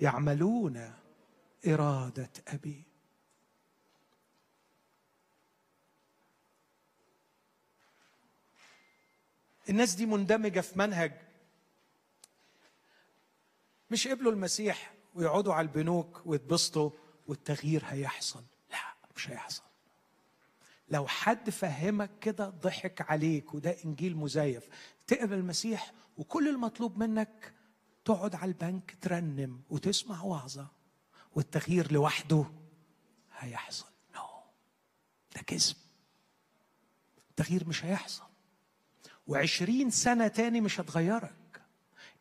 يعملون 0.00 0.94
إرادة 1.66 2.30
أبي. 2.48 2.84
الناس 9.68 9.94
دي 9.94 10.06
مندمجة 10.06 10.60
في 10.60 10.78
منهج. 10.78 11.12
مش 13.90 14.08
قبلوا 14.08 14.32
المسيح 14.32 14.94
ويقعدوا 15.14 15.54
على 15.54 15.68
البنوك 15.68 16.22
ويتبسطوا 16.26 16.90
والتغيير 17.28 17.84
هيحصل. 17.86 18.44
لا 18.70 18.94
مش 19.16 19.30
هيحصل. 19.30 19.69
لو 20.90 21.06
حد 21.06 21.50
فهمك 21.50 22.10
كده 22.20 22.48
ضحك 22.48 23.10
عليك 23.10 23.54
وده 23.54 23.76
إنجيل 23.84 24.16
مزيف 24.16 24.68
تقبل 25.06 25.34
المسيح 25.34 25.92
وكل 26.18 26.48
المطلوب 26.48 26.98
منك 26.98 27.52
تقعد 28.04 28.34
على 28.34 28.48
البنك 28.48 28.96
ترنم 29.00 29.60
وتسمع 29.70 30.22
وعظة 30.22 30.66
والتغيير 31.34 31.92
لوحده 31.92 32.44
هيحصل. 33.38 33.86
نو 34.14 34.20
no. 34.20 35.36
ده 35.36 35.42
كذب. 35.42 35.76
التغيير 37.30 37.68
مش 37.68 37.84
هيحصل. 37.84 38.24
وعشرين 39.26 39.90
سنة 39.90 40.28
تاني 40.28 40.60
مش 40.60 40.80
هتغيرك. 40.80 41.62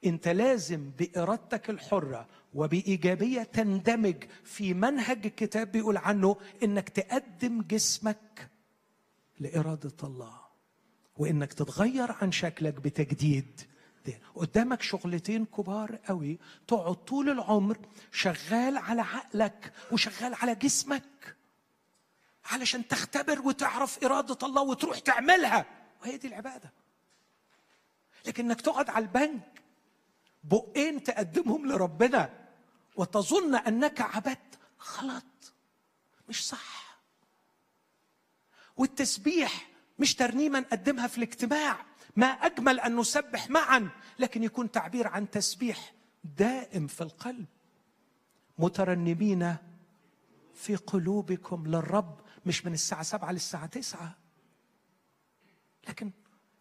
انت 0.05 0.28
لازم 0.28 0.91
بإرادتك 0.99 1.70
الحرة 1.70 2.28
وبإيجابية 2.53 3.43
تندمج 3.43 4.24
في 4.43 4.74
منهج 4.74 5.26
الكتاب 5.26 5.72
بيقول 5.72 5.97
عنه 5.97 6.36
إنك 6.63 6.89
تقدم 6.89 7.61
جسمك 7.61 8.49
لإرادة 9.40 9.98
الله. 10.04 10.40
وإنك 11.18 11.54
تتغير 11.54 12.12
عن 12.12 12.32
شكلك 12.32 12.74
بتجديد. 12.74 13.62
قدامك 14.36 14.82
شغلتين 14.82 15.46
كبار 15.46 15.96
قوي. 15.96 16.40
تقعد 16.68 16.96
طول 16.96 17.30
العمر 17.30 17.78
شغال 18.12 18.78
على 18.78 19.02
عقلك 19.02 19.74
وشغال 19.92 20.34
على 20.34 20.56
جسمك 20.56 21.36
علشان 22.46 22.88
تختبر 22.88 23.42
وتعرف 23.42 24.04
إرادة 24.04 24.48
الله 24.48 24.62
وتروح 24.62 25.00
تعملها. 25.00 25.66
وهي 26.02 26.18
دي 26.18 26.28
العبادة. 26.28 26.72
لكن 28.26 28.46
انك 28.46 28.62
تقعد 28.62 28.90
على 28.90 29.06
البنك 29.06 29.62
بقين 30.44 31.04
تقدمهم 31.04 31.72
لربنا 31.72 32.48
وتظن 32.96 33.56
أنك 33.56 34.02
عبدت. 34.02 34.60
غلط. 34.98 35.54
مش 36.30 36.48
صح. 36.48 36.78
والتسبيح 38.80 39.69
مش 39.99 40.15
ترنيمه 40.15 40.59
نقدمها 40.59 41.07
في 41.07 41.17
الاجتماع. 41.17 41.86
ما 42.15 42.27
أجمل 42.27 42.80
أن 42.80 42.95
نسبح 42.95 43.49
معا 43.49 43.89
لكن 44.19 44.43
يكون 44.43 44.71
تعبير 44.71 45.07
عن 45.07 45.30
تسبيح 45.30 45.93
دائم 46.38 46.88
في 46.88 47.01
القلب. 47.01 47.45
مترنمين 48.59 49.55
في 50.55 50.75
قلوبكم 50.75 51.67
للرب 51.67 52.19
مش 52.45 52.65
من 52.65 52.73
الساعة 52.73 53.03
سبعة 53.03 53.32
للساعة 53.32 53.65
تسعة. 53.65 54.17
لكن 55.89 56.11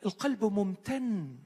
القلب 0.07 0.45
ممتن. 0.45 1.37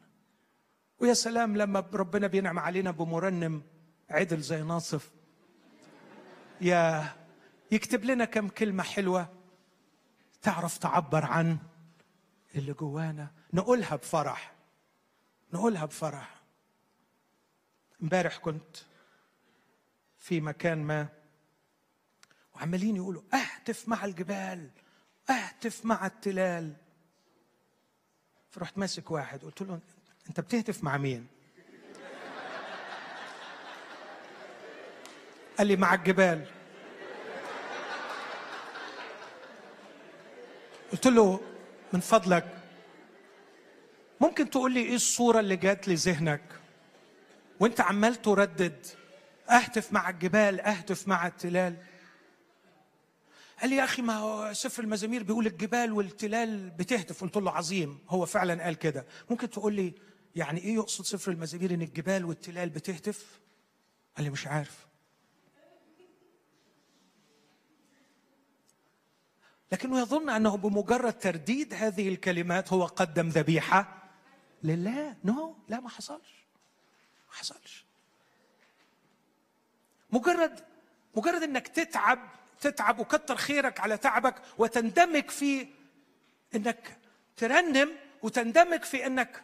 ويا 0.98 1.14
سلام 1.14 1.56
لما 1.56 1.80
ربنا 1.92 2.26
بينعم 2.26 2.58
علينا 2.58 2.90
بمرنم 2.90 3.62
عدل 4.10 4.40
زي 4.40 4.62
ناصف. 4.62 5.10
يا 6.60 7.12
يكتب 7.70 8.04
لنا 8.04 8.24
كم 8.24 8.48
كلمة 8.48 8.82
حلوة. 8.82 9.41
تعرف 10.42 10.78
تعبر 10.78 11.24
عن 11.24 11.58
اللي 12.54 12.72
جوانا؟ 12.72 13.30
نقولها 13.52 13.96
بفرح. 13.96 14.52
نقولها 15.52 15.84
بفرح. 15.84 16.40
امبارح 18.02 18.36
كنت 18.36 18.76
في 20.18 20.40
مكان 20.40 20.82
ما 20.84 21.08
وعمالين 22.54 22.96
يقولوا 22.96 23.22
اهتف 23.34 23.88
مع 23.88 24.04
الجبال 24.04 24.70
اهتف 25.30 25.84
مع 25.84 26.06
التلال. 26.06 26.72
فرحت 28.50 28.78
ماسك 28.78 29.10
واحد 29.10 29.42
قلت 29.44 29.62
له 29.62 29.80
انت 30.28 30.40
بتهتف 30.40 30.84
مع 30.84 30.96
مين؟ 30.96 31.26
قال 35.58 35.66
لي 35.66 35.76
مع 35.76 35.94
الجبال. 35.94 36.61
قلت 40.92 41.06
له 41.06 41.40
من 41.92 42.00
فضلك. 42.00 42.58
ممكن 44.20 44.50
تقول 44.50 44.72
لي 44.72 44.80
إيه 44.80 44.94
الصورة 44.94 45.40
اللي 45.40 45.56
جات 45.56 45.88
لذهنك 45.88 46.42
وأنت 47.60 47.80
عمال 47.80 48.22
تردد؟ 48.22 48.86
أهتف 49.50 49.92
مع 49.92 50.10
الجبال 50.10 50.60
أهتف 50.60 51.08
مع 51.08 51.26
التلال. 51.26 51.76
قال 53.60 53.70
لي 53.70 53.76
يا 53.76 53.84
أخي 53.84 54.02
ما 54.02 54.16
هو 54.16 54.52
سفر 54.52 54.82
المزامير 54.82 55.22
بيقول 55.22 55.46
الجبال 55.46 55.92
والتلال 55.92 56.70
بتهتف. 56.70 57.22
قلت 57.22 57.36
له 57.36 57.50
عظيم. 57.50 57.98
هو 58.08 58.26
فعلا 58.26 58.64
قال 58.64 58.74
كده. 58.74 59.06
ممكن 59.30 59.50
تقول 59.50 59.74
لي 59.74 59.94
يعني 60.36 60.60
إيه 60.60 60.74
يقصد 60.74 61.04
سفر 61.04 61.32
المزامير 61.32 61.74
إن 61.74 61.82
الجبال 61.82 62.24
والتلال 62.24 62.70
بتهتف؟ 62.70 63.40
قال 64.16 64.24
لي 64.24 64.30
مش 64.30 64.46
عارف. 64.46 64.86
لكنه 69.72 70.00
يظن 70.00 70.30
أنه 70.30 70.56
بمجرد 70.56 71.12
ترديد 71.12 71.74
هذه 71.74 72.08
الكلمات 72.08 72.72
هو 72.72 72.86
قدم 72.86 73.28
ذبيحة. 73.28 74.02
لله. 74.62 75.16
نو 75.24 75.52
no. 75.52 75.70
لا 75.70 75.80
ما 75.80 75.88
حصلش. 75.88 76.46
ما 77.28 77.34
حصلش. 77.34 77.84
مجرد 80.10 80.60
مجرد 81.16 81.42
إنك 81.42 81.68
تتعب 81.68 82.18
تتعب 82.60 82.98
وكتر 82.98 83.36
خيرك 83.36 83.80
على 83.80 83.96
تعبك 83.96 84.34
وتندمج 84.58 85.30
في 85.30 85.66
إنك 86.54 86.98
ترنم 87.36 87.90
وتندمج 88.22 88.82
في 88.82 89.06
إنك 89.06 89.42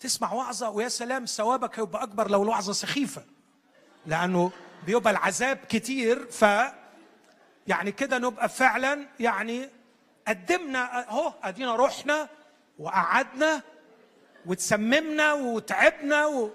تسمع 0.00 0.32
وعظة 0.32 0.70
ويا 0.70 0.88
سلام 0.88 1.24
ثوابك 1.24 1.78
هيبقى 1.78 2.02
أكبر 2.02 2.30
لو 2.30 2.42
الوعظة 2.42 2.72
سخيفة. 2.72 3.24
لأنه 4.06 4.52
بيبقى 4.86 5.10
العذاب 5.10 5.56
كتير 5.56 6.26
ف 6.26 6.44
يعني 7.66 7.92
كده 7.92 8.18
نبقى 8.18 8.48
فعلا 8.48 9.06
يعني 9.20 9.68
قدمنا 10.28 11.08
أهو 11.08 11.34
أدينا 11.42 11.76
رحنا 11.76 12.28
وقعدنا 12.78 13.62
وتسممنا 14.46 15.32
وتعبنا 15.32 16.26
و... 16.26 16.50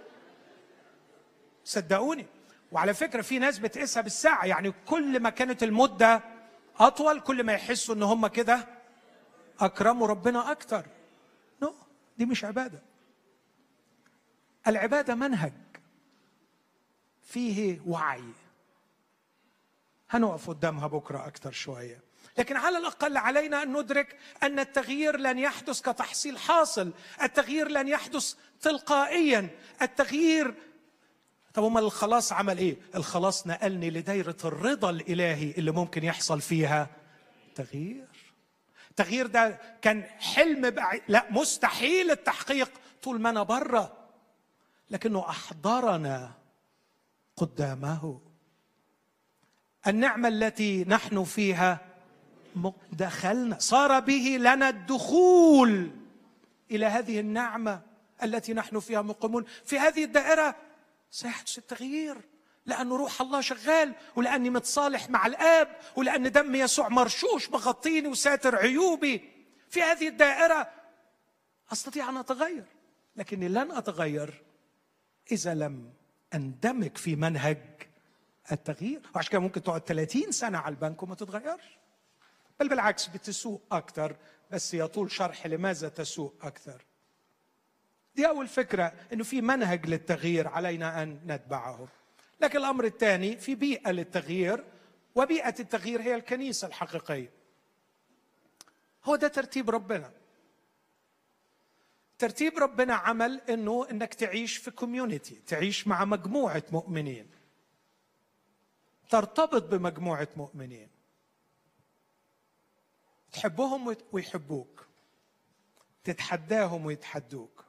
صدقوني. 1.64 2.26
وعلى 2.72 2.94
فكرة 2.94 3.22
في 3.22 3.40
ناس 3.40 3.60
بتقيسها 3.60 4.02
بالساعة 4.02 4.46
يعني 4.46 4.74
كل 4.86 5.20
ما 5.20 5.30
كانت 5.30 5.64
المدة 5.64 6.22
أطول 6.80 7.20
كل 7.20 7.44
ما 7.44 7.54
يحسوا 7.54 7.96
إن 7.96 8.04
هم 8.04 8.28
كده 8.28 8.68
أكرموا 9.60 10.08
ربنا 10.08 10.52
أكتر. 10.52 10.86
نو 11.62 11.74
دي 12.18 12.26
مش 12.26 12.46
عبادة. 12.46 12.82
العبادة 14.68 15.16
منهج. 15.16 15.54
فيه 17.22 17.80
وعي. 17.88 18.24
هنقف 20.10 20.50
قدامها 20.50 20.88
بكرة 20.88 21.28
أكتر 21.28 21.52
شوية. 21.52 22.02
لكن 22.38 22.58
على 22.58 22.78
الأقل 22.78 23.18
علينا 23.18 23.64
أن 23.64 23.78
ندرك 23.78 24.18
أن 24.44 24.60
التغيير 24.60 25.18
لن 25.18 25.40
يحدث 25.40 25.82
كتحصيل 25.82 26.38
حاصل. 26.38 26.92
التغيير 27.24 27.68
لن 27.68 27.88
يحدث 27.88 28.36
تلقائيا. 28.62 29.50
التغيير 29.82 30.54
طب 31.54 31.64
أمال 31.64 31.84
الخلاص 31.84 32.34
عمل 32.34 32.58
إيه؟ 32.58 32.78
الخلاص 32.96 33.48
نقلني 33.48 33.90
لدايرة 33.90 34.38
الرضا 34.46 34.90
الإلهي 34.90 35.52
اللي 35.58 35.72
ممكن 35.72 36.04
يحصل 36.04 36.42
فيها 36.42 36.88
تغيير. 37.56 38.08
التغيير 38.90 39.28
ده 39.28 39.60
كان 39.82 40.04
حلم 40.04 40.70
بعيد 40.70 41.02
لا 41.08 41.26
مستحيل 41.30 42.12
التحقيق 42.12 42.72
طول 43.04 43.22
ما 43.22 43.30
أنا 43.30 43.44
بره 43.44 43.98
لكنه 44.90 45.30
أحضرنا 45.30 46.32
قدامه. 47.36 48.29
النعمة 49.90 50.28
التي 50.28 50.86
نحن 50.88 51.24
فيها 51.24 51.80
دخلنا 52.92 53.60
صار 53.60 54.00
به 54.00 54.38
لنا 54.40 54.70
الدخول 54.70 55.92
إلى 56.72 56.86
هذه 56.86 57.20
النعمة 57.20 57.82
التي 58.24 58.54
نحن 58.54 58.80
فيها 58.80 59.02
مقيمون. 59.02 59.46
في 59.66 59.80
هذه 59.80 60.04
الدائرة 60.04 60.56
سيحدث 61.12 61.58
التغيير 61.58 62.18
لأن 62.66 62.90
روح 62.90 63.22
الله 63.22 63.42
شغال 63.42 63.94
ولأني 64.16 64.50
متصالح 64.50 65.10
مع 65.10 65.26
الآب 65.26 65.76
ولأن 65.96 66.32
دم 66.32 66.56
يسوع 66.56 66.90
مرشوش 66.90 67.50
مغطيني 67.50 68.08
وساتر 68.08 68.56
عيوبي. 68.56 69.30
في 69.70 69.82
هذه 69.82 70.08
الدائرة 70.08 70.70
أستطيع 71.72 72.10
أن 72.10 72.18
أتغير 72.18 72.66
لكني 73.16 73.48
لن 73.48 73.72
أتغير 73.72 74.44
إذا 75.32 75.54
لم 75.54 75.90
أندمج 76.34 76.98
في 76.98 77.16
منهج 77.16 77.58
التغيير. 78.52 79.02
وعشان 79.16 79.32
كده 79.32 79.40
ممكن 79.42 79.64
تقعد 79.64 79.82
30 79.82 80.32
سنة 80.32 80.58
على 80.58 80.74
البنك 80.74 81.04
وما 81.04 81.16
تتغيرش. 81.16 81.78
بل 82.60 82.70
بالعكس 82.70 83.08
بتسوء 83.08 83.62
أكثر 83.72 84.16
بس 84.52 84.74
يطول 84.74 85.12
شرح 85.12 85.48
لماذا 85.48 85.90
تسوء 85.90 86.34
أكثر 86.42 86.86
دي 88.16 88.28
أول 88.28 88.48
فكرة 88.48 88.94
أنه 89.14 89.24
في 89.24 89.42
منهج 89.42 89.88
للتغيير 89.90 90.48
علينا 90.48 91.04
أن 91.04 91.20
نتبعه. 91.28 91.88
لكن 92.42 92.58
الأمر 92.60 92.86
الثاني 92.86 93.38
في 93.38 93.56
بيئة 93.56 93.92
للتغيير 93.92 94.64
وبيئة 95.16 95.56
التغيير 95.60 96.02
هي 96.02 96.16
الكنيسة 96.16 96.68
الحقيقية. 96.68 97.32
هو 99.06 99.16
ده 99.16 99.28
ترتيب 99.28 99.70
ربنا. 99.70 100.12
ترتيب 102.18 102.58
ربنا 102.58 102.94
عمل 102.94 103.42
إنه 103.50 103.88
إنك 103.92 104.14
تعيش 104.14 104.58
في 104.58 104.72
كوميونتي 104.72 105.36
تعيش 105.48 105.88
مع 105.88 106.06
مجموعة 106.06 106.64
مؤمنين. 106.72 107.28
ترتبط 109.10 109.64
بمجموعة 109.64 110.28
مؤمنين. 110.36 110.90
تحبهم 113.32 113.96
ويحبوك. 114.12 114.86
تتحداهم 116.04 116.86
ويتحدوك. 116.86 117.66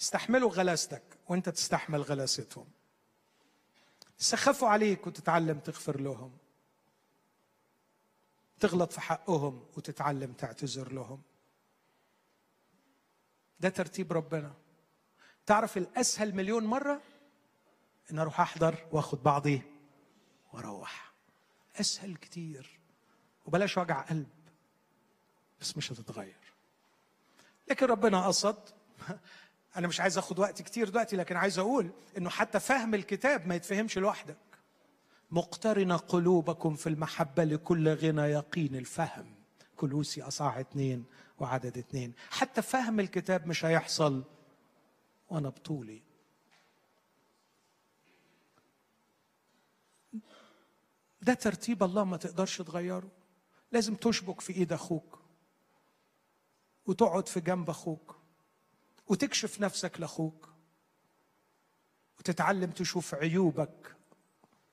يستحملوا 0.00 0.50
غلاستك 0.50 1.02
وانت 1.28 1.48
تستحمل 1.48 2.02
غلاستهم. 2.02 2.66
يسخفوا 4.20 4.68
عليك 4.68 5.06
وتتعلم 5.06 5.58
تغفر 5.58 6.00
لهم. 6.00 6.38
تغلط 8.60 8.92
في 8.92 9.00
حقهم 9.00 9.66
وتتعلم 9.76 10.32
تعتذر 10.32 10.92
لهم. 10.92 11.22
ده 13.60 13.68
ترتيب 13.68 14.12
ربنا. 14.12 14.54
تعرف 15.46 15.76
الأسهل 15.76 16.34
مليون 16.34 16.64
مرة؟ 16.64 17.02
إن 18.10 18.18
أروح 18.18 18.40
أحضر 18.40 18.86
وأخد 18.92 19.22
بعضي 19.22 19.69
وأروح. 20.52 21.12
أسهل 21.80 22.16
كتير. 22.16 22.80
وبلاش 23.46 23.78
وجع 23.78 24.00
قلب. 24.00 24.28
بس 25.60 25.76
مش 25.76 25.92
هتتغير. 25.92 26.36
لكن 27.68 27.86
ربنا 27.86 28.26
قصد. 28.26 28.56
أنا 29.76 29.88
مش 29.88 30.00
عايز 30.00 30.18
أخد 30.18 30.38
وقت 30.38 30.62
كتير 30.62 30.88
دلوقتي 30.88 31.16
لكن 31.16 31.36
عايز 31.36 31.58
أقول 31.58 31.90
إنه 32.18 32.30
حتى 32.30 32.60
فهم 32.60 32.94
الكتاب 32.94 33.46
ما 33.46 33.54
يتفهمش 33.54 33.98
لوحدك. 33.98 34.36
مقترن 35.30 35.92
قلوبكم 35.92 36.74
في 36.74 36.88
المحبة 36.88 37.44
لكل 37.44 37.88
غنى 37.88 38.22
يقين. 38.22 38.76
الفهم. 38.76 39.34
كلوسي 39.76 40.22
أصاع 40.22 40.60
اثنين 40.60 41.04
وعدد 41.38 41.78
اثنين 41.78 42.12
حتى 42.30 42.62
فهم 42.62 43.00
الكتاب 43.00 43.46
مش 43.46 43.64
هيحصل. 43.64 44.24
وأنا 45.30 45.48
بطولي. 45.48 46.02
ده 51.22 51.34
ترتيب 51.34 51.82
الله 51.82 52.04
ما 52.04 52.16
تقدرش 52.16 52.62
تغيره. 52.62 53.08
لازم 53.72 53.94
تشبك 53.94 54.40
في 54.40 54.52
ايد 54.52 54.72
أخوك 54.72 55.18
وتقعد 56.86 57.28
في 57.28 57.40
جنب 57.40 57.70
أخوك 57.70 58.16
وتكشف 59.08 59.60
نفسك 59.60 60.00
لاخوك 60.00 60.48
وتتعلم 62.18 62.70
تشوف 62.70 63.14
عيوبك 63.14 63.96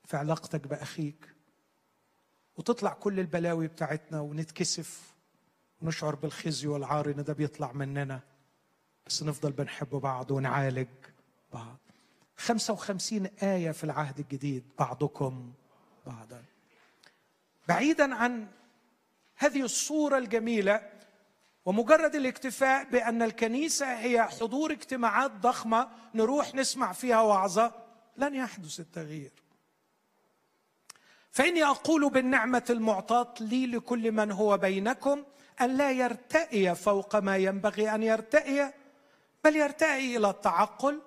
في 0.05 0.17
علاقتك 0.17 0.67
بأخيك 0.67 1.33
وتطلع 2.57 2.93
كل 2.93 3.19
البلاوي 3.19 3.67
بتاعتنا 3.67 4.19
ونتكسف 4.21 5.13
ونشعر 5.81 6.15
بالخزي 6.15 6.67
والعار 6.67 7.11
إن 7.11 7.23
ده 7.23 7.33
بيطلع 7.33 7.71
مننا. 7.71 8.19
بس 9.07 9.23
نفضل 9.23 9.51
بنحب 9.51 9.89
بعض 9.89 10.31
ونعالج 10.31 10.87
بعض. 11.53 11.77
55 12.37 13.25
آية 13.25 13.71
في 13.71 13.83
العهد 13.83 14.19
الجديد 14.19 14.63
بعضكم 14.79 15.53
بعضا. 16.07 16.43
بعيدا 17.67 18.15
عن 18.15 18.47
هذه 19.35 19.61
الصورة 19.61 20.17
الجميلة 20.17 20.89
ومجرد 21.65 22.15
الاكتفاء 22.15 22.83
بأن 22.83 23.21
الكنيسة 23.21 23.99
هي 23.99 24.23
حضور 24.23 24.71
اجتماعات 24.71 25.31
ضخمة 25.31 25.89
نروح 26.15 26.55
نسمع 26.55 26.93
فيها 26.93 27.21
وعظة 27.21 27.71
لن 28.17 28.35
يحدث 28.35 28.79
التغيير. 28.79 29.31
فإني 31.31 31.63
أقول 31.63 32.09
بالنعمة 32.09 32.63
المعطاة 32.69 33.33
لي 33.39 33.67
لكل 33.67 34.11
من 34.11 34.31
هو 34.31 34.57
بينكم 34.57 35.23
أن 35.61 35.77
لا 35.77 35.91
يرتئي 35.91 36.75
فوق 36.75 37.15
ما 37.15 37.37
ينبغي 37.37 37.95
أن 37.95 38.03
يرتئي 38.03 38.73
بل 39.43 39.55
يرتئي 39.55 40.17
إلى 40.17 40.29
التعقل 40.29 41.01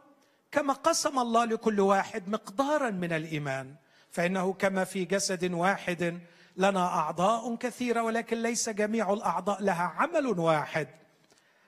كما 0.52 0.72
قسم 0.72 1.18
الله 1.18 1.44
لكل 1.44 1.80
واحد 1.80 2.28
مقدارا 2.28 2.90
من 2.90 3.12
الإيمان. 3.12 3.74
فإنه 4.10 4.52
كما 4.52 4.84
في 4.84 5.04
جسد 5.04 5.52
واحد 5.52 6.20
لنا 6.56 6.86
أعضاء 6.86 7.56
كثيرة 7.56 8.02
ولكن 8.02 8.42
ليس 8.42 8.68
جميع 8.68 9.12
الأعضاء 9.12 9.62
لها 9.62 9.82
عمل 9.82 10.26
واحد. 10.26 10.88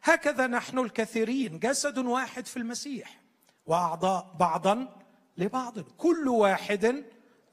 هكذا 0.03 0.47
نحن 0.47 0.79
الكثيرين 0.79 1.59
جسد 1.59 1.99
واحد 1.99 2.47
في 2.47 2.57
المسيح 2.57 3.21
وأعضاء 3.67 4.37
بعضا 4.41 4.89
لبعض 5.39 5.79
كل 5.79 6.29
واحد 6.29 7.05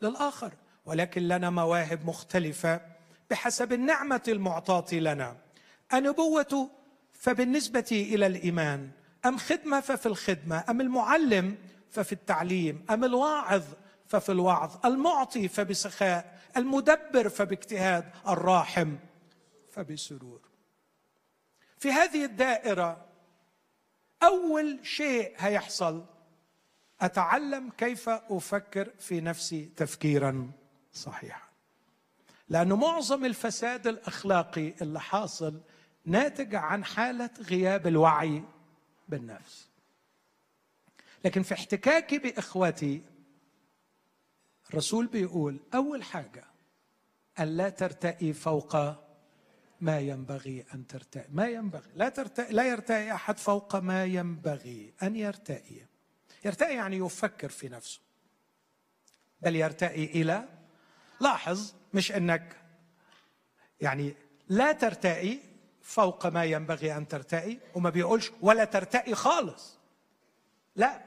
للآخر. 0.02 0.54
ولكن 0.86 1.22
لنا 1.28 1.50
مواهب 1.50 2.06
مختلفة 2.06 2.82
بحسب 3.30 3.74
النعمة 3.74 4.22
المعطاة 4.28 4.94
لنا. 4.94 5.38
النبوة 5.94 6.70
فبالنسبة 7.14 7.88
إلى 7.92 8.28
الإيمان 8.28 8.90
أم 9.26 9.38
خدمة 9.38 9.80
ففي 9.80 10.06
الخدمة 10.06 10.64
أم 10.70 10.82
المعلم 10.82 11.58
ففي 11.92 12.14
التعليم 12.14 12.86
أم 12.90 13.04
الواعظ 13.04 13.64
ففي 14.10 14.32
الوعظ 14.32 14.86
المعطي 14.86 15.47
فبسخاء 15.47 16.39
المدبر 16.57 17.30
فباجتهاد 17.30 18.12
الراحم 18.28 18.95
فبسرور. 19.72 20.41
في 21.78 21.91
هذه 21.91 22.26
الدائرة 22.26 23.05
أول 24.24 24.80
شيء 24.84 25.34
هيحصل 25.38 26.05
أتعلم 27.01 27.70
كيف 27.78 28.10
أفكر 28.10 28.89
في 28.99 29.22
نفسي 29.22 29.66
تفكيرا 29.78 30.51
صحيحا. 30.93 31.49
لأنه 32.49 32.76
معظم 32.76 33.26
الفساد 33.26 33.88
الأخلاقي 33.88 34.74
اللي 34.82 34.99
حاصل 34.99 35.62
ناتج 36.05 36.55
عن 36.55 36.86
حالة 36.86 37.30
غياب 37.39 37.88
الوعي 37.88 38.43
بالنفس. 39.07 39.70
لكن 41.26 41.43
في 41.43 41.53
احتكاكي 41.53 42.18
باخوتي 42.18 43.01
الرسول 44.70 45.07
بيقول 45.07 45.59
أول 45.74 46.03
حاجة 46.03 46.43
أن 47.39 47.57
لا 47.57 47.70
ترتئي 47.70 48.34
فوق 48.34 48.76
ما 49.82 49.99
ينبغي 49.99 50.65
أن 50.74 50.88
ترتئي. 50.88 51.26
ما 51.30 51.47
ينبغي. 51.47 51.89
لا 51.95 52.09
ترتئي 52.09 52.53
لا 52.53 52.63
يرتئي 52.63 53.13
أحد 53.13 53.38
فوق 53.38 53.76
ما 53.76 54.05
ينبغي 54.05 54.93
أن 55.03 55.15
يرتئي. 55.15 55.86
يرتئي 56.45 56.76
يعني 56.76 56.97
يفكر 56.97 57.49
في 57.49 57.70
نفسه. 57.70 57.99
بل 59.41 59.55
يرتئي 59.55 60.05
إلى 60.05 60.45
لاحظ 61.22 61.74
مش 61.93 62.11
إنك 62.11 62.55
يعني 63.82 64.15
لا 64.47 64.72
ترتئي 64.72 65.39
فوق 65.82 66.28
ما 66.28 66.43
ينبغي 66.43 66.97
أن 66.97 67.07
ترتئي 67.07 67.59
وما 67.76 67.89
بيقولش 67.89 68.32
ولا 68.41 68.65
ترتئي 68.65 69.15
خالص. 69.15 69.78
لا. 70.76 71.01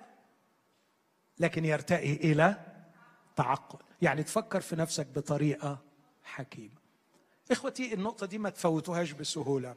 لكن 1.39 1.65
يرتئي 1.65 2.13
إلى 2.13 2.72
تعقل. 3.43 3.79
يعني 4.03 4.23
تفكر 4.23 4.61
في 4.61 4.77
نفسك 4.77 5.07
بطريقة 5.07 5.79
حكيمة. 6.23 6.83
إخوتي 7.51 7.95
النقطة 7.95 8.27
دي 8.27 8.39
ما 8.39 8.51
تفوتوهاش 8.51 9.13
بسهولة. 9.13 9.75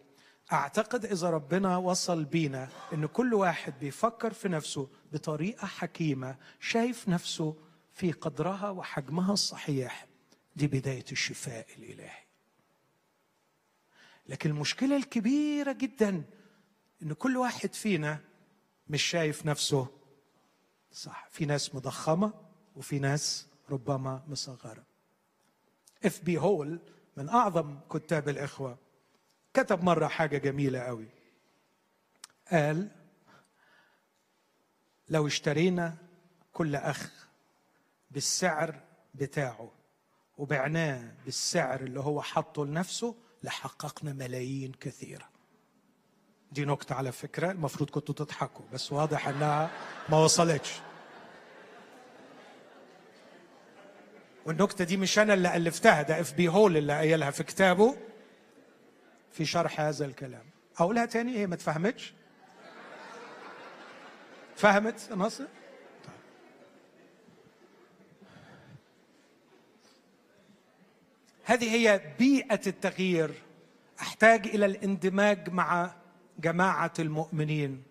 أعتقد 0.53 1.05
إذا 1.05 1.29
ربنا 1.29 1.77
وصل 1.77 2.25
بينا 2.25 2.69
إن 2.93 3.05
كل 3.05 3.33
واحد 3.33 3.79
بيفكر 3.79 4.33
في 4.33 4.49
نفسه 4.49 4.89
بطريقة 5.13 5.67
حكيمة 5.67 6.35
شايف 6.59 7.09
نفسه 7.09 7.55
في 7.93 8.11
قدرها 8.11 8.69
وحجمها 8.69 9.33
الصحيح 9.33 10.07
دي 10.55 10.67
بداية 10.67 11.05
الشفاء 11.11 11.67
الإلهي. 11.77 12.25
لكن 14.27 14.49
المشكلة 14.49 14.97
الكبيرة 14.97 15.71
جدا 15.71 16.23
إن 17.03 17.13
كل 17.13 17.37
واحد 17.37 17.73
فينا 17.73 18.19
مش 18.87 19.03
شايف 19.03 19.45
نفسه 19.45 19.87
صح. 20.91 21.27
في 21.31 21.45
ناس 21.45 21.75
مضخمة 21.75 22.33
وفي 22.75 22.99
ناس 22.99 23.47
ربما 23.69 24.23
مصغرة. 24.27 24.83
اف 26.05 26.21
بي 26.21 26.37
هول 26.37 26.79
من 27.17 27.29
أعظم 27.29 27.79
كتاب 27.91 28.29
الإخوة. 28.29 28.77
كتب 29.53 29.83
مرة 29.83 30.07
حاجة 30.07 30.37
جميلة 30.37 30.79
قوي. 30.79 31.07
قال 32.51 32.91
لو 35.09 35.27
اشترينا 35.27 35.97
كل 36.53 36.75
أخ 36.75 37.27
بالسعر 38.11 38.79
بتاعه 39.15 39.71
وبعناه 40.37 41.13
بالسعر 41.25 41.79
اللي 41.79 41.99
هو 41.99 42.21
حطه 42.21 42.65
لنفسه 42.65 43.15
لحققنا 43.43 44.13
ملايين 44.13 44.71
كثيرة. 44.71 45.29
دي 46.51 46.65
نكتة 46.65 46.95
على 46.95 47.11
فكرة 47.11 47.51
المفروض 47.51 47.89
كنتوا 47.89 48.15
تضحكوا 48.15 48.65
بس 48.73 48.91
واضح 48.91 49.27
إنها 49.27 49.71
ما 50.09 50.17
وصلتش. 50.17 50.81
والنكتة 54.45 54.85
دي 54.85 54.97
مش 54.97 55.19
أنا 55.19 55.33
اللي 55.33 55.55
ألفتها 55.55 56.01
ده 56.01 56.19
اف 56.19 56.33
بي 56.33 56.47
هول 56.47 56.77
اللي 56.77 56.93
قايلها 56.93 57.31
في 57.31 57.43
كتابه 57.43 57.97
في 59.31 59.45
شرح 59.45 59.81
هذا 59.81 60.05
الكلام. 60.05 60.45
أقولها 60.77 61.05
تاني؟ 61.05 61.37
هي 61.37 61.47
ما 61.47 61.55
تفهمتش؟ 61.55 62.13
فهمت 64.55 65.11
ناصر. 65.11 65.45
هذه 71.43 71.75
هي 71.75 72.01
بيئة 72.19 72.61
التغيير. 72.67 73.33
أحتاج 74.01 74.47
إلى 74.47 74.65
الاندماج 74.65 75.49
مع 75.49 75.95
جماعة 76.39 76.93
المؤمنين. 76.99 77.83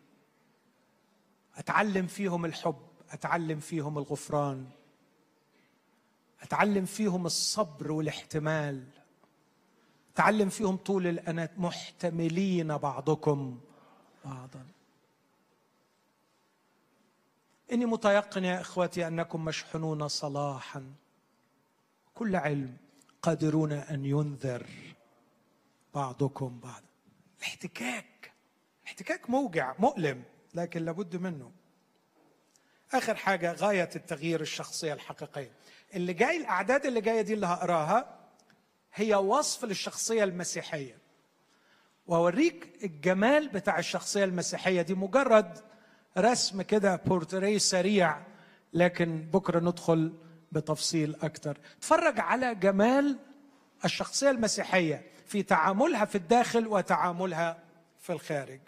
أتعلم 1.57 2.07
فيهم 2.07 2.45
الحب 2.45 2.83
أتعلم 3.11 3.61
فيهم 3.61 3.99
الغفران. 3.99 4.67
أتعلم 6.45 6.85
فيهم 6.85 7.27
الصبر 7.27 7.93
والاحتمال. 7.93 8.85
أتعلم 10.15 10.49
فيهم 10.49 10.77
طول 10.77 11.07
الانات 11.07 11.59
محتملين 11.59 12.77
بعضكم. 12.77 13.61
بعضا. 14.25 14.67
إني 17.73 17.87
متيقن 17.87 18.45
يا 18.45 18.61
إخوتي 18.61 19.07
أنكم 19.07 19.45
مشحونون 19.45 20.09
صلاحا. 20.09 20.93
كل 22.15 22.37
علم 22.37 22.77
قادرون 23.23 23.73
أن 23.73 24.05
ينذر 24.05 24.67
بعضكم 25.95 26.61
بعضا. 26.61 26.85
الاحتكاك 27.39 28.33
احتكاك 28.87 29.31
موجع 29.31 29.75
مؤلم 29.79 30.23
لكن 30.55 30.85
لابد 30.85 31.17
منه. 31.17 31.53
آخر 32.93 33.15
حاجة 33.15 33.53
غاية 33.53 33.91
التغيير 33.97 34.41
الشخصية 34.41 34.93
الحقيقية. 34.93 35.53
اللي 35.95 36.13
جاي 36.13 36.37
الأعداد 36.37 36.87
اللي 36.87 37.01
جاية 37.01 37.21
دي 37.21 37.35
اللي 37.35 37.47
هقراها 37.47 38.19
هي 38.95 39.15
وصف 39.15 39.65
للشخصية 39.65 40.25
المسيحية. 40.25 40.99
واوريك 42.07 42.79
الجمال 42.85 43.49
بتاع 43.49 43.79
الشخصية 43.79 44.25
المسيحية. 44.25 44.83
دي 44.83 44.95
مجرد 44.95 45.59
رسم 46.19 46.63
كده 46.63 46.97
بورتريه 46.97 47.59
سريع 47.59 48.23
لكن 48.73 49.21
بكرة 49.33 49.61
ندخل 49.61 50.13
بتفصيل 50.53 51.17
أكتر. 51.23 51.59
اتفرج 51.79 52.21
على 52.21 52.55
جمال 52.55 53.19
الشخصية 53.85 54.31
المسيحية 54.31 55.05
في 55.27 55.43
تعاملها 55.43 56.05
في 56.05 56.15
الداخل 56.15 56.67
وتعاملها 56.67 57.59
في 58.01 58.13
الخارج. 58.13 58.61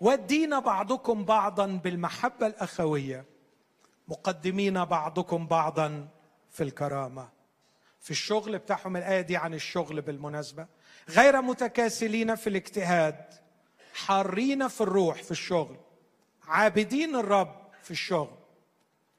ودينا 0.00 0.58
بعضكم 0.58 1.24
بعضا 1.24 1.66
بالمحبة 1.66 2.46
الأخوية. 2.46 3.24
مقدمين 4.08 4.84
بعضكم 4.84 5.46
بعضا 5.46 6.08
في 6.50 6.62
الكرامة. 6.62 7.28
في 8.00 8.10
الشغل 8.10 8.58
بتاعهم 8.58 8.96
الايه 8.96 9.20
دي 9.20 9.36
عن 9.36 9.54
الشغل 9.54 10.00
بالمناسبة. 10.00 10.66
غير 11.08 11.42
متكاسلين 11.42 12.34
في 12.34 12.46
الاجتهاد. 12.46 13.24
حارين 13.94 14.68
في 14.68 14.80
الروح 14.80 15.22
في 15.22 15.30
الشغل. 15.30 15.76
عابدين 16.48 17.16
الرب 17.16 17.70
في 17.82 17.90
الشغل. 17.90 18.36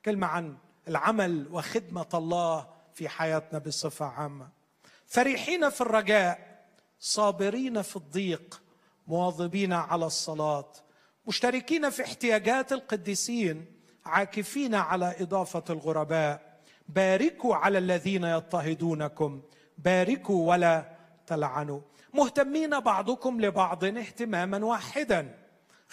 كلمة 0.06 0.28
عن 0.28 0.58
العمل 0.88 1.48
وخدمة 1.52 2.10
الله 2.14 2.68
في 2.94 3.10
حياتنا 3.10 3.60
بصفة 3.60 4.06
عامة. 4.06 4.50
فرحين 5.06 5.70
في 5.70 5.82
الرجاء. 5.82 6.66
صابرين 7.00 7.82
في 7.82 7.96
الضيق. 7.96 8.62
مواظبين 9.08 9.74
على 9.74 10.06
الصلاة. 10.06 10.72
مشتركين 11.28 11.90
في 11.90 12.04
احتياجات 12.04 12.74
القديسين. 12.74 13.77
عاكفين 14.08 14.76
على 14.76 15.16
إضافة 15.20 15.64
الغرباء. 15.70 16.60
باركوا 16.90 17.56
على 17.56 17.78
الذين 17.78 18.24
يضطهدونكم. 18.24 19.42
باركوا 19.78 20.50
ولا 20.50 20.86
تلعنوا. 21.28 21.82
مهتمين 22.14 22.80
بعضكم 22.80 23.42
لبعض 23.42 23.84
اهتماما 23.84 24.66
واحدا. 24.66 25.36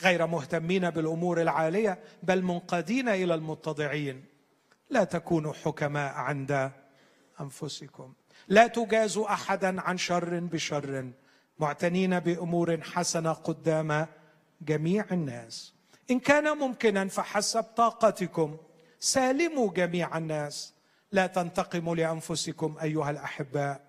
غير 0.02 0.26
مهتمين 0.26 0.90
بالأمور 0.90 1.42
العالية 1.42 1.98
بل 2.22 2.42
منقادين 2.42 3.08
إلى 3.08 3.34
المتضعين. 3.34 4.24
لا 4.90 5.04
تكونوا 5.04 5.52
حكماء 5.52 6.14
عند 6.14 6.70
أنفسكم. 7.40 8.12
لا 8.48 8.66
تجازوا 8.66 9.32
أحدا 9.32 9.80
عن 9.80 9.96
شر 9.98 10.40
بشر. 10.40 11.10
معتنين 11.58 12.20
بأمور 12.20 12.80
حسنة 12.80 13.32
قدام 13.32 14.06
جميع 14.60 15.04
الناس. 15.12 15.73
إن 16.10 16.20
كان 16.20 16.58
ممكنا 16.58 17.08
فحسب 17.08 17.62
طاقتكم. 17.62 18.56
سالموا 19.00 19.72
جميع 19.72 20.18
الناس. 20.18 20.74
لا 21.12 21.26
تنتقموا 21.26 21.96
لأنفسكم 21.96 22.76
أيها 22.82 23.10
الأحباء. 23.10 23.80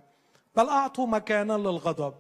بل 0.56 0.70
أعطوا 0.70 1.08
مكانا 1.08 1.54
للغضب 1.54 2.14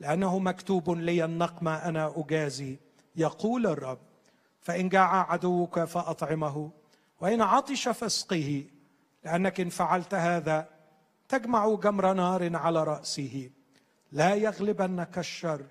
لأنه 0.00 0.38
مكتوب 0.38 0.90
لي 0.90 1.24
النقمه 1.24 1.88
أنا 1.88 2.12
أجازي. 2.16 2.78
يقول 3.16 3.66
الرب 3.66 3.98
فإن 4.60 4.88
جاع 4.88 5.32
عدوك 5.32 5.80
فأطعمه 5.80 6.70
وإن 7.20 7.42
عطش 7.42 7.88
فاسقه 7.88 8.64
لأنك 9.24 9.60
إن 9.60 9.68
فعلت 9.68 10.14
هذا 10.14 10.68
تجمع 11.28 11.74
جمر 11.74 12.12
نار 12.12 12.56
على 12.56 12.84
رأسه. 12.84 13.50
لا 14.12 14.34
يغلبنك 14.34 15.18
الشر 15.18 15.64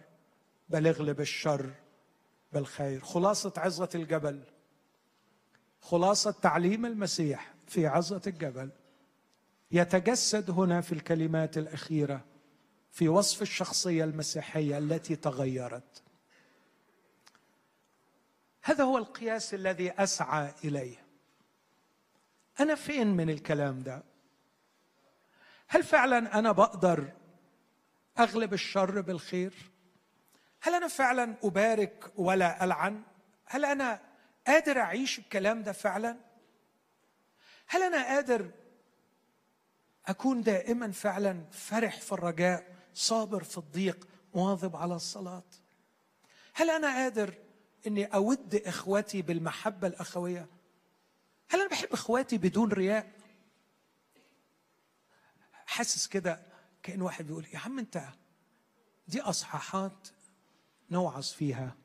بل 0.69 0.87
اغلب 0.87 1.21
الشر. 1.21 1.69
بالخير. 2.56 2.99
خلاصة 2.99 3.53
عظة 3.57 3.90
الجبل. 3.95 4.44
خلاصة 5.82 6.32
تعليم 6.32 6.86
المسيح 6.86 7.53
في 7.68 7.88
عظة 7.88 8.22
الجبل. 8.27 8.69
يتجسد 9.72 10.49
هنا 10.49 10.82
في 10.82 10.91
الكلمات 10.91 11.57
الأخيرة 11.57 12.26
في 12.91 13.10
وصف 13.10 13.41
الشخصية 13.41 14.03
المسيحية 14.03 14.77
التي 14.77 15.15
تغيرت. 15.15 16.03
هذا 18.64 18.84
هو 18.84 18.98
القياس 18.98 19.53
الذي 19.53 19.91
أسعى 19.91 20.53
إليه. 20.64 21.06
أنا 22.60 22.76
فين 22.76 23.07
من 23.07 23.30
الكلام 23.30 23.84
ده؟ 23.84 24.03
هل 25.68 25.84
فعلا 25.84 26.40
أنا 26.40 26.52
بقدر 26.52 27.11
أغلب 28.19 28.53
الشر 28.53 29.02
بالخير؟ 29.02 29.74
هل 30.65 30.75
أنا 30.75 30.87
فعلا 30.87 31.35
أبارك 31.43 32.11
ولا 32.15 32.63
ألعن؟ 32.63 33.03
هل 33.45 33.65
أنا 33.65 34.01
قادر 34.47 34.79
أعيش 34.79 35.19
الكلام 35.19 35.63
ده 35.63 35.71
فعلا؟ 35.71 36.17
هل 37.67 37.83
أنا 37.83 38.03
قادر 38.03 38.51
أكون 40.05 40.41
دائما 40.41 40.91
فعلا 40.91 41.45
فرح 41.51 42.01
في 42.01 42.11
الرجاء 42.11 42.75
صابر 42.93 43.43
في 43.43 43.57
الضيق 43.57 44.07
مواظب 44.35 44.75
على 44.75 44.95
الصلاة 44.95 45.43
هل 46.53 46.69
أنا 46.69 46.87
قادر 46.87 47.33
أني 47.87 48.05
أود 48.05 48.55
إخوتي 48.55 49.21
بالمحبة 49.21 49.87
الأخوية 49.87 50.47
هل 51.49 51.59
أنا 51.59 51.69
بحب 51.69 51.93
إخواتي 51.93 52.37
بدون 52.37 52.71
رياء 52.71 53.11
حاسس 55.65 56.07
كده 56.07 56.39
كأن 56.83 57.01
واحد 57.01 57.27
بيقول 57.27 57.45
يا 57.53 57.59
عم 57.59 57.79
أنت 57.79 58.03
دي 59.07 59.21
أصحاحات 59.21 60.07
نوعظ 60.95 61.23
فيها 61.31 61.76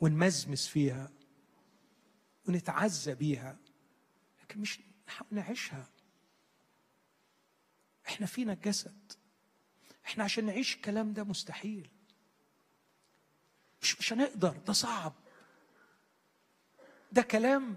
ونمزمز 0.00 0.66
فيها 0.66 1.10
ونتعزى 2.48 3.14
بيها 3.14 3.58
لكن 4.42 4.60
مش 4.60 4.80
نحاول 5.08 5.28
نعيشها. 5.32 5.88
إحنا 8.08 8.26
فينا 8.26 8.52
الجسد 8.52 9.12
إحنا 10.06 10.24
عشان 10.24 10.46
نعيش 10.46 10.74
الكلام 10.76 11.12
ده 11.12 11.24
مستحيل. 11.24 11.90
مش 13.82 13.98
مش 13.98 14.12
هنقدر 14.12 14.56
ده 14.66 14.72
صعب. 14.72 15.12
ده 17.12 17.22
كلام 17.22 17.76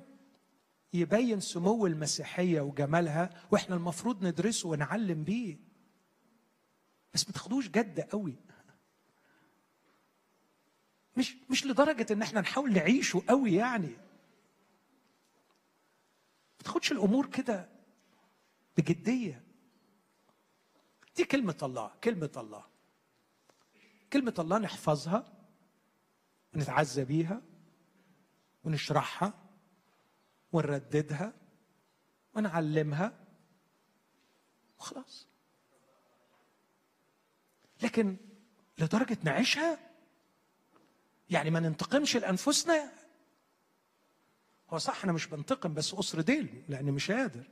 يبين 0.94 1.40
سمو 1.40 1.88
المسيحية 1.88 2.61
وجمالها 2.61 3.48
وإحنا 3.52 3.76
المفروض 3.76 4.26
ندرسه 4.26 4.69
ونعلم 4.69 5.23
بيه. 5.23 5.57
بس 7.14 7.27
ما 7.27 7.34
تاخدوش 7.34 7.68
جد 7.68 7.99
قوي. 7.99 8.36
مش 11.18 11.36
مش 11.50 11.66
لدرجة 11.66 12.14
إن 12.14 12.22
إحنا 12.22 12.42
نحاول 12.42 12.74
نعيشه 12.74 13.24
قوي 13.30 13.54
يعني. 13.54 13.88
ما 16.58 16.64
تاخدش 16.64 16.92
الأمور 16.92 17.26
كده 17.26 17.70
بجدية. 18.78 19.44
دي 21.16 21.24
كلمة 21.26 21.58
الله 21.64 21.92
كلمة 22.04 22.32
الله. 22.38 22.66
كلمة 24.14 24.34
الله 24.40 24.58
نحفظها 24.58 25.34
ونتعزى 26.54 27.06
بيها 27.06 27.42
ونشرحها 28.64 29.34
ونرددها 30.52 31.34
ونعلمها. 32.34 33.26
وخلاص. 34.80 35.28
لكن 37.84 38.18
لدرجة 38.78 39.18
نعيشها 39.24 39.80
يعني 41.30 41.49
ما 41.49 41.60
ننتقمش 41.60 42.18
لأنفسنا. 42.18 42.91
هو 44.69 44.77
صح 44.77 45.03
أنا 45.03 45.14
مش 45.14 45.27
بنتقم 45.27 45.73
بس 45.73 45.93
أسر 45.93 46.22
ديل 46.22 46.64
لأني 46.69 46.91
مش 46.91 47.11
قادر. 47.11 47.43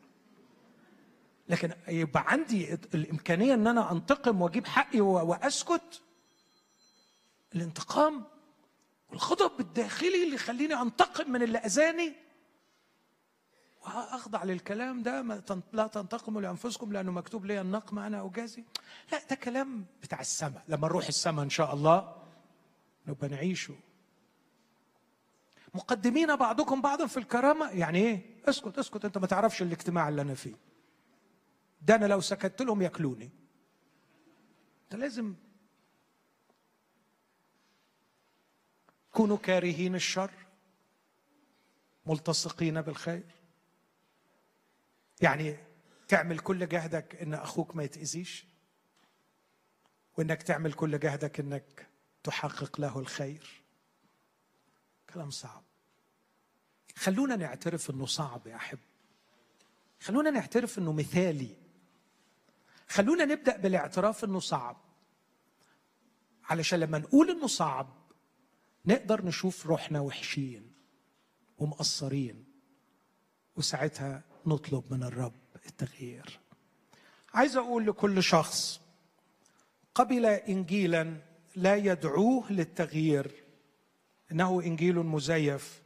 لكن 1.50 1.74
يبقى 1.88 2.24
عندي 2.28 2.74
الإمكانية 2.74 3.54
إن 3.54 3.68
أنا 3.68 3.92
أنتقم 3.92 4.42
وأجيب 4.42 4.66
حقي 4.68 5.02
وأسكت. 5.02 6.02
الانتقام 7.56 8.24
والغضب 9.10 9.60
الداخلي 9.60 10.24
اللي 10.24 10.36
يخليني 10.36 10.82
أنتقم 10.82 11.32
من 11.32 11.44
اللي 11.44 11.58
أذاني. 11.58 12.14
واخضع 13.82 14.44
للكلام 14.44 15.04
ده 15.04 15.22
لا 15.74 15.88
تنتقموا 15.88 16.42
لأنفسكم 16.42 16.94
لأنه 16.94 17.12
مكتوب 17.12 17.46
لي 17.46 17.62
النقم 17.62 18.00
أنا 18.00 18.26
اجازي 18.26 18.64
لا 19.12 19.22
ده 19.30 19.36
كلام 19.36 19.86
بتاع 20.02 20.20
السماء 20.22 20.64
لما 20.68 20.88
نروح 20.88 21.08
السماء 21.08 21.46
إن 21.46 21.50
شاء 21.50 21.74
الله 21.74 22.23
نبقى 23.08 23.28
نعيشه 23.28 23.76
مقدمين 25.74 26.36
بعضكم 26.36 26.82
بعضا 26.82 27.08
في 27.08 27.18
الكرامة. 27.18 27.70
يعني 27.72 28.00
إيه؟ 28.00 28.22
اسكت 28.46 28.80
اسكت. 28.80 29.06
أنت 29.06 29.18
ما 29.18 29.28
تعرفش 29.28 29.62
الاجتماع 29.62 30.10
اللي 30.10 30.22
أنا 30.22 30.34
فيه. 30.34 30.56
ده 31.82 31.96
أنا 31.96 32.06
لو 32.06 32.22
سكت 32.22 32.62
لهم 32.62 32.82
ياكلوني. 32.82 33.30
أنت 34.84 34.96
لازم 34.96 35.36
كونوا 39.12 39.38
كارهين 39.38 39.96
الشر 39.96 40.32
ملتصقين 42.06 42.82
بالخير. 42.82 43.24
يعني 45.22 45.58
تعمل 46.08 46.40
كل 46.40 46.68
جهدك 46.68 47.16
إن 47.16 47.34
أخوك 47.34 47.76
ما 47.76 47.84
يتأذيش 47.84 48.46
وإنك 50.18 50.44
تعمل 50.44 50.74
كل 50.74 51.00
جهدك 51.00 51.40
إنك 51.40 51.88
تحقق 52.24 52.82
له 52.82 53.00
الخير. 53.00 53.64
كلام 55.14 55.30
صعب. 55.30 55.64
خلونا 56.96 57.36
نعترف 57.36 57.90
إنه 57.90 58.06
صعب 58.06 58.48
يا 58.48 58.56
أحب. 58.56 58.80
خلونا 60.02 60.30
نعترف 60.30 60.80
إنه 60.80 60.94
مثالي. 60.94 61.56
خلونا 62.90 63.26
نبدأ 63.26 63.58
بالاعتراف 63.58 64.24
إنه 64.24 64.40
صعب. 64.40 64.78
علشان 66.44 66.80
لما 66.80 66.98
نقول 66.98 67.30
إنه 67.30 67.48
صعب 67.48 67.90
نقدر 68.86 69.26
نشوف 69.26 69.66
روحنا 69.66 70.00
وحشين 70.00 70.74
ومقصرين 71.58 72.46
وساعتها 73.56 74.24
نطلب 74.46 74.94
من 74.94 75.04
الرب 75.04 75.42
التغيير. 75.66 76.40
عايز 77.34 77.58
أقول 77.58 77.86
لكل 77.86 78.24
شخص 78.24 78.82
قبل 79.96 80.26
انجيلا 80.26 81.33
لا 81.56 81.76
يدعوه 81.76 82.52
للتغيير. 82.52 83.44
إنه 84.32 84.62
إنجيل 84.62 84.96
مزيف 84.96 85.82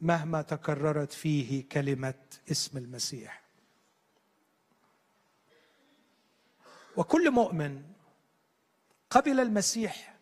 مهما 0.00 0.42
تكررت 0.42 1.12
فيه 1.12 1.68
كلمة 1.68 2.14
اسم 2.50 2.78
المسيح. 2.78 3.42
وكل 6.96 7.30
مؤمن 7.30 7.82
قبل 9.10 9.40
المسيح 9.40 10.14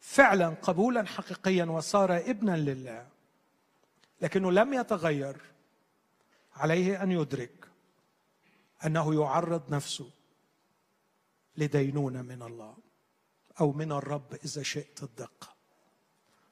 فعلا 0.00 0.48
قبولا 0.48 1.06
حقيقيا 1.06 1.64
وصار 1.64 2.16
ابنا 2.16 2.56
لله 2.56 3.08
لكنه 4.20 4.52
لم 4.52 4.74
يتغير 4.74 5.36
عليه 6.54 7.02
أن 7.02 7.10
يدرك 7.10 7.68
أنه 8.86 9.14
يعرض 9.14 9.74
نفسه 9.74 10.10
لدينونة 11.56 12.22
من 12.22 12.42
الله. 12.42 12.76
أو 13.60 13.72
من 13.72 13.92
الرب 13.92 14.34
إذا 14.44 14.62
شئت 14.62 15.02
الدقه 15.02 15.54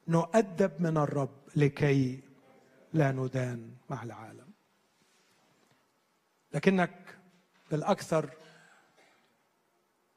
نؤدب 0.07 0.71
من 0.79 0.97
الرب 0.97 1.29
لكي 1.55 2.23
لا 2.93 3.11
ندان 3.11 3.71
مع 3.89 4.03
العالم. 4.03 4.47
لكنك 6.53 7.17
بالأكثر 7.71 8.29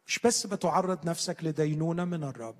مش 0.07 0.19
بس 0.19 0.47
بتعرض 0.47 1.07
نفسك 1.07 1.45
لدينونة 1.45 2.05
من 2.05 2.25
الرب. 2.25 2.57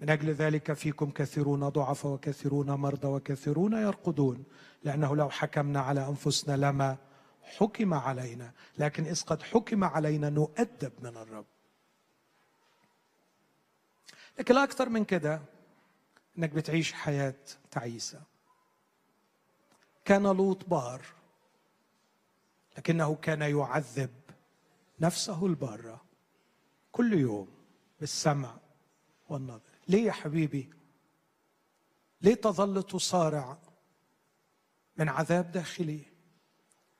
من 0.00 0.10
أجل 0.10 0.30
ذلك 0.30 0.72
فيكم 0.72 1.10
كثيرون 1.10 1.68
ضعف 1.68 2.06
وكثيرون 2.06 2.70
مرضى 2.70 3.08
وكثيرون 3.08 3.72
يرقدون. 3.72 4.44
لأنه 4.84 5.16
لو 5.16 5.30
حكمنا 5.30 5.80
على 5.80 6.08
أنفسنا 6.08 6.56
لما 6.56 6.96
حكم 7.42 7.94
علينا. 7.94 8.52
لكن 8.78 9.04
إذ 9.04 9.22
قد 9.22 9.42
حكم 9.42 9.84
علينا 9.84 10.30
نؤدب 10.30 10.92
من 11.02 11.16
الرب. 11.16 11.46
لكن 14.38 14.54
لا 14.54 14.64
أكثر 14.64 14.88
من 14.88 15.04
كده 15.04 15.42
إنك 16.38 16.50
بتعيش 16.50 16.92
حياة 16.92 17.34
تعيسة. 17.70 18.22
كان 20.04 20.22
لوط 20.22 20.64
بار 20.64 21.02
لكنه 22.78 23.14
كان 23.14 23.42
يعذب 23.42 24.10
نفسه 25.00 25.46
البارة 25.46 26.04
كل 26.92 27.12
يوم 27.12 27.48
بالسمع 28.00 28.58
والنظر. 29.28 29.60
ليه 29.88 30.04
يا 30.06 30.12
حبيبي؟ 30.12 30.70
ليه 32.22 32.34
تظل 32.34 32.82
تصارع 32.82 33.58
من 34.96 35.08
عذاب 35.08 35.52
داخلي 35.52 36.00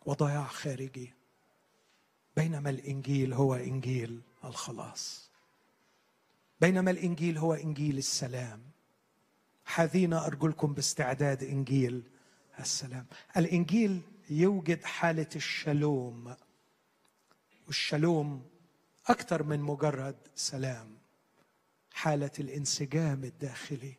وضياع 0.07 0.45
خارجي؟ 0.45 1.15
بينما 2.37 2.71
الإنجيل 2.71 3.33
هو 3.33 3.55
إنجيل 3.55 4.23
الخلاص. 4.45 5.26
بينما 6.61 6.91
الإنجيل 6.91 7.39
هو 7.39 7.55
إنجيل 7.55 7.99
السلام. 7.99 8.63
حاذين 9.65 10.13
أرجلكم 10.13 10.75
باستعداد 10.75 11.43
إنجيل 11.43 12.03
السلام. 12.61 13.07
الإنجيل 13.37 14.03
يوجد 14.31 14.85
حالة 14.85 15.29
الشلوم 15.37 16.37
والشلوم 17.67 18.47
أكثر 19.07 19.43
من 19.43 19.61
مجرد 19.61 20.17
سلام. 20.35 20.99
حالة 21.93 22.31
الانسجام 22.41 23.25
الداخلي. 23.25 23.95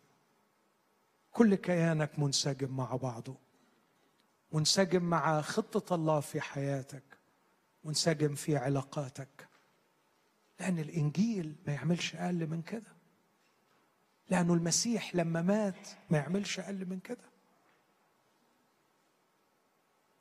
كل 1.31 1.55
كيانك 1.55 2.19
منسجم 2.19 2.77
مع 2.77 2.95
بعضه. 2.95 3.35
منسجم 4.51 5.03
مع 5.03 5.41
خطة 5.41 5.95
الله 5.95 6.19
في 6.19 6.41
حياتك. 6.41 7.03
منسجم 7.83 8.35
في 8.35 8.57
علاقاتك. 8.57 9.46
لأن 10.59 10.79
الإنجيل 10.79 11.55
ما 11.67 11.73
يعملش 11.73 12.15
أقل 12.15 12.47
من 12.47 12.61
كده. 12.61 12.97
لأنه 14.29 14.53
المسيح 14.53 15.15
لما 15.15 15.41
مات 15.41 15.87
ما 16.09 16.17
يعملش 16.17 16.59
أقل 16.59 16.85
من 16.85 16.99
كده. 16.99 17.29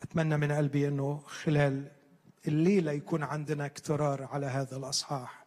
أتمنى 0.03 0.37
من 0.37 0.53
قلبي 0.53 0.89
أنه 0.89 1.19
خلال 1.19 1.93
الليلة 2.49 2.93
يكون 2.93 3.23
عندنا 3.23 3.67
اكترار 3.67 4.25
على 4.25 4.47
هذا 4.47 4.77
الأصحاح. 4.77 5.47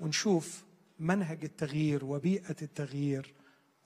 ونشوف 0.00 0.64
منهج 0.98 1.44
التغيير 1.44 2.04
وبيئة 2.04 2.56
التغيير 2.62 3.34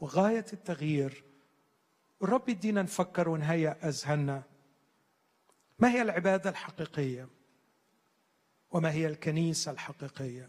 وغاية 0.01 0.47
التغيير. 0.53 1.25
الرب 2.23 2.49
يدينا 2.49 2.83
نفكر 2.83 3.29
ونهيئ 3.29 3.69
أذهاننا. 3.69 4.43
ما 5.79 5.91
هي 5.91 6.03
العبادة 6.03 6.51
الحقيقية؟ 6.51 7.29
وما 8.77 8.93
هي 8.93 9.07
الكنيسة 9.07 9.71
الحقيقية؟ 9.71 10.49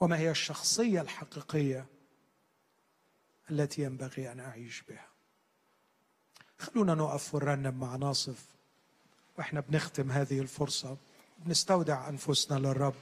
وما 0.00 0.18
هي 0.18 0.30
الشخصية 0.30 1.00
الحقيقية 1.00 1.86
التي 3.50 3.82
ينبغي 3.82 4.32
أن 4.32 4.40
أعيش 4.40 4.82
بها؟ 4.88 5.06
خلونا 6.58 6.94
نقف 6.94 7.34
ونرنم 7.34 7.80
مع 7.80 7.96
ناصف. 7.96 8.44
وإحنا 9.38 9.60
بنختم 9.60 10.12
هذه 10.12 10.40
الفرصة. 10.40 10.96
بنستودع 11.38 12.08
أنفسنا 12.08 12.58
للرب. 12.58 12.94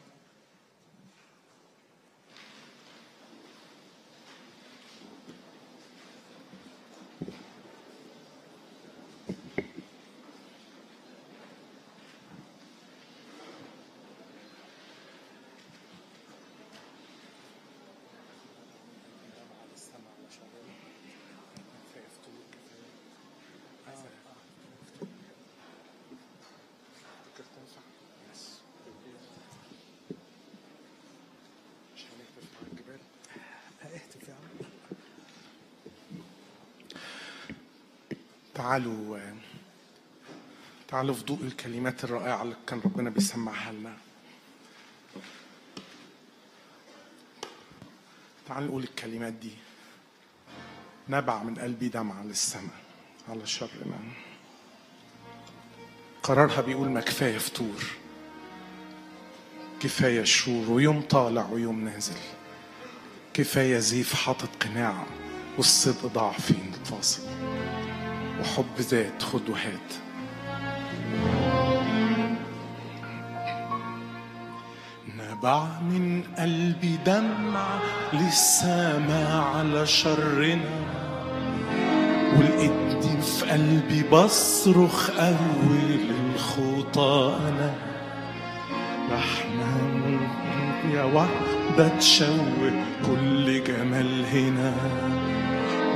تعالوا 38.64 39.18
تعالوا 40.88 41.14
في 41.14 41.24
ضوء 41.24 41.40
الكلمات 41.42 42.04
الرائعة 42.04 42.42
اللي 42.42 42.56
كان 42.66 42.80
ربنا 42.84 43.10
بيسمعها 43.10 43.72
لنا. 43.72 43.96
تعالوا 48.48 48.68
نقول 48.68 48.82
الكلمات 48.82 49.32
دي. 49.32 49.50
نبع 51.08 51.42
من 51.42 51.54
قلبي 51.54 51.88
دمعة 51.88 52.22
للسماء 52.22 52.80
على 53.28 53.46
شرنا. 53.46 53.98
قرارها 56.22 56.60
بيقول 56.60 56.88
ما 56.88 57.00
كفاية 57.00 57.38
فتور 57.38 57.84
كفاية 59.80 60.24
شرور 60.24 60.70
ويوم 60.70 61.02
طالع 61.02 61.48
ويوم 61.48 61.84
نازل. 61.84 62.18
كفاية 63.34 63.78
زيف 63.78 64.14
حاطط 64.14 64.48
قناع 64.62 65.06
والصدق 65.56 66.06
ضاع 66.06 66.32
فين 66.32 66.72
فاصل 66.84 67.22
وحب 68.44 68.80
ذات 68.80 69.22
خد 69.22 69.48
وهات 69.48 69.90
نبع 75.18 75.64
من 75.80 76.22
قلبي 76.38 76.98
دمع 77.06 77.66
للسما 78.12 79.42
على 79.54 79.86
شرنا 79.86 80.84
ولقيتني 82.38 83.22
في 83.22 83.50
قلبي 83.50 84.02
بصرخ 84.12 85.10
أول 85.18 86.00
الخطى 86.34 87.38
أنا 87.48 87.74
رحمن 89.12 90.20
يا 90.94 91.04
وحدة 91.04 91.88
تشوه 91.98 92.84
كل 93.06 93.64
جمال 93.64 94.24
هنا. 94.26 94.74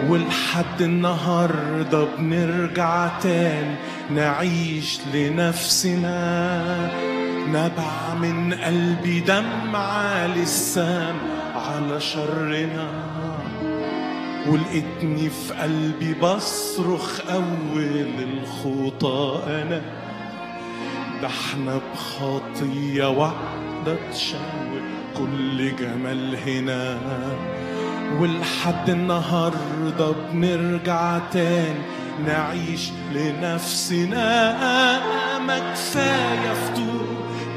ولحد 0.06 0.80
النهاردة 0.82 2.04
بنرجع 2.18 3.08
تاني 3.18 3.74
نعيش 4.10 5.00
لنفسنا. 5.14 6.18
نبع 7.48 8.14
من 8.14 8.54
قلبي 8.54 9.20
دمعة 9.20 10.26
للسام 10.26 11.14
على 11.54 12.00
شرنا. 12.00 12.88
ولقيتني 14.46 15.30
في 15.30 15.54
قلبي 15.54 16.14
بصرخ 16.14 17.20
أول 17.30 18.14
الخطى 18.18 19.42
أنا. 19.46 19.82
ده 21.22 21.26
إحنا 21.26 21.80
بخطية 21.92 23.08
واحدة 23.08 23.96
تشوه 24.12 24.80
كل 25.16 25.76
جمال 25.76 26.36
هنا. 26.36 26.98
ولحد 28.20 28.90
النهاردة 28.90 30.12
بنرجع 30.32 31.18
تاني. 31.32 31.82
نعيش 32.26 32.90
لنفسنا 33.14 34.18
ما 35.38 35.58
كفاية 35.58 36.52
فتور 36.52 37.06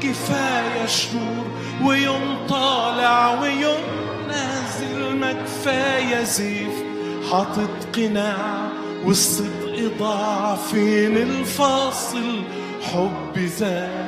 كفاية 0.02 0.86
شرور 0.86 1.46
ويوم 1.84 2.36
طالع 2.48 3.40
ويوم 3.40 3.82
نازل 4.28 5.16
ما 5.16 5.32
كفاية 5.32 6.22
زيف. 6.24 6.74
حاطط 7.30 7.96
قناع 7.96 8.68
والصدق 9.04 9.92
ضاع 9.98 10.56
فين 10.56 11.16
الفاصل. 11.16 12.42
حب 12.82 13.38
ذات 13.38 14.06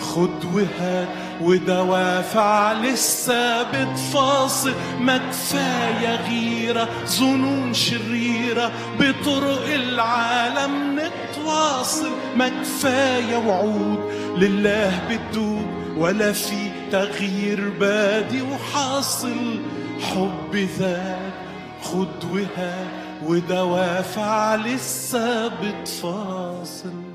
خد 0.00 0.44
وهات. 0.54 1.08
ودوافع 1.40 2.72
لسه 2.72 3.62
بتفاصل 3.62 4.72
ما 5.00 5.18
كفاية 5.18 6.28
غيرة 6.28 6.88
ظنون 7.06 7.74
شريرة 7.74 8.72
بطرق 9.00 9.64
العالم 9.74 11.00
نتواصل. 11.00 12.10
ما 12.36 12.48
كفاية 12.48 13.36
وعود 13.36 14.12
لله 14.38 15.08
بتدوب 15.10 15.66
ولا 15.96 16.32
في 16.32 16.70
تغيير 16.92 17.68
بادي 17.80 18.42
وحاصل. 18.42 19.60
حب 20.00 20.56
ذات 20.78 21.32
خد 21.82 22.24
وهات 22.32 22.88
ودوافع 23.26 24.54
لسه 24.54 25.48
بتفاصل. 25.48 27.07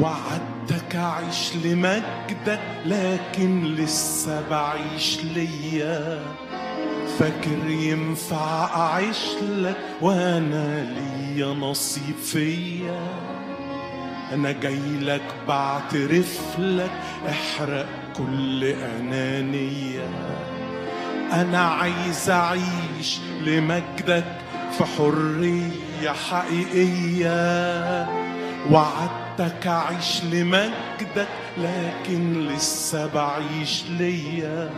وعدتك 0.00 0.96
أعيش 0.96 1.56
لمجدك 1.64 2.60
لكن 2.86 3.64
لسه 3.64 4.48
بعيش 4.50 5.18
ليا. 5.24 6.22
فاكر 7.18 7.68
ينفع 7.68 8.64
أعيش 8.76 9.26
لك 9.42 9.76
وأنا 10.00 10.84
ليا 10.84 11.46
نصيب 11.46 12.16
فيا. 12.24 13.00
أنا 14.32 14.52
جاي 14.52 14.98
لك 15.00 15.34
بعترف 15.48 16.40
لك 16.58 16.90
احرق 17.28 17.86
كل 18.16 18.64
أنانية. 18.64 20.08
أنا 21.32 21.60
عايز 21.60 22.30
أعيش 22.30 23.20
لمجدك 23.40 24.36
في 24.78 24.84
حرية 24.84 26.10
حقيقية. 26.30 27.32
وعدتك 28.70 29.66
أعيش 29.66 30.24
لمجدك 30.24 31.28
لكن 31.58 32.46
لسه 32.48 33.06
بعيش 33.06 33.84
ليا. 33.98 34.70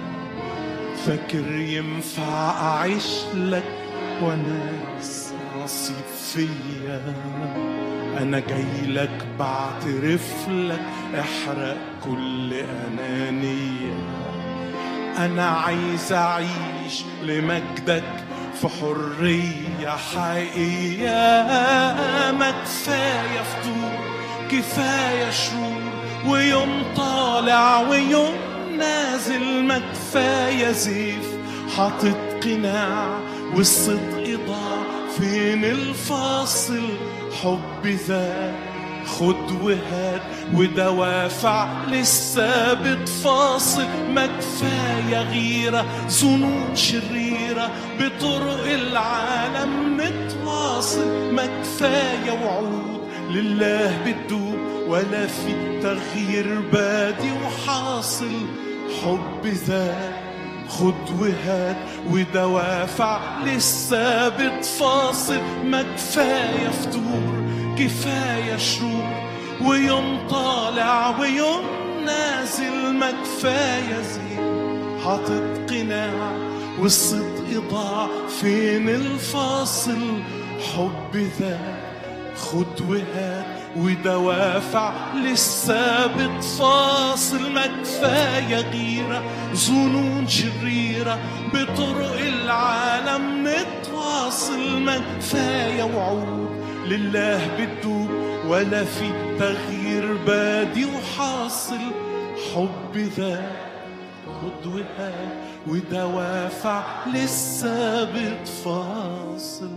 فاكر 1.06 1.52
ينفع 1.52 2.50
أعيش 2.60 3.08
لك 3.34 3.72
وأنا 4.22 4.70
لسه 5.00 5.34
نصيب 5.62 6.04
فيا. 6.32 7.14
أنا 8.20 8.38
جاي 8.38 8.86
لك 8.86 9.26
بعترف 9.38 10.48
لك 10.48 10.86
احرق 11.20 11.76
كل 12.04 12.52
أنانية. 12.54 13.94
أنا 15.18 15.46
عايز 15.46 16.12
أعيش 16.12 17.04
لمجدك 17.22 18.23
في 18.64 18.70
حرية 18.80 19.88
حقيقية 19.88 21.10
ما 22.32 22.50
كفاية 22.50 23.42
فطور 23.42 24.04
كفاية 24.50 25.30
شرور 25.30 25.82
ويوم 26.26 26.82
طالع 26.96 27.80
ويوم 27.80 28.34
نازل 28.78 29.64
ما 29.64 29.78
كفاية 29.78 30.72
زيف. 30.72 31.34
حاطط 31.76 32.16
قناع 32.44 33.18
والصدق 33.54 34.40
ضاع 34.46 35.08
فين 35.18 35.64
الفاصل؟ 35.64 36.88
حب 37.42 37.86
ذات 37.86 38.73
خد 39.06 39.52
وهات 39.62 40.22
ودوافع 40.54 41.68
لسه 41.88 42.74
بتفاصل 42.74 43.86
ما 44.14 44.26
كفاية 44.26 45.22
غيرة 45.22 45.84
ظنون 46.08 46.76
شريرة 46.76 47.70
بطرق 48.00 48.64
العالم 48.66 49.96
متواصل 49.96 51.32
ما 51.32 51.46
كفاية 51.62 52.32
وعود 52.44 53.00
لله 53.30 53.98
بتدوب 54.06 54.58
ولا 54.88 55.26
في 55.26 55.80
تغيير 55.82 56.60
بادي 56.72 57.32
وحاصل. 57.32 58.32
حب 59.02 59.46
ذات 59.46 60.14
خد 60.68 61.20
وهات 61.20 61.76
ودوافع 62.10 63.20
لسه 63.44 64.28
بتفاصل 64.28 65.40
ما 65.64 65.82
كفاية 65.82 66.68
فتور 66.68 67.43
كفاية 67.78 68.56
شرور 68.56 69.30
ويوم 69.64 70.28
طالع 70.30 71.18
ويوم 71.20 71.64
نازل 72.06 72.94
ما 72.94 73.10
كفاية 73.10 74.00
زين. 74.00 75.00
حاطط 75.04 75.70
قناع 75.70 76.32
والصدق 76.80 77.62
ضاع 77.70 78.08
فين 78.40 78.88
الفاصل؟ 78.88 80.22
حب 80.76 81.16
ذات 81.40 81.84
خد 82.36 82.80
وهات 82.88 83.46
ودوافع 83.76 84.92
لسه 85.14 86.06
بتفاصل. 86.06 87.52
ما 87.52 87.66
كفاية 87.66 88.56
غيرة 88.56 89.22
ظنون 89.54 90.28
شريرة 90.28 91.18
بطرق 91.54 92.18
العالم 92.18 93.44
متواصل 93.44 94.80
ما 94.80 95.00
كفاية 95.18 95.82
وعود 95.82 96.53
لله 96.84 97.40
بتدوب 97.56 98.10
ولا 98.46 98.84
في 98.84 99.36
تغيير 99.38 100.16
بادي 100.26 100.84
وحاصل. 100.84 101.80
حب 102.54 102.96
ذات 102.96 103.52
خد 104.26 104.66
وهات 104.66 105.32
ودوافع 105.66 107.06
لسه 107.06 108.04
بتفاصل 108.04 109.76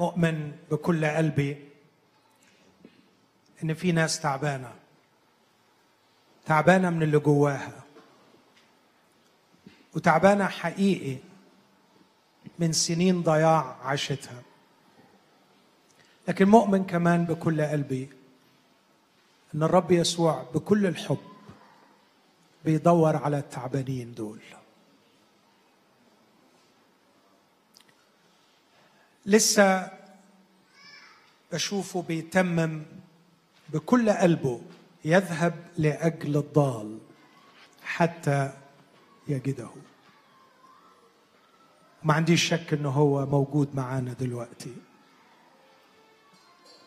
مؤمن 0.00 0.52
بكل 0.70 1.06
قلبي 1.06 1.56
إن 3.62 3.74
في 3.74 3.92
ناس 3.92 4.20
تعبانة. 4.20 4.81
تعبانة 6.46 6.90
من 6.90 7.02
اللي 7.02 7.18
جواها. 7.18 7.82
وتعبانة 9.94 10.48
حقيقي 10.48 11.16
من 12.58 12.72
سنين 12.72 13.22
ضياع 13.22 13.76
عاشتها. 13.82 14.42
لكن 16.28 16.48
مؤمن 16.48 16.84
كمان 16.84 17.24
بكل 17.24 17.62
قلبي 17.62 18.08
إن 19.54 19.62
الرب 19.62 19.90
يسوع 19.90 20.46
بكل 20.54 20.86
الحب 20.86 21.18
بيدور 22.64 23.16
على 23.16 23.38
التعبانين 23.38 24.14
دول. 24.14 24.40
لسه 29.26 29.90
بشوفه 31.52 32.02
بيتمم 32.02 32.82
بكل 33.68 34.10
قلبه 34.10 34.60
يذهب 35.04 35.54
لأجل 35.78 36.36
الضال 36.36 36.98
حتى 37.84 38.52
يجده. 39.28 39.68
ما 42.02 42.14
عنديش 42.14 42.48
شك 42.48 42.72
إنه 42.72 42.90
هو 42.90 43.26
موجود 43.26 43.76
معانا 43.76 44.12
دلوقتي. 44.12 44.76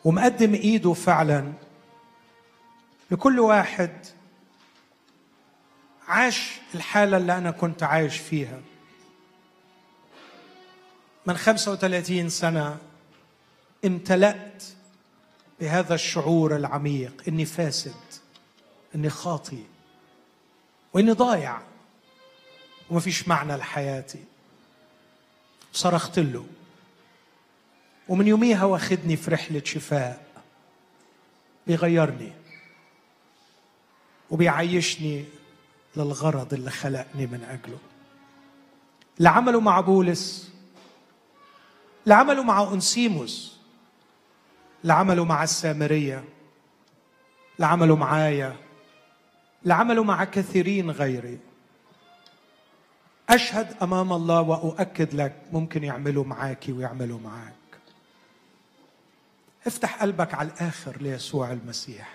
ومقدم 0.05 0.53
إيده 0.53 0.93
فعلا 0.93 1.53
لكل 3.11 3.39
واحد 3.39 3.91
عاش 6.07 6.59
الحالة 6.75 7.17
اللي 7.17 7.37
أنا 7.37 7.51
كنت 7.51 7.83
عايش 7.83 8.17
فيها. 8.17 8.61
من 11.25 11.37
35 11.37 12.29
سنة 12.29 12.77
امتلأت 13.85 14.63
بهذا 15.59 15.95
الشعور 15.95 16.55
العميق 16.55 17.23
إني 17.27 17.45
فاسد 17.45 17.95
إني 18.95 19.09
خاطي 19.09 19.63
وإني 20.93 21.11
ضايع 21.11 21.61
وما 22.89 22.99
فيش 22.99 23.27
معنى 23.27 23.55
لحياتي. 23.55 24.23
صرخت 25.73 26.19
له 26.19 26.45
ومن 28.07 28.27
يوميها 28.27 28.65
واخدني 28.65 29.15
في 29.17 29.31
رحلة 29.31 29.61
شفاء. 29.65 30.25
بيغيرني. 31.67 32.31
وبيعيشني 34.29 35.25
للغرض 35.97 36.53
اللي 36.53 36.71
خلقني 36.71 37.25
من 37.27 37.43
أجله. 37.43 37.79
اللي 39.17 39.29
عمله 39.29 39.59
مع 39.59 39.79
بولس. 39.79 40.51
اللي 42.03 42.15
عمله 42.15 42.43
مع 42.43 42.63
أنسيموس 42.73 43.54
اللي 44.85 44.93
عمله 44.93 45.25
مع 45.25 45.43
السامرية 45.43 46.23
اللي 47.55 47.65
عمله 47.67 47.95
معايا 47.95 48.55
اللي 49.63 49.73
عمله 49.73 50.03
مع 50.03 50.23
كثيرين 50.23 50.91
غيري. 50.91 51.39
أشهد 53.29 53.75
أمام 53.81 54.13
الله 54.13 54.41
وأؤكد 54.41 55.13
لك 55.13 55.35
ممكن 55.51 55.83
يعملوا 55.83 56.23
معاكي 56.23 56.71
ويعملوا 56.71 57.19
معاك. 57.19 57.53
افتح 59.67 60.01
قلبك 60.01 60.33
على 60.33 60.49
الآخر 60.49 61.01
ليسوع 61.01 61.51
المسيح. 61.51 62.13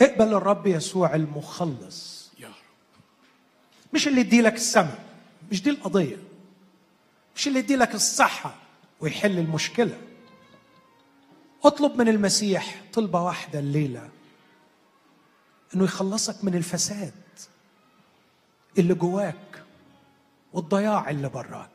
اقبل 0.00 0.34
الرب 0.34 0.66
يسوع 0.66 1.14
المخلص. 1.14 2.30
مش 3.92 4.08
اللي 4.08 4.20
يدي 4.20 4.40
لك 4.40 4.54
السماء 4.54 5.04
مش 5.52 5.62
دي 5.62 5.70
القضية. 5.70 6.16
مش 7.36 7.48
اللي 7.48 7.58
يدي 7.58 7.76
لك 7.76 7.94
الصحة 7.94 8.54
ويحل 9.00 9.38
المشكلة. 9.38 9.98
اطلب 11.64 11.96
من 11.96 12.08
المسيح 12.08 12.82
طلبة 12.92 13.22
واحدة 13.22 13.58
الليلة 13.58 14.10
إنه 15.74 15.84
يخلصك 15.84 16.44
من 16.44 16.54
الفساد 16.54 17.12
اللي 18.78 18.94
جواك 18.94 19.64
والضياع 20.52 21.10
اللي 21.10 21.28
براك. 21.28 21.70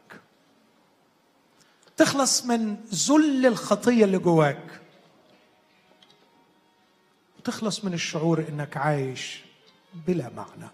تخلص 1.97 2.45
من 2.45 2.75
ذل 2.75 3.45
الخطية 3.45 4.05
اللي 4.05 4.17
جواك 4.17 4.81
وتخلص 7.39 7.85
من 7.85 7.93
الشعور 7.93 8.45
إنك 8.49 8.77
عايش 8.77 9.41
بلا 10.07 10.29
معنى. 10.29 10.71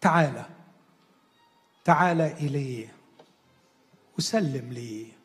تعالى 0.00 0.46
تعال 1.84 2.20
إليه 2.20 2.94
وسلم 4.18 4.72
ليه. 4.72 5.15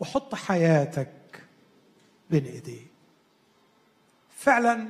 وحط 0.00 0.34
حياتك 0.34 1.44
بين 2.30 2.44
إيديه. 2.46 2.86
فعلا 4.36 4.88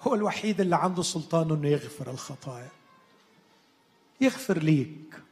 هو 0.00 0.14
الوحيد 0.14 0.60
اللي 0.60 0.76
عنده 0.76 1.02
سلطان 1.02 1.50
إنه 1.50 1.68
يغفر 1.68 2.10
الخطايا. 2.10 2.70
يغفر 4.20 4.58
ليك 4.58 5.22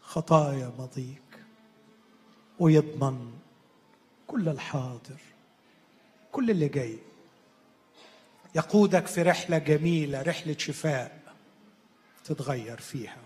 خطايا 0.00 0.72
ماضيك 0.78 1.44
ويضمن 2.58 3.32
كل 4.26 4.48
الحاضر 4.48 5.20
كل 6.32 6.50
اللي 6.50 6.68
جاي. 6.68 6.98
يقودك 8.54 9.06
في 9.06 9.22
رحلة 9.22 9.58
جميلة 9.58 10.22
رحلة 10.22 10.56
شفاء 10.58 11.34
تتغير 12.24 12.80
فيها 12.80 13.22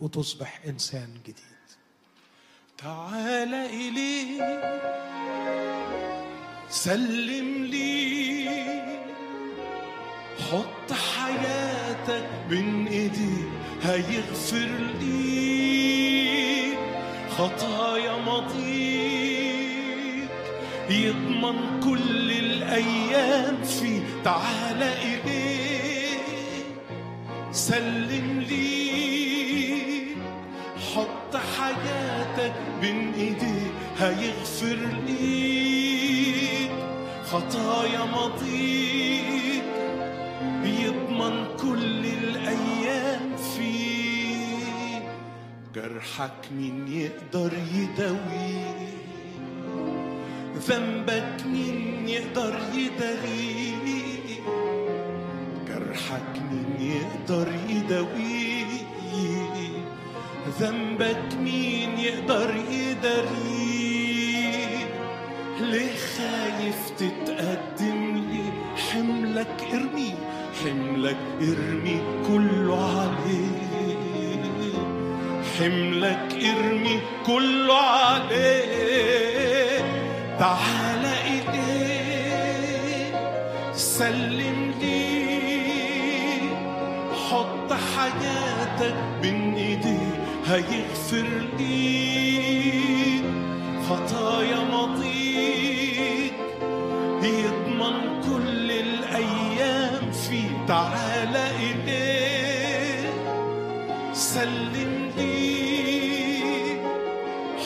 وتصبح 0.00 0.60
إنسان 0.66 1.14
جديد. 1.22 1.51
تعال 2.78 3.54
إلي 3.54 4.22
سلم 6.70 7.64
لي. 7.64 8.48
حط 10.50 10.92
حياتك 10.92 12.28
بين 12.50 12.86
إيدي 12.86 13.36
هيغفر 13.82 14.70
لي. 15.00 16.72
خطايا 17.38 18.16
ماضي 18.16 19.02
يضمن 20.90 21.80
كل 21.84 22.30
الأيام 22.30 23.62
فيه 23.62 24.00
تعال 24.24 24.82
إليه 24.82 26.18
سلم 27.52 28.40
لي. 28.48 29.11
حياتك 31.58 32.52
بين 32.80 33.12
ايديه 33.14 33.70
هيغفر 33.98 34.78
ليك 35.06 36.70
خطايا 37.24 38.04
ماضيك 38.04 39.62
يضمن 40.64 41.46
كل 41.62 42.06
الأيام 42.06 43.36
فيه 43.56 45.02
جرحك 45.74 46.48
مين 46.58 46.88
يقدر 46.88 47.52
يداويه 47.74 48.92
ذنبك 50.68 51.46
مين 51.46 52.08
يقدر 52.08 52.58
يداريه 52.74 54.42
جرحك 55.68 56.42
مين 56.50 56.92
يقدر 56.92 57.48
يداويه 57.68 58.51
ذنبك 60.60 61.34
مين 61.40 61.98
يقدر 61.98 62.54
يداريه 62.70 64.12
ليه 65.60 65.96
خايف 65.96 66.90
تتقدم 66.98 68.16
ليه 68.30 68.52
حملك 68.92 69.64
ارمي 69.72 70.14
حملك 70.64 71.16
ارمي 71.40 71.98
كله 72.28 73.00
عليه. 73.00 73.72
حملك 75.58 76.28
ارمي 76.44 77.00
كله 77.26 77.74
عليه. 77.80 79.78
تعال 80.38 81.04
ايديه 81.24 82.32
سلم 83.74 84.74
ليه 84.80 86.50
حط 87.30 87.72
حياتك 87.72 88.94
بين 89.22 89.54
ايديه 89.54 90.11
هيغفر 90.52 91.28
ليك 91.58 93.24
خطايا 93.88 94.56
ماضيك 94.72 96.34
يضمن 97.22 98.20
كل 98.28 98.70
الأيام 98.70 100.10
فيه 100.12 100.66
تعال 100.68 101.36
اليه 101.36 103.10
سلم 104.12 105.10
ليه 105.16 106.80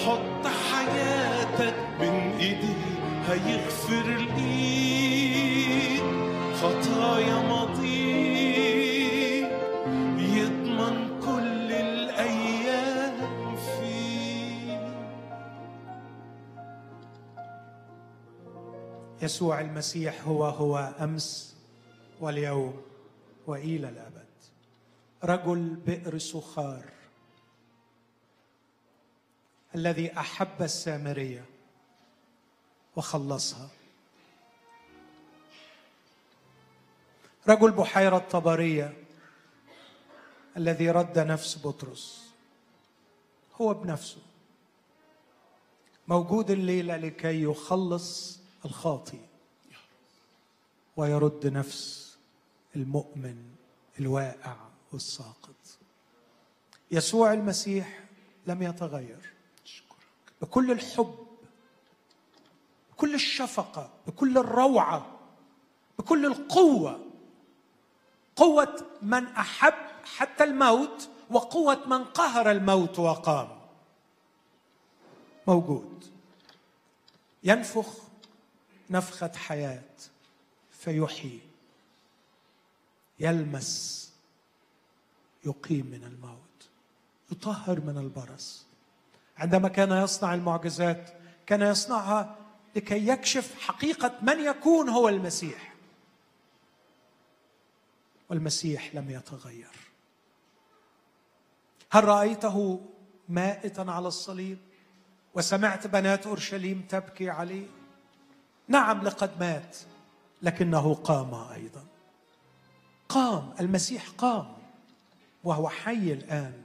حط 0.07 0.47
حياتك 0.73 1.75
بين 2.01 2.33
ايديه 2.41 2.97
هيغفر 3.29 4.07
ليك 4.19 4.26
يسوع 19.27 19.61
المسيح 19.61 20.25
هو 20.25 20.45
هو 20.45 20.95
أمس 21.01 21.57
واليوم 22.21 22.83
وإلى 23.47 23.89
الأبد. 23.89 24.27
رجل 25.25 25.75
بئر 25.87 26.19
سخار 26.19 26.85
الذي 29.75 30.19
أحب 30.19 30.63
السامرية 30.63 31.45
وخلصها. 32.97 33.69
رجل 37.49 37.71
بحيرة 37.71 38.19
طبرية 38.19 38.97
الذي 40.57 40.91
رد 40.91 41.19
نفس 41.19 41.67
بطرس. 41.67 42.31
هو 43.61 43.75
بنفسه. 43.75 44.23
موجود 46.09 46.51
الليلة 46.51 46.97
لكي 46.97 47.43
يخلص 47.43 48.46
الخاطئ. 48.67 49.19
ويرد 50.97 51.47
نفس 51.47 52.17
المؤمن 52.77 53.37
الواقع 54.01 54.57
والساقط. 54.93 55.55
يسوع 56.91 57.33
المسيح 57.33 58.05
لم 58.47 58.63
يتغير. 58.63 59.33
بكل 60.43 60.71
الحب 60.71 61.27
بكل 62.93 63.15
الشفقة 63.15 63.91
بكل 64.07 64.39
الروعة 64.39 65.19
بكل 65.99 66.27
القوة 66.27 67.01
قوة 68.37 68.87
من 69.03 69.27
أحب 69.27 69.75
حتى 70.05 70.45
الموت 70.45 71.09
وقوة 71.31 71.87
من 71.87 72.05
قهر 72.05 72.51
الموت 72.51 72.99
وقام. 72.99 73.61
موجود. 75.47 76.05
ينفخ 77.45 78.06
نفخة 78.91 79.33
حياة 79.37 79.83
فيحيي 80.71 81.41
يلمس 83.19 84.07
يقيم 85.47 85.87
من 85.87 86.05
الموت 86.05 86.69
يطهر 87.33 87.81
من 87.81 87.99
البرص. 87.99 88.67
عندما 89.39 89.69
كان 89.69 89.93
يصنع 89.93 90.35
المعجزات 90.35 91.13
كان 91.47 91.63
يصنعها 91.63 92.37
لكي 92.77 93.09
يكشف 93.09 93.61
حقيقة 93.61 94.13
من 94.23 94.45
يكون 94.45 94.89
هو 94.89 95.09
المسيح. 95.09 95.75
والمسيح 98.31 98.95
لم 98.95 99.11
يتغير. 99.11 99.71
هل 101.91 102.05
رأيته 102.05 102.81
مائتا 103.29 103.81
على 103.81 104.09
الصليب؟ 104.09 104.59
وسمعت 105.35 105.87
بنات 105.87 106.27
أورشليم 106.27 106.87
تبكي 106.89 107.31
عليه؟ 107.31 107.67
نعم 108.69 109.03
لقد 109.03 109.41
مات 109.41 109.77
لكنه 110.43 110.95
قام 110.95 111.35
أيضا. 111.35 111.85
قام 113.09 113.55
المسيح 113.61 114.09
قام 114.19 114.57
وهو 115.45 115.69
حي 115.69 116.13
الآن 116.13 116.65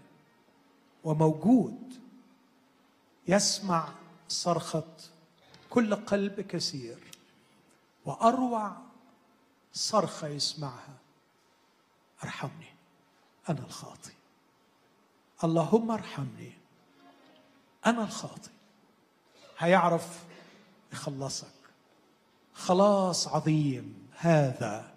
وموجود. 1.04 1.94
يسمع 3.28 3.90
صرخة 4.28 4.94
كل 5.70 5.96
قلب 5.96 6.42
كثير 6.42 6.98
وأروع 8.06 8.78
صرخه 9.74 10.28
يسمعها. 10.28 10.98
ارحمني 12.24 12.76
أنا 13.50 13.60
الخاطي 13.60 14.14
اللهم 15.44 15.92
ارحمني 15.92 16.52
أنا 17.86 18.04
الخاطي 18.04 18.50
هيعرف 19.58 20.24
يخلصك. 20.94 21.61
خلاص 22.54 23.28
عظيم 23.28 24.10
هذا 24.18 24.94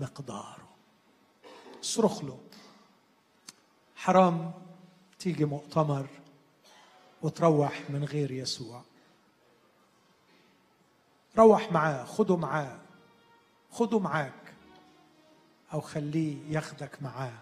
مقداره. 0.00 0.68
صرخ 1.82 2.24
له. 2.24 2.38
حرام 3.96 4.52
تيجي 5.18 5.44
مؤتمر 5.44 6.06
وتروح 7.22 7.90
من 7.90 8.04
غير 8.04 8.30
يسوع. 8.30 8.82
روح 11.38 11.72
معاه 11.72 12.04
خده 12.04 12.36
معاه 12.36 12.80
خده 13.72 13.98
معاك 13.98 14.54
أو 15.72 15.80
خليه 15.80 16.52
ياخدك 16.52 17.02
معاه 17.02 17.38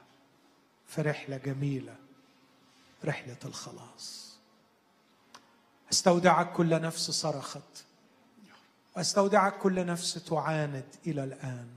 في 0.87 1.03
رحلة 1.03 1.37
جميلة 1.37 1.97
رحلة 3.05 3.39
الخلاص. 3.45 4.39
استودعك 5.93 6.53
كل 6.53 6.81
نفس 6.81 7.11
صرخت. 7.11 7.85
واستودعك 8.99 9.59
كل 9.59 9.87
نفس 9.87 10.15
تعاند 10.25 10.85
إلى 11.07 11.25
الآن. 11.25 11.69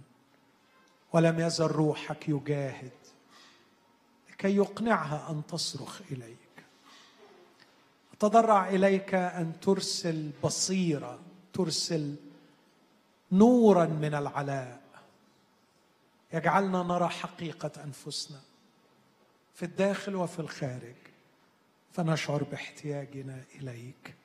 ولم 1.14 1.40
يزل 1.40 1.66
روحك 1.66 2.30
يجاهد 2.30 2.92
لكي 4.32 4.56
يقنعها 4.56 5.32
أن 5.32 5.42
تصرخ 5.48 6.02
إليك. 6.12 6.38
أتضرع 8.14 8.70
إليك 8.70 9.14
أن 9.14 9.60
ترسل 9.60 10.32
بصيرة 10.44 11.20
ترسل 11.54 12.16
نورا 13.32 13.86
من 13.86 14.14
العلاء. 14.14 14.82
يجعلنا 16.34 16.84
نرى 16.84 17.10
حقيقة 17.10 17.84
أنفسنا 17.84 18.42
في 19.56 19.66
الداخل 19.66 20.16
وفي 20.16 20.40
الخارج. 20.40 20.96
فنشعر 21.92 22.44
باحتياجنا 22.44 23.44
إليك 23.56 24.16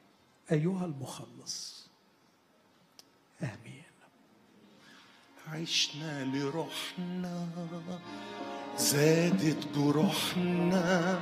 أيها 0.52 0.84
المخلص. 0.84 1.75
آمين. 3.42 3.82
عشنا 5.52 6.24
لروحنا 6.24 7.46
زادت 8.78 9.66
جروحنا 9.76 11.18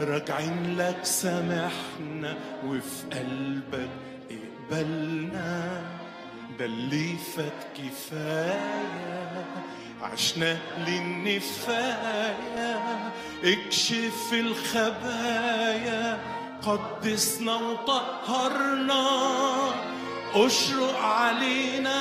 راجعين 0.00 0.76
لك 0.76 1.04
سامحنا 1.04 2.38
وفي 2.66 3.04
قلبك 3.12 3.90
بالنا 4.70 5.82
ده 6.58 6.64
اللي 6.64 7.16
فات 7.16 7.66
كفاية 7.76 9.44
عشنا 10.02 10.58
للنفاية. 10.88 12.80
اكشف 13.44 14.32
الخبايا 14.32 16.18
قدسنا 16.62 17.54
وطهرنا. 17.54 19.04
اشرق 20.34 20.98
علينا 20.98 22.00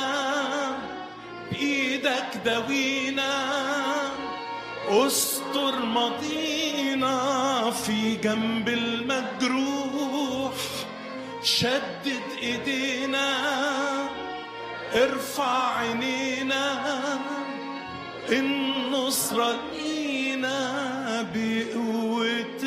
بإيدك 1.51 2.29
داوينا 2.45 3.33
أستر 4.89 5.75
ماضينا 5.85 7.71
في 7.71 8.15
جنب 8.15 8.69
المجروح. 8.69 10.53
شدد 11.43 12.21
إيدينا 12.41 13.27
ارفع 14.95 15.77
عينينا. 15.77 16.81
النصرة 18.29 19.59
لينا 19.73 20.61
بقوة 21.35 22.60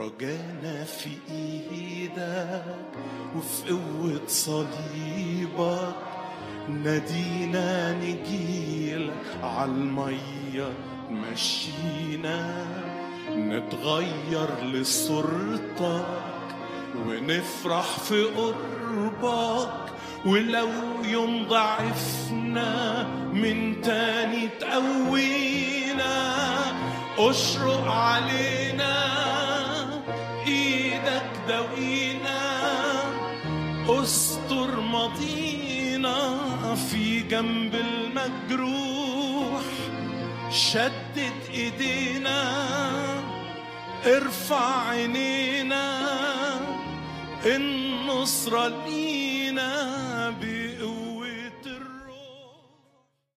رجانا 0.00 0.84
في 0.84 1.10
إيدك 1.30 2.64
وفي 3.36 3.70
قوة 3.70 4.20
صليبك. 4.26 5.94
نادينا 6.68 7.92
نجيلك 7.92 9.12
عالمية 9.42 10.72
تمشينا 11.08 12.66
نتغير 13.30 14.64
لصورتك 14.64 16.06
ونفرح 17.06 17.98
في 17.98 18.22
قربك. 18.24 19.72
ولو 20.26 20.68
يوم 21.04 21.46
ضعفنا 21.48 23.02
من 23.32 23.80
تاني 23.80 24.48
تقوينا. 24.60 26.30
اشرق 27.18 27.84
علينا 27.84 29.39
داوينا 31.50 32.42
أستر 33.88 34.80
ماضينا 34.80 36.16
في 36.90 37.20
جنب 37.20 37.74
المجروح. 37.74 39.62
شدد 40.50 41.38
إيدينا 41.54 42.42
ارفع 44.06 44.88
عينينا 44.88 45.86
النصرة 47.46 48.68
لينا 48.86 49.70
بقوة 50.40 50.59